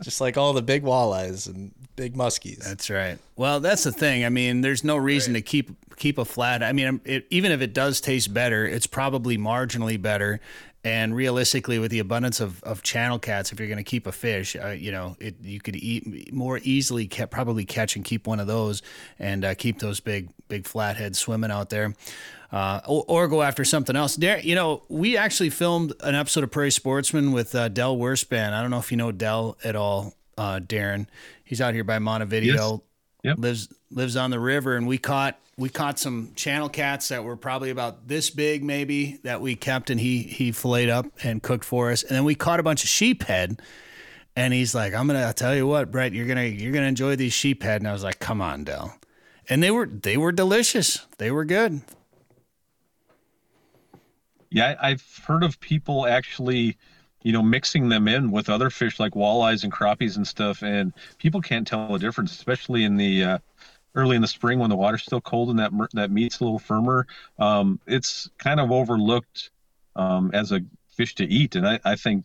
just 0.02 0.20
like 0.20 0.36
all 0.36 0.52
the 0.52 0.62
big 0.62 0.82
walleyes 0.82 1.48
and 1.48 1.72
big 1.96 2.14
muskies. 2.14 2.58
That's 2.58 2.90
right. 2.90 3.18
Well, 3.36 3.60
that's 3.60 3.84
the 3.84 3.92
thing. 3.92 4.24
I 4.24 4.28
mean, 4.28 4.60
there's 4.60 4.84
no 4.84 4.96
reason 4.96 5.32
right. 5.32 5.44
to 5.44 5.50
keep 5.50 5.70
keep 5.96 6.18
a 6.18 6.24
flat. 6.24 6.62
I 6.62 6.72
mean, 6.72 7.00
it, 7.04 7.26
even 7.30 7.52
if 7.52 7.60
it 7.60 7.72
does 7.72 8.00
taste 8.00 8.34
better, 8.34 8.66
it's 8.66 8.86
probably 8.86 9.38
marginally 9.38 10.00
better. 10.00 10.40
And 10.82 11.14
realistically, 11.14 11.78
with 11.78 11.90
the 11.90 11.98
abundance 11.98 12.40
of, 12.40 12.62
of 12.62 12.82
channel 12.82 13.18
cats, 13.18 13.52
if 13.52 13.58
you're 13.60 13.68
going 13.68 13.76
to 13.76 13.84
keep 13.84 14.06
a 14.06 14.12
fish, 14.12 14.56
uh, 14.56 14.68
you 14.68 14.90
know, 14.90 15.14
it, 15.20 15.36
you 15.42 15.60
could 15.60 15.76
eat 15.76 16.32
more 16.32 16.58
easily, 16.62 17.06
probably 17.06 17.66
catch 17.66 17.96
and 17.96 18.04
keep 18.04 18.26
one 18.26 18.40
of 18.40 18.46
those, 18.46 18.80
and 19.18 19.44
uh, 19.44 19.54
keep 19.54 19.78
those 19.80 20.00
big 20.00 20.30
big 20.48 20.66
flatheads 20.66 21.18
swimming 21.18 21.50
out 21.50 21.68
there, 21.68 21.94
uh, 22.50 22.80
or, 22.86 23.04
or, 23.08 23.28
go 23.28 23.42
after 23.42 23.62
something 23.62 23.94
else. 23.94 24.16
Dar- 24.16 24.40
you 24.40 24.54
know, 24.54 24.82
we 24.88 25.18
actually 25.18 25.50
filmed 25.50 25.92
an 26.00 26.14
episode 26.14 26.44
of 26.44 26.50
Prairie 26.50 26.70
Sportsman 26.70 27.32
with 27.32 27.54
uh, 27.54 27.68
Dell 27.68 27.96
Wurspan. 27.96 28.54
I 28.54 28.62
don't 28.62 28.70
know 28.70 28.78
if 28.78 28.90
you 28.90 28.96
know 28.96 29.12
Dell 29.12 29.58
at 29.62 29.76
all, 29.76 30.14
uh, 30.38 30.60
Darren. 30.60 31.06
He's 31.44 31.60
out 31.60 31.74
here 31.74 31.84
by 31.84 31.98
Montevideo. 31.98 32.72
Yes. 32.72 32.80
Yep. 33.22 33.38
Lives 33.38 33.68
lives 33.90 34.16
on 34.16 34.30
the 34.30 34.40
river, 34.40 34.76
and 34.76 34.86
we 34.86 34.98
caught 34.98 35.38
we 35.56 35.68
caught 35.68 35.98
some 35.98 36.32
channel 36.34 36.68
cats 36.68 37.08
that 37.08 37.22
were 37.22 37.36
probably 37.36 37.70
about 37.70 38.08
this 38.08 38.30
big, 38.30 38.64
maybe 38.64 39.18
that 39.24 39.40
we 39.40 39.56
kept, 39.56 39.90
and 39.90 40.00
he 40.00 40.22
he 40.22 40.52
filleted 40.52 40.90
up 40.90 41.06
and 41.22 41.42
cooked 41.42 41.64
for 41.64 41.90
us. 41.90 42.02
And 42.02 42.12
then 42.12 42.24
we 42.24 42.34
caught 42.34 42.60
a 42.60 42.62
bunch 42.62 42.84
of 42.84 42.90
sheephead, 42.90 43.60
and 44.36 44.54
he's 44.54 44.74
like, 44.74 44.94
"I'm 44.94 45.06
gonna 45.06 45.20
I'll 45.20 45.32
tell 45.32 45.54
you 45.54 45.66
what, 45.66 45.90
Brett, 45.90 46.12
you're 46.12 46.26
gonna 46.26 46.44
you're 46.44 46.72
gonna 46.72 46.86
enjoy 46.86 47.16
these 47.16 47.32
sheephead." 47.32 47.76
And 47.76 47.88
I 47.88 47.92
was 47.92 48.04
like, 48.04 48.18
"Come 48.18 48.40
on, 48.40 48.64
Dell," 48.64 48.96
and 49.48 49.62
they 49.62 49.70
were 49.70 49.86
they 49.86 50.16
were 50.16 50.32
delicious. 50.32 51.06
They 51.18 51.30
were 51.30 51.44
good. 51.44 51.82
Yeah, 54.50 54.74
I've 54.80 55.04
heard 55.26 55.44
of 55.44 55.60
people 55.60 56.06
actually 56.06 56.76
you 57.22 57.32
know, 57.32 57.42
mixing 57.42 57.88
them 57.88 58.08
in 58.08 58.30
with 58.30 58.48
other 58.48 58.70
fish 58.70 58.98
like 58.98 59.12
walleyes 59.12 59.62
and 59.62 59.72
crappies 59.72 60.16
and 60.16 60.26
stuff, 60.26 60.62
and 60.62 60.92
people 61.18 61.40
can't 61.40 61.66
tell 61.66 61.92
the 61.92 61.98
difference, 61.98 62.32
especially 62.32 62.84
in 62.84 62.96
the 62.96 63.22
uh, 63.24 63.38
early 63.94 64.16
in 64.16 64.22
the 64.22 64.28
spring 64.28 64.58
when 64.58 64.70
the 64.70 64.76
water's 64.76 65.02
still 65.02 65.20
cold 65.20 65.50
and 65.50 65.58
that 65.58 65.72
that 65.92 66.10
meat's 66.10 66.40
a 66.40 66.44
little 66.44 66.58
firmer. 66.58 67.06
Um, 67.38 67.80
it's 67.86 68.30
kind 68.38 68.60
of 68.60 68.70
overlooked 68.70 69.50
um, 69.96 70.30
as 70.32 70.52
a 70.52 70.60
fish 70.96 71.14
to 71.16 71.24
eat, 71.24 71.56
and 71.56 71.66
I, 71.66 71.80
I 71.84 71.96
think 71.96 72.24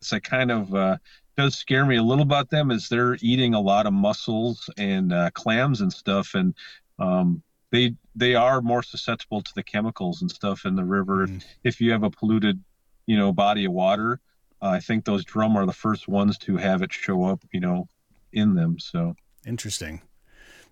it's 0.00 0.12
a 0.12 0.20
kind 0.20 0.50
of 0.50 0.74
uh, 0.74 0.96
does 1.36 1.56
scare 1.56 1.86
me 1.86 1.96
a 1.96 2.02
little 2.02 2.22
about 2.22 2.50
them 2.50 2.70
is 2.70 2.88
they're 2.88 3.16
eating 3.20 3.54
a 3.54 3.60
lot 3.60 3.86
of 3.86 3.92
mussels 3.92 4.70
and 4.76 5.12
uh, 5.12 5.30
clams 5.30 5.80
and 5.80 5.92
stuff, 5.92 6.34
and 6.34 6.54
um, 6.98 7.42
they 7.70 7.94
they 8.14 8.34
are 8.34 8.60
more 8.60 8.82
susceptible 8.82 9.42
to 9.42 9.52
the 9.54 9.62
chemicals 9.62 10.22
and 10.22 10.30
stuff 10.30 10.64
in 10.64 10.76
the 10.76 10.84
river. 10.84 11.26
Mm. 11.26 11.44
If 11.64 11.80
you 11.80 11.92
have 11.92 12.04
a 12.04 12.10
polluted, 12.10 12.62
you 13.06 13.16
know, 13.16 13.32
body 13.32 13.64
of 13.64 13.72
water, 13.72 14.20
uh, 14.64 14.68
I 14.68 14.80
think 14.80 15.04
those 15.04 15.24
drum 15.24 15.56
are 15.56 15.66
the 15.66 15.72
first 15.72 16.08
ones 16.08 16.38
to 16.38 16.56
have 16.56 16.80
it 16.80 16.92
show 16.92 17.24
up, 17.24 17.42
you 17.52 17.60
know, 17.60 17.86
in 18.32 18.54
them. 18.54 18.78
So 18.78 19.14
interesting. 19.46 20.00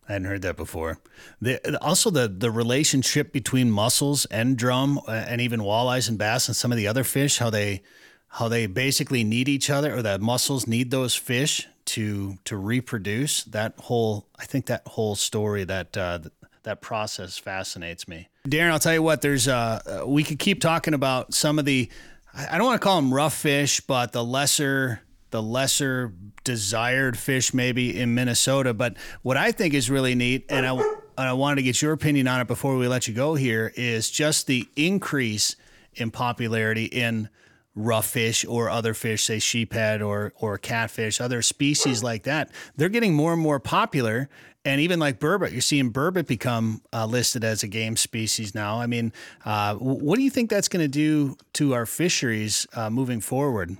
I 0.09 0.13
hadn't 0.13 0.29
heard 0.29 0.43
that 0.43 0.57
before. 0.57 0.99
The, 1.41 1.79
also, 1.81 2.11
the 2.11 2.27
the 2.27 2.51
relationship 2.51 3.33
between 3.33 3.71
mussels 3.71 4.25
and 4.27 4.57
drum, 4.57 4.99
uh, 5.07 5.13
and 5.13 5.41
even 5.41 5.61
walleyes 5.61 6.09
and 6.09 6.19
bass, 6.19 6.49
and 6.49 6.57
some 6.57 6.73
of 6.73 6.79
the 6.79 6.89
other 6.89 7.05
fish, 7.05 7.39
how 7.39 7.51
they 7.51 7.83
how 8.27 8.49
they 8.49 8.67
basically 8.67 9.25
need 9.25 9.49
each 9.49 9.69
other, 9.69 9.95
or 9.95 10.03
that 10.03 10.21
mussels 10.21 10.67
need 10.67 10.91
those 10.91 11.15
fish 11.15 11.69
to 11.85 12.39
to 12.45 12.57
reproduce. 12.57 13.45
That 13.45 13.75
whole, 13.79 14.27
I 14.39 14.47
think 14.47 14.67
that 14.67 14.83
whole 14.87 15.15
story 15.15 15.65
that 15.65 15.97
uh, 15.97 16.21
that 16.65 16.81
process 16.81 17.39
fascinates 17.39 18.09
me. 18.09 18.29
Darren, 18.49 18.71
I'll 18.71 18.79
tell 18.81 18.95
you 18.95 19.03
what. 19.03 19.23
There's 19.23 19.47
uh, 19.47 20.03
we 20.07 20.25
could 20.25 20.39
keep 20.39 20.61
talking 20.61 20.95
about 20.95 21.35
some 21.35 21.59
of 21.59 21.65
the. 21.65 21.91
I 22.35 22.57
don't 22.57 22.67
want 22.67 22.81
to 22.81 22.85
call 22.85 22.97
them 23.01 23.13
rough 23.13 23.35
fish, 23.35 23.81
but 23.81 24.13
the 24.13 24.25
lesser 24.25 25.03
the 25.33 25.43
lesser 25.43 26.13
desired 26.45 27.19
fish 27.19 27.53
maybe 27.53 27.99
in 27.99 28.15
Minnesota. 28.15 28.73
But 28.75 28.97
what 29.23 29.37
I 29.37 29.51
think 29.51 29.75
is 29.75 29.91
really 29.91 30.15
neat, 30.15 30.45
and 30.49 30.67
I, 30.67 30.73
and 30.73 30.95
I 31.17 31.33
wanted 31.33 31.57
to 31.57 31.63
get 31.63 31.83
your 31.83 31.93
opinion 31.93 32.29
on 32.29 32.41
it 32.41 32.47
before 32.47 32.77
we 32.77 32.87
let 32.87 33.09
you 33.09 33.15
go 33.15 33.35
here, 33.35 33.73
is 33.75 34.11
just 34.11 34.47
the 34.47 34.69
increase 34.77 35.57
in 35.95 36.11
popularity 36.11 36.85
in 36.85 37.29
rough 37.75 38.07
fish 38.07 38.45
or 38.45 38.69
other 38.69 38.93
fish, 38.95 39.25
say 39.25 39.39
sheephead 39.39 40.07
or 40.07 40.33
or 40.37 40.59
catfish, 40.59 41.21
other 41.21 41.43
species 41.43 42.03
like 42.03 42.25
that. 42.25 42.51
They're 42.77 42.89
getting 42.89 43.15
more 43.15 43.33
and 43.33 43.43
more 43.43 43.59
popular 43.59 44.29
and 44.65 44.81
even 44.81 44.99
like 44.99 45.19
burbot, 45.19 45.53
you're 45.53 45.61
seeing 45.61 45.93
burbot 45.93 46.27
become 46.27 46.83
uh, 46.93 47.07
listed 47.07 47.45
as 47.45 47.63
a 47.63 47.69
game 47.69 47.97
species 47.97 48.55
now. 48.55 48.81
I 48.81 48.87
mean, 48.87 49.13
uh, 49.45 49.75
what 49.77 50.17
do 50.17 50.23
you 50.23 50.31
think 50.31 50.51
that's 50.51 50.69
going 50.69 50.85
to 50.85 50.89
do 50.89 51.37
to 51.55 51.75
our 51.75 51.87
fisheries 51.87 52.67
uh, 52.75 52.91
moving 52.91 53.21
forward? 53.21 53.77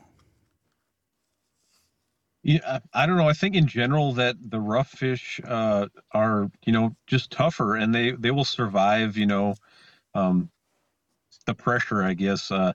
Yeah, 2.43 2.81
I 2.93 3.07
don't 3.07 3.17
know. 3.17 3.29
I 3.29 3.35
think 3.35 3.55
in 3.55 3.69
general 3.69 4.13
that 4.15 4.35
the 4.51 4.59
rough 4.59 4.89
fish 4.89 5.41
uh, 5.45 5.87
are, 6.11 6.51
you 6.65 6.73
know, 6.73 6.97
just 7.07 7.31
tougher, 7.31 7.77
and 7.77 7.95
they 7.95 8.13
they 8.13 8.33
will 8.33 8.45
survive. 8.45 9.17
You 9.17 9.27
know, 9.27 9.55
um, 10.15 10.51
the 11.47 11.55
pressure. 11.55 12.03
I 12.03 12.15
guess 12.15 12.51
uh, 12.51 12.73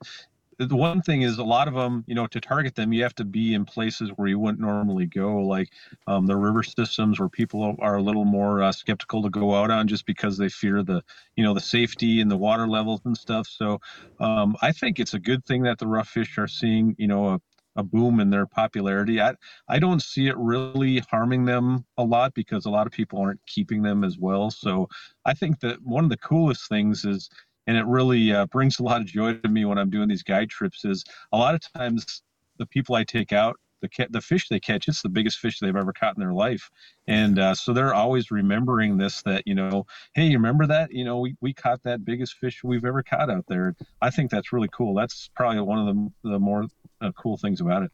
the 0.60 0.76
one 0.76 1.01
thing 1.01 1.22
is 1.22 1.38
a 1.38 1.43
lot 1.43 1.68
of 1.68 1.74
them 1.76 2.03
you 2.08 2.16
know 2.16 2.26
to 2.28 2.39
target 2.41 2.76
them 2.76 2.91
you 2.91 3.03
have 3.03 3.14
to 3.16 3.24
be 3.26 3.53
in 3.53 3.66
places 3.66 4.10
where 4.16 4.28
you 4.28 4.39
wouldn't 4.39 4.60
normally 4.60 5.05
go 5.05 5.38
like 5.38 5.70
um, 6.08 6.26
the 6.26 6.36
river 6.36 6.64
systems 6.64 7.20
where 7.20 7.30
people 7.30 7.76
are 7.80 7.97
a 7.97 8.01
little 8.01 8.26
more 8.26 8.62
uh, 8.64 8.72
skeptical 8.72 9.22
to 9.22 9.30
go 9.30 9.53
out 9.55 9.70
on 9.72 9.88
just 9.88 10.05
because 10.05 10.38
they 10.38 10.49
fear 10.49 10.84
the 10.84 11.03
you 11.36 11.43
know 11.43 11.53
the 11.53 11.60
safety 11.62 12.22
and 12.22 12.32
the 12.32 12.38
water 12.38 12.68
levels 12.68 13.01
and 13.05 13.16
stuff. 13.18 13.47
So 13.47 13.80
um, 14.20 14.55
i 14.62 14.72
think 14.72 14.99
it's 14.99 15.14
a 15.14 15.20
good 15.20 15.45
thing 15.45 15.64
that 15.64 15.78
the 15.80 15.88
rough 15.88 16.10
fish 16.10 16.38
are 16.38 16.47
seeing 16.47 16.95
you 16.97 17.08
know 17.08 17.28
a, 17.30 17.39
a 17.76 17.84
boom 17.84 18.20
in 18.20 18.30
their 18.32 18.47
popularity. 18.47 19.22
I, 19.22 19.36
I 19.68 19.78
don't 19.80 20.01
see 20.01 20.28
it 20.28 20.38
really 20.38 20.99
harming 21.12 21.45
them 21.45 21.86
a 21.97 22.03
lot 22.03 22.34
because 22.34 22.66
a 22.66 22.72
lot 22.72 22.88
of 22.88 22.93
people 22.93 23.20
aren't 23.20 23.45
keeping 23.45 23.84
them 23.84 24.03
as 24.03 24.18
well. 24.18 24.49
So 24.51 24.88
i 25.26 25.34
think 25.34 25.60
that 25.60 25.82
one 25.84 26.03
of 26.03 26.10
the 26.10 26.18
coolest 26.18 26.68
things 26.70 27.05
is 27.05 27.30
and 27.68 27.78
it 27.78 27.86
really 27.86 28.34
uh, 28.34 28.45
brings 28.47 28.80
a 28.80 28.84
lot 28.84 29.01
of 29.01 29.07
joy 29.07 29.36
to 29.36 29.49
me 29.49 29.65
when 29.65 29.78
I'm 29.78 29.89
doing 29.89 30.07
these 30.07 30.24
guide 30.24 30.49
trips. 30.49 30.86
Is 30.86 31.03
a 31.32 31.38
lot 31.38 31.53
of 31.53 31.61
times 31.74 32.24
the 32.57 32.65
people 32.65 32.95
I 32.95 33.03
take 33.03 33.34
out, 33.34 33.59
the 33.82 33.89
the 34.09 34.22
fish 34.22 34.47
they 34.47 34.59
catch, 34.59 34.88
it's 34.88 35.01
the 35.01 35.09
biggest 35.09 35.39
fish 35.39 35.59
they've 35.59 35.76
ever 35.76 35.93
caught 35.93 36.15
in 36.15 36.22
their 36.22 36.34
life, 36.34 36.72
and 37.07 37.38
uh, 37.38 37.53
so 37.53 37.74
they're 37.74 37.93
always 37.93 38.32
remembering 38.32 38.97
this. 38.97 39.22
That 39.22 39.43
you 39.45 39.53
know, 39.53 39.86
hey, 40.13 40.26
you 40.26 40.38
remember 40.38 40.65
that? 40.68 40.91
You 40.91 41.03
know, 41.03 41.20
we 41.20 41.36
we 41.41 41.53
caught 41.53 41.84
that 41.84 42.05
biggest 42.05 42.36
fish 42.36 42.63
we've 42.63 42.86
ever 42.86 43.03
caught 43.03 43.30
out 43.30 43.45
there. 43.47 43.76
I 44.01 44.09
think 44.09 44.32
that's 44.32 44.51
really 44.51 44.70
cool. 44.72 44.93
That's 44.95 45.30
probably 45.36 45.61
one 45.61 45.88
of 45.88 45.95
the 45.95 46.32
the 46.32 46.39
more 46.39 46.65
uh, 47.01 47.11
cool 47.11 47.38
things 47.38 47.61
about 47.61 47.84
it. 47.84 47.91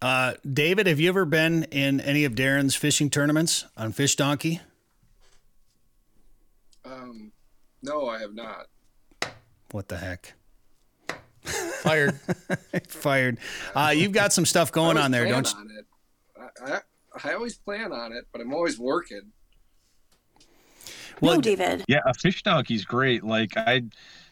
Uh, 0.00 0.34
David, 0.50 0.86
have 0.86 1.00
you 1.00 1.08
ever 1.08 1.24
been 1.24 1.64
in 1.64 2.00
any 2.00 2.24
of 2.24 2.34
Darren's 2.34 2.76
fishing 2.76 3.10
tournaments 3.10 3.64
on 3.76 3.90
Fish 3.90 4.14
Donkey? 4.14 4.60
Um, 6.84 7.32
no, 7.82 8.08
I 8.08 8.18
have 8.20 8.34
not. 8.34 8.66
What 9.70 9.88
the 9.88 9.98
heck? 9.98 10.34
Fired. 11.42 12.18
Fired. 12.88 13.38
Uh, 13.74 13.92
you've 13.94 14.12
got 14.12 14.32
some 14.32 14.44
stuff 14.44 14.72
going 14.72 14.96
on 14.96 15.10
there, 15.10 15.26
don't 15.26 15.50
you? 15.50 15.58
On 15.58 15.70
it. 15.70 15.86
I, 16.64 16.72
I, 16.72 17.30
I 17.30 17.34
always 17.34 17.56
plan 17.58 17.92
on 17.92 18.12
it, 18.12 18.26
but 18.32 18.40
I'm 18.40 18.52
always 18.52 18.78
working. 18.78 19.32
Well, 21.20 21.36
no, 21.36 21.40
David. 21.40 21.84
Yeah, 21.88 22.00
a 22.06 22.14
fish 22.14 22.42
donkey's 22.42 22.84
great. 22.84 23.24
Like 23.24 23.56
I 23.56 23.82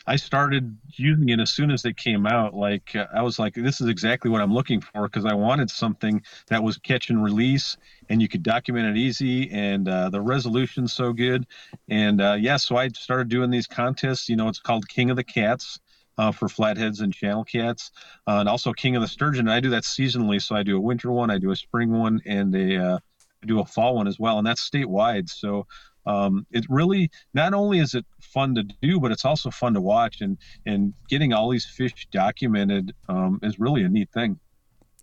I 0.06 0.16
started 0.16 0.76
using 0.92 1.28
it 1.30 1.40
as 1.40 1.50
soon 1.50 1.70
as 1.70 1.84
it 1.84 1.96
came 1.96 2.26
out. 2.26 2.54
Like 2.54 2.94
uh, 2.94 3.06
I 3.12 3.22
was 3.22 3.38
like, 3.38 3.54
this 3.54 3.80
is 3.80 3.88
exactly 3.88 4.30
what 4.30 4.40
I'm 4.40 4.54
looking 4.54 4.80
for 4.80 5.08
because 5.08 5.24
I 5.24 5.34
wanted 5.34 5.70
something 5.70 6.22
that 6.46 6.62
was 6.62 6.78
catch 6.78 7.10
and 7.10 7.22
release, 7.22 7.76
and 8.08 8.22
you 8.22 8.28
could 8.28 8.42
document 8.42 8.86
it 8.86 8.96
easy, 8.98 9.50
and 9.50 9.88
uh, 9.88 10.10
the 10.10 10.20
resolution's 10.20 10.92
so 10.92 11.12
good. 11.12 11.46
And 11.88 12.20
uh, 12.20 12.36
yeah, 12.38 12.56
so 12.56 12.76
I 12.76 12.88
started 12.88 13.28
doing 13.28 13.50
these 13.50 13.66
contests. 13.66 14.28
You 14.28 14.36
know, 14.36 14.48
it's 14.48 14.60
called 14.60 14.88
King 14.88 15.10
of 15.10 15.16
the 15.16 15.24
Cats. 15.24 15.80
Uh, 16.18 16.32
for 16.32 16.48
flatheads 16.48 17.02
and 17.02 17.12
channel 17.12 17.44
cats, 17.44 17.90
uh, 18.26 18.38
and 18.38 18.48
also 18.48 18.72
King 18.72 18.96
of 18.96 19.02
the 19.02 19.06
Sturgeon. 19.06 19.50
I 19.50 19.60
do 19.60 19.68
that 19.68 19.82
seasonally, 19.82 20.40
so 20.40 20.56
I 20.56 20.62
do 20.62 20.78
a 20.78 20.80
winter 20.80 21.12
one, 21.12 21.30
I 21.30 21.36
do 21.36 21.50
a 21.50 21.56
spring 21.56 21.92
one, 21.92 22.22
and 22.24 22.54
a 22.56 22.82
uh, 22.82 22.98
I 23.42 23.46
do 23.46 23.60
a 23.60 23.66
fall 23.66 23.96
one 23.96 24.08
as 24.08 24.18
well, 24.18 24.38
and 24.38 24.46
that's 24.46 24.66
statewide. 24.66 25.28
So 25.28 25.66
um, 26.06 26.46
it 26.50 26.64
really 26.68 27.10
not 27.34 27.54
only 27.54 27.78
is 27.78 27.94
it 27.94 28.06
fun 28.20 28.54
to 28.54 28.62
do, 28.82 29.00
but 29.00 29.12
it's 29.12 29.24
also 29.24 29.50
fun 29.50 29.74
to 29.74 29.80
watch. 29.80 30.20
And 30.20 30.38
and 30.64 30.94
getting 31.08 31.32
all 31.32 31.50
these 31.50 31.66
fish 31.66 32.06
documented 32.10 32.92
um, 33.08 33.40
is 33.42 33.58
really 33.58 33.82
a 33.82 33.88
neat 33.88 34.10
thing. 34.12 34.38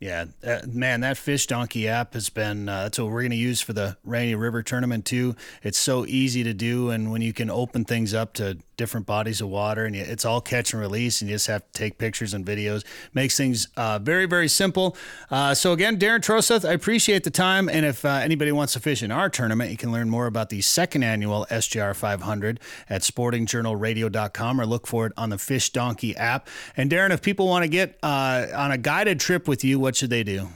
Yeah, 0.04 0.26
uh, 0.46 0.60
man, 0.68 1.00
that 1.00 1.16
Fish 1.16 1.48
Donkey 1.48 1.88
app 1.88 2.14
has 2.14 2.28
been 2.28 2.68
uh, 2.68 2.84
that's 2.84 3.00
what 3.00 3.10
we're 3.10 3.22
going 3.22 3.32
to 3.32 3.38
use 3.38 3.62
for 3.62 3.72
the 3.72 3.96
Rainy 4.04 4.36
River 4.36 4.62
tournament 4.62 5.06
too. 5.06 5.34
It's 5.64 5.78
so 5.78 6.06
easy 6.06 6.44
to 6.44 6.54
do, 6.54 6.90
and 6.90 7.10
when 7.10 7.22
you 7.22 7.32
can 7.32 7.50
open 7.50 7.86
things 7.86 8.14
up 8.14 8.34
to 8.34 8.58
different 8.76 9.06
bodies 9.06 9.40
of 9.40 9.48
water, 9.48 9.86
and 9.86 9.96
it's 9.96 10.26
all 10.26 10.42
catch 10.42 10.74
and 10.74 10.82
release, 10.82 11.22
and 11.22 11.30
you 11.30 11.36
just 11.36 11.48
have 11.48 11.62
to 11.62 11.72
take 11.72 12.00
pictures 12.00 12.34
and 12.34 12.46
videos, 12.46 12.84
makes 13.14 13.38
things 13.38 13.70
uh, 13.78 13.98
very 13.98 14.26
very 14.26 14.50
simple. 14.50 14.98
Uh, 15.32 15.54
so 15.54 15.72
again, 15.72 15.98
Darren 15.98 16.20
Troseth, 16.20 16.68
I 16.68 16.74
appreciate 16.74 17.24
the 17.24 17.32
time, 17.32 17.70
and 17.70 17.86
if 17.86 18.04
uh, 18.04 18.10
anybody 18.10 18.52
wants 18.52 18.74
to 18.74 18.82
fish 18.82 19.04
in 19.04 19.10
our 19.10 19.30
tournament, 19.30 19.72
you 19.72 19.78
can 19.78 19.94
learn 19.94 20.10
more 20.10 20.26
about 20.26 20.50
the 20.50 20.60
second 20.60 21.04
annual 21.04 21.48
SJR 21.50 21.96
500 21.96 22.60
at 22.90 23.04
SportingJournalRadio.com 23.04 24.60
or 24.60 24.66
look 24.66 24.86
for 24.86 25.06
it 25.06 25.14
on 25.16 25.30
the 25.30 25.38
Fish 25.38 25.70
Donkey 25.70 26.14
app. 26.18 26.50
And 26.76 26.92
Darren, 26.92 27.12
if 27.12 27.22
people 27.22 27.48
want 27.48 27.64
to 27.64 27.70
get 27.70 27.98
uh, 28.04 28.48
on 28.54 28.72
a 28.72 28.78
guided 28.78 29.22
trip 29.22 29.48
with 29.48 29.64
you, 29.64 29.80
what 29.80 29.93
what 29.94 29.98
should 29.98 30.10
they 30.10 30.24
do? 30.24 30.50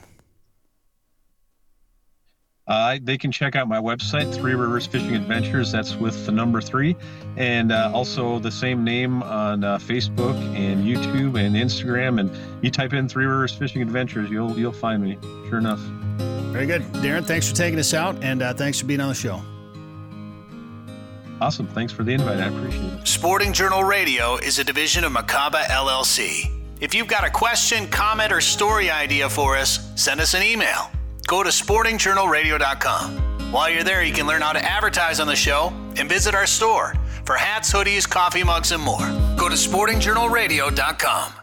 uh, 2.66 2.98
they 3.00 3.16
can 3.16 3.30
check 3.30 3.54
out 3.54 3.68
my 3.68 3.78
website, 3.78 4.34
Three 4.34 4.54
Rivers 4.54 4.84
Fishing 4.84 5.14
Adventures. 5.14 5.70
That's 5.70 5.94
with 5.94 6.26
the 6.26 6.32
number 6.32 6.60
three, 6.60 6.96
and 7.36 7.70
uh, 7.70 7.92
also 7.94 8.40
the 8.40 8.50
same 8.50 8.82
name 8.82 9.22
on 9.22 9.62
uh, 9.62 9.78
Facebook 9.78 10.34
and 10.56 10.84
YouTube 10.84 11.38
and 11.38 11.54
Instagram. 11.54 12.18
And 12.18 12.36
you 12.64 12.72
type 12.72 12.94
in 12.94 13.08
Three 13.08 13.26
Rivers 13.26 13.54
Fishing 13.54 13.80
Adventures, 13.80 14.28
you'll 14.28 14.58
you'll 14.58 14.72
find 14.72 15.00
me. 15.00 15.16
Sure 15.48 15.58
enough. 15.58 15.78
Very 16.50 16.66
good, 16.66 16.82
Darren. 16.94 17.24
Thanks 17.24 17.48
for 17.48 17.54
taking 17.54 17.78
us 17.78 17.94
out, 17.94 18.20
and 18.24 18.42
uh, 18.42 18.52
thanks 18.54 18.80
for 18.80 18.86
being 18.86 19.00
on 19.00 19.08
the 19.08 19.14
show. 19.14 19.40
Awesome. 21.40 21.68
Thanks 21.68 21.92
for 21.92 22.02
the 22.02 22.10
invite. 22.10 22.40
I 22.40 22.48
appreciate 22.48 22.92
it. 22.92 23.06
Sporting 23.06 23.52
Journal 23.52 23.84
Radio 23.84 24.36
is 24.38 24.58
a 24.58 24.64
division 24.64 25.04
of 25.04 25.12
Macaba 25.12 25.62
LLC. 25.66 26.57
If 26.80 26.94
you've 26.94 27.08
got 27.08 27.26
a 27.26 27.30
question, 27.30 27.88
comment, 27.88 28.32
or 28.32 28.40
story 28.40 28.90
idea 28.90 29.28
for 29.28 29.56
us, 29.56 29.92
send 30.00 30.20
us 30.20 30.34
an 30.34 30.42
email. 30.42 30.90
Go 31.26 31.42
to 31.42 31.50
sportingjournalradio.com. 31.50 33.52
While 33.52 33.70
you're 33.70 33.82
there, 33.82 34.04
you 34.04 34.12
can 34.12 34.26
learn 34.26 34.42
how 34.42 34.52
to 34.52 34.64
advertise 34.64 35.20
on 35.20 35.26
the 35.26 35.36
show 35.36 35.72
and 35.96 36.08
visit 36.08 36.34
our 36.34 36.46
store 36.46 36.94
for 37.24 37.34
hats, 37.34 37.72
hoodies, 37.72 38.08
coffee 38.08 38.44
mugs, 38.44 38.72
and 38.72 38.82
more. 38.82 39.06
Go 39.36 39.48
to 39.48 39.54
sportingjournalradio.com. 39.54 41.37